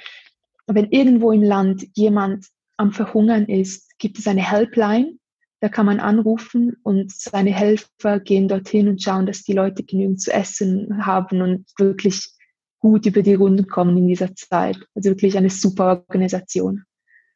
wenn 0.66 0.90
irgendwo 0.90 1.32
im 1.32 1.42
Land 1.42 1.86
jemand 1.94 2.46
am 2.76 2.92
Verhungern 2.92 3.46
ist, 3.46 3.98
gibt 3.98 4.18
es 4.18 4.26
eine 4.26 4.48
Helpline, 4.48 5.18
da 5.60 5.68
kann 5.68 5.86
man 5.86 6.00
anrufen 6.00 6.76
und 6.82 7.12
seine 7.12 7.52
Helfer 7.52 8.18
gehen 8.18 8.48
dorthin 8.48 8.88
und 8.88 9.02
schauen, 9.02 9.26
dass 9.26 9.44
die 9.44 9.52
Leute 9.52 9.84
genügend 9.84 10.20
zu 10.20 10.32
essen 10.32 11.06
haben 11.06 11.40
und 11.40 11.66
wirklich 11.78 12.32
gut 12.80 13.06
über 13.06 13.22
die 13.22 13.34
Runden 13.34 13.68
kommen 13.68 13.96
in 13.96 14.08
dieser 14.08 14.34
Zeit. 14.34 14.76
Also 14.94 15.10
wirklich 15.10 15.38
eine 15.38 15.50
super 15.50 16.04
Organisation. 16.08 16.82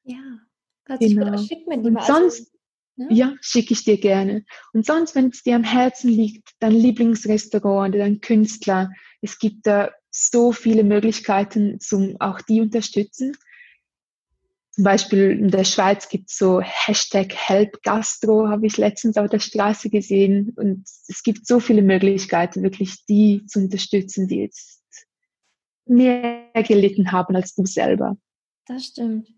Ja, 0.03 0.41
also 0.87 1.09
genau. 1.09 1.39
schick 1.39 1.69
mir 1.69 1.81
die 1.81 1.93
mal. 1.93 2.03
Sonst, 2.03 2.53
ja, 2.97 3.07
ja 3.11 3.35
schicke 3.41 3.75
ich 3.75 3.85
dir 3.85 3.99
gerne. 3.99 4.45
Und 4.73 4.87
sonst, 4.87 5.15
wenn 5.15 5.29
es 5.29 5.43
dir 5.43 5.57
am 5.57 5.65
Herzen 5.65 6.11
liegt, 6.11 6.51
dein 6.61 6.73
Lieblingsrestaurant 6.73 7.95
oder 7.95 8.05
dein 8.05 8.21
Künstler, 8.21 8.91
es 9.21 9.39
gibt 9.39 9.67
da 9.67 9.91
so 10.11 10.53
viele 10.53 10.85
Möglichkeiten, 10.85 11.79
zum 11.81 12.17
auch 12.21 12.41
die 12.41 12.61
unterstützen. 12.61 13.37
Zum 14.71 14.85
Beispiel 14.85 15.31
in 15.31 15.51
der 15.51 15.65
Schweiz 15.65 16.09
gibt 16.09 16.31
es 16.31 16.37
so 16.37 16.61
Hashtag 16.61 17.35
HelpGastro, 17.35 18.49
habe 18.49 18.67
ich 18.67 18.77
letztens 18.77 19.17
auf 19.17 19.31
der 19.31 19.39
Straße 19.39 19.89
gesehen. 19.89 20.53
Und 20.57 20.87
es 21.09 21.23
gibt 21.23 21.47
so 21.47 21.61
viele 21.61 21.83
Möglichkeiten, 21.83 22.63
wirklich 22.63 23.07
die 23.07 23.47
zu 23.47 23.61
unterstützen, 23.61 24.29
die 24.29 24.41
jetzt 24.41 24.83
mehr 25.87 26.51
gelitten 26.67 27.13
haben 27.13 27.37
als 27.37 27.55
du 27.55 27.65
selber. 27.65 28.17
Das 28.67 28.87
stimmt. 28.87 29.33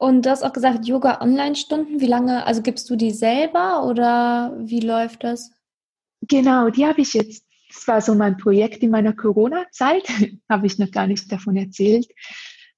Und 0.00 0.24
du 0.24 0.30
hast 0.30 0.42
auch 0.42 0.54
gesagt, 0.54 0.86
Yoga-Online-Stunden, 0.86 2.00
wie 2.00 2.06
lange, 2.06 2.46
also 2.46 2.62
gibst 2.62 2.88
du 2.88 2.96
die 2.96 3.10
selber 3.10 3.84
oder 3.84 4.56
wie 4.58 4.80
läuft 4.80 5.24
das? 5.24 5.52
Genau, 6.22 6.70
die 6.70 6.86
habe 6.86 7.02
ich 7.02 7.12
jetzt, 7.12 7.44
das 7.68 7.86
war 7.86 8.00
so 8.00 8.14
mein 8.14 8.38
Projekt 8.38 8.82
in 8.82 8.88
meiner 8.88 9.12
Corona-Zeit, 9.12 10.08
habe 10.48 10.66
ich 10.66 10.78
noch 10.78 10.90
gar 10.90 11.06
nicht 11.06 11.30
davon 11.30 11.54
erzählt. 11.54 12.06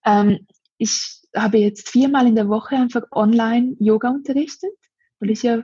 Ähm, 0.05 0.49
ich 0.79 1.21
habe 1.37 1.59
jetzt 1.59 1.91
viermal 1.91 2.27
in 2.27 2.35
der 2.35 2.49
Woche 2.49 2.75
einfach 2.75 3.05
online 3.13 3.77
Yoga 3.79 4.11
unterrichtet, 4.11 4.73
weil 5.21 5.31
ich 5.31 5.45
ja 5.45 5.63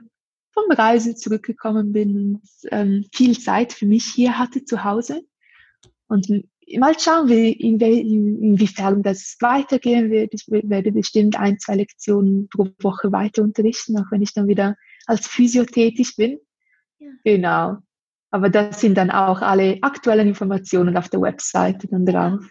vom 0.53 0.71
Reise 0.71 1.17
zurückgekommen 1.17 1.93
bin 1.93 2.17
und 2.17 2.43
ähm, 2.71 3.05
viel 3.13 3.37
Zeit 3.37 3.73
für 3.73 3.87
mich 3.87 4.05
hier 4.05 4.39
hatte 4.39 4.65
zu 4.65 4.85
Hause. 4.85 5.23
Und 6.07 6.29
mal 6.79 6.99
schauen, 6.99 7.29
wie, 7.29 7.53
in, 7.53 7.79
inwiefern 7.81 9.03
das 9.03 9.37
weitergehen 9.41 10.11
wird. 10.11 10.35
Ich 10.35 10.47
werde 10.49 10.93
bestimmt 10.93 11.39
ein, 11.39 11.59
zwei 11.59 11.77
Lektionen 11.77 12.49
pro 12.49 12.69
Woche 12.81 13.13
weiter 13.13 13.43
unterrichten, 13.43 13.99
auch 13.99 14.11
wenn 14.11 14.23
ich 14.23 14.35
dann 14.35 14.49
wieder 14.49 14.77
als 15.07 15.27
Physio 15.27 15.65
tätig 15.65 16.17
bin. 16.17 16.39
Ja. 16.99 17.11
Genau. 17.25 17.77
Aber 18.31 18.51
das 18.51 18.81
sind 18.81 18.97
dann 18.99 19.11
auch 19.11 19.41
alle 19.41 19.79
aktuellen 19.83 20.29
Informationen 20.29 20.97
auf 20.97 21.09
der 21.09 21.23
Webseite 21.23 21.89
dann 21.89 22.05
drauf. 22.05 22.45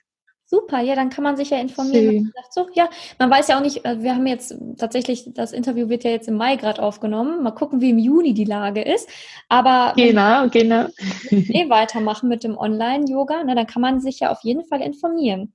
Super, 0.50 0.80
ja, 0.80 0.96
dann 0.96 1.10
kann 1.10 1.26
man 1.26 1.36
sich 1.36 1.50
ja 1.50 1.60
informieren. 1.60 2.32
Sagt, 2.34 2.54
so, 2.54 2.68
ja, 2.74 2.90
man 3.20 3.30
weiß 3.30 3.50
ja 3.50 3.58
auch 3.58 3.62
nicht, 3.62 3.84
äh, 3.84 4.02
wir 4.02 4.16
haben 4.16 4.26
jetzt 4.26 4.56
tatsächlich, 4.78 5.34
das 5.34 5.52
Interview 5.52 5.90
wird 5.90 6.06
ja 6.06 6.12
jetzt 6.12 6.30
im 6.30 6.36
Mai 6.36 6.56
gerade 6.56 6.82
aufgenommen. 6.82 7.44
Mal 7.44 7.52
gucken, 7.52 7.82
wie 7.82 7.90
im 7.90 7.98
Juni 7.98 8.34
die 8.34 8.46
Lage 8.46 8.82
ist. 8.82 9.10
Aber 9.50 9.92
genau, 9.98 10.48
genau. 10.48 10.88
eh 11.32 11.70
weitermachen 11.70 12.30
mit 12.30 12.46
dem 12.46 12.58
Online-Yoga, 12.58 13.44
na, 13.46 13.56
dann 13.56 13.68
kann 13.68 13.82
man 13.82 14.00
sich 14.00 14.22
ja 14.22 14.32
auf 14.32 14.42
jeden 14.44 14.64
Fall 14.64 14.80
informieren. 14.82 15.54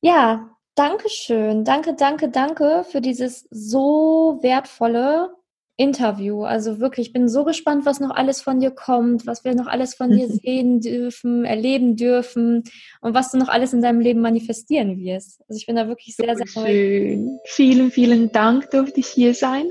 Ja, 0.00 0.48
danke 0.74 1.10
schön. 1.10 1.64
Danke, 1.64 1.94
danke, 1.94 2.30
danke 2.30 2.84
für 2.88 3.02
dieses 3.02 3.46
so 3.50 4.38
wertvolle 4.40 5.34
Interview. 5.82 6.44
Also 6.44 6.78
wirklich, 6.78 7.08
ich 7.08 7.12
bin 7.12 7.28
so 7.28 7.44
gespannt, 7.44 7.84
was 7.84 8.00
noch 8.00 8.14
alles 8.14 8.40
von 8.40 8.60
dir 8.60 8.70
kommt, 8.70 9.26
was 9.26 9.44
wir 9.44 9.54
noch 9.54 9.66
alles 9.66 9.94
von 9.94 10.10
dir 10.10 10.28
sehen 10.28 10.80
dürfen, 10.80 11.44
erleben 11.44 11.96
dürfen 11.96 12.64
und 13.00 13.14
was 13.14 13.32
du 13.32 13.38
noch 13.38 13.48
alles 13.48 13.72
in 13.72 13.82
deinem 13.82 14.00
Leben 14.00 14.20
manifestieren 14.20 14.98
wirst. 14.98 15.40
Also 15.48 15.58
ich 15.58 15.66
bin 15.66 15.76
da 15.76 15.88
wirklich 15.88 16.14
sehr, 16.16 16.36
sehr 16.36 16.46
schön. 16.46 17.38
Vielen, 17.46 17.90
vielen 17.90 18.30
Dank, 18.32 18.70
durfte 18.70 19.00
ich 19.00 19.08
hier 19.08 19.34
sein. 19.34 19.64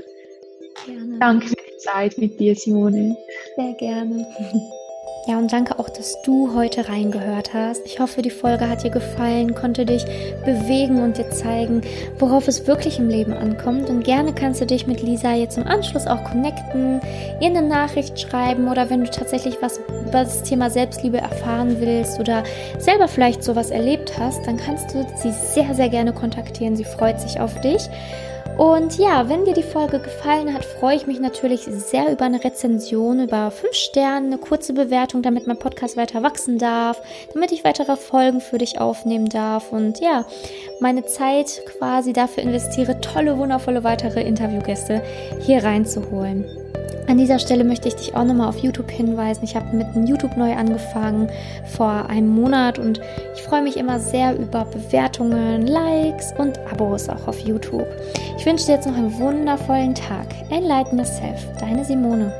Gerne. 0.86 1.18
Danke 1.18 1.48
für 1.48 1.54
die 1.54 1.78
Zeit 1.78 2.18
mit 2.18 2.38
dir, 2.38 2.54
Simone. 2.54 3.16
Sehr 3.56 3.72
gerne. 3.74 4.26
Ja, 5.24 5.38
und 5.38 5.52
danke 5.52 5.78
auch, 5.78 5.88
dass 5.88 6.20
du 6.22 6.52
heute 6.52 6.88
reingehört 6.88 7.54
hast. 7.54 7.86
Ich 7.86 8.00
hoffe, 8.00 8.22
die 8.22 8.30
Folge 8.30 8.68
hat 8.68 8.82
dir 8.82 8.90
gefallen, 8.90 9.54
konnte 9.54 9.86
dich 9.86 10.04
bewegen 10.44 11.00
und 11.00 11.16
dir 11.16 11.30
zeigen, 11.30 11.82
worauf 12.18 12.48
es 12.48 12.66
wirklich 12.66 12.98
im 12.98 13.08
Leben 13.08 13.32
ankommt. 13.32 13.88
Und 13.88 14.02
gerne 14.02 14.34
kannst 14.34 14.60
du 14.60 14.66
dich 14.66 14.88
mit 14.88 15.00
Lisa 15.00 15.32
jetzt 15.34 15.58
im 15.58 15.66
Anschluss 15.68 16.08
auch 16.08 16.24
connecten, 16.24 17.00
ihr 17.40 17.46
eine 17.46 17.62
Nachricht 17.62 18.18
schreiben 18.18 18.66
oder 18.66 18.90
wenn 18.90 19.04
du 19.04 19.10
tatsächlich 19.12 19.58
was 19.60 19.78
über 19.78 20.24
das 20.24 20.42
Thema 20.42 20.70
Selbstliebe 20.70 21.18
erfahren 21.18 21.76
willst 21.78 22.18
oder 22.18 22.42
selber 22.80 23.06
vielleicht 23.06 23.44
sowas 23.44 23.70
erlebt 23.70 24.18
hast, 24.18 24.44
dann 24.48 24.56
kannst 24.56 24.92
du 24.92 25.06
sie 25.22 25.30
sehr, 25.30 25.72
sehr 25.76 25.88
gerne 25.88 26.12
kontaktieren. 26.12 26.74
Sie 26.74 26.84
freut 26.84 27.20
sich 27.20 27.38
auf 27.38 27.60
dich. 27.60 27.88
Und 28.62 28.96
ja, 28.96 29.28
wenn 29.28 29.44
dir 29.44 29.54
die 29.54 29.64
Folge 29.64 29.98
gefallen 29.98 30.54
hat, 30.54 30.64
freue 30.64 30.94
ich 30.94 31.08
mich 31.08 31.18
natürlich 31.18 31.62
sehr 31.62 32.12
über 32.12 32.26
eine 32.26 32.44
Rezension, 32.44 33.18
über 33.18 33.50
fünf 33.50 33.74
Sterne, 33.74 34.26
eine 34.28 34.38
kurze 34.38 34.72
Bewertung, 34.72 35.20
damit 35.20 35.48
mein 35.48 35.58
Podcast 35.58 35.96
weiter 35.96 36.22
wachsen 36.22 36.58
darf, 36.58 37.02
damit 37.34 37.50
ich 37.50 37.64
weitere 37.64 37.96
Folgen 37.96 38.40
für 38.40 38.58
dich 38.58 38.78
aufnehmen 38.78 39.28
darf. 39.28 39.72
Und 39.72 39.98
ja, 39.98 40.26
meine 40.82 41.06
Zeit 41.06 41.62
quasi 41.78 42.12
dafür 42.12 42.42
investiere, 42.42 43.00
tolle, 43.00 43.38
wundervolle 43.38 43.84
weitere 43.84 44.20
Interviewgäste 44.20 45.00
hier 45.40 45.62
reinzuholen. 45.62 46.44
An 47.08 47.18
dieser 47.18 47.38
Stelle 47.38 47.64
möchte 47.64 47.88
ich 47.88 47.94
dich 47.94 48.14
auch 48.14 48.24
nochmal 48.24 48.48
auf 48.48 48.58
YouTube 48.58 48.90
hinweisen. 48.90 49.44
Ich 49.44 49.56
habe 49.56 49.76
mit 49.76 49.86
YouTube 50.08 50.36
neu 50.36 50.54
angefangen 50.54 51.28
vor 51.76 52.06
einem 52.08 52.28
Monat 52.28 52.78
und 52.78 53.00
ich 53.34 53.42
freue 53.42 53.62
mich 53.62 53.76
immer 53.76 53.98
sehr 53.98 54.36
über 54.36 54.64
Bewertungen, 54.64 55.66
Likes 55.66 56.32
und 56.38 56.58
Abos 56.70 57.08
auch 57.08 57.28
auf 57.28 57.38
YouTube. 57.38 57.86
Ich 58.38 58.46
wünsche 58.46 58.66
dir 58.66 58.74
jetzt 58.74 58.86
noch 58.86 58.96
einen 58.96 59.18
wundervollen 59.18 59.94
Tag. 59.94 60.26
Enlighten 60.50 60.98
Yourself, 60.98 61.46
deine 61.60 61.84
Simone. 61.84 62.32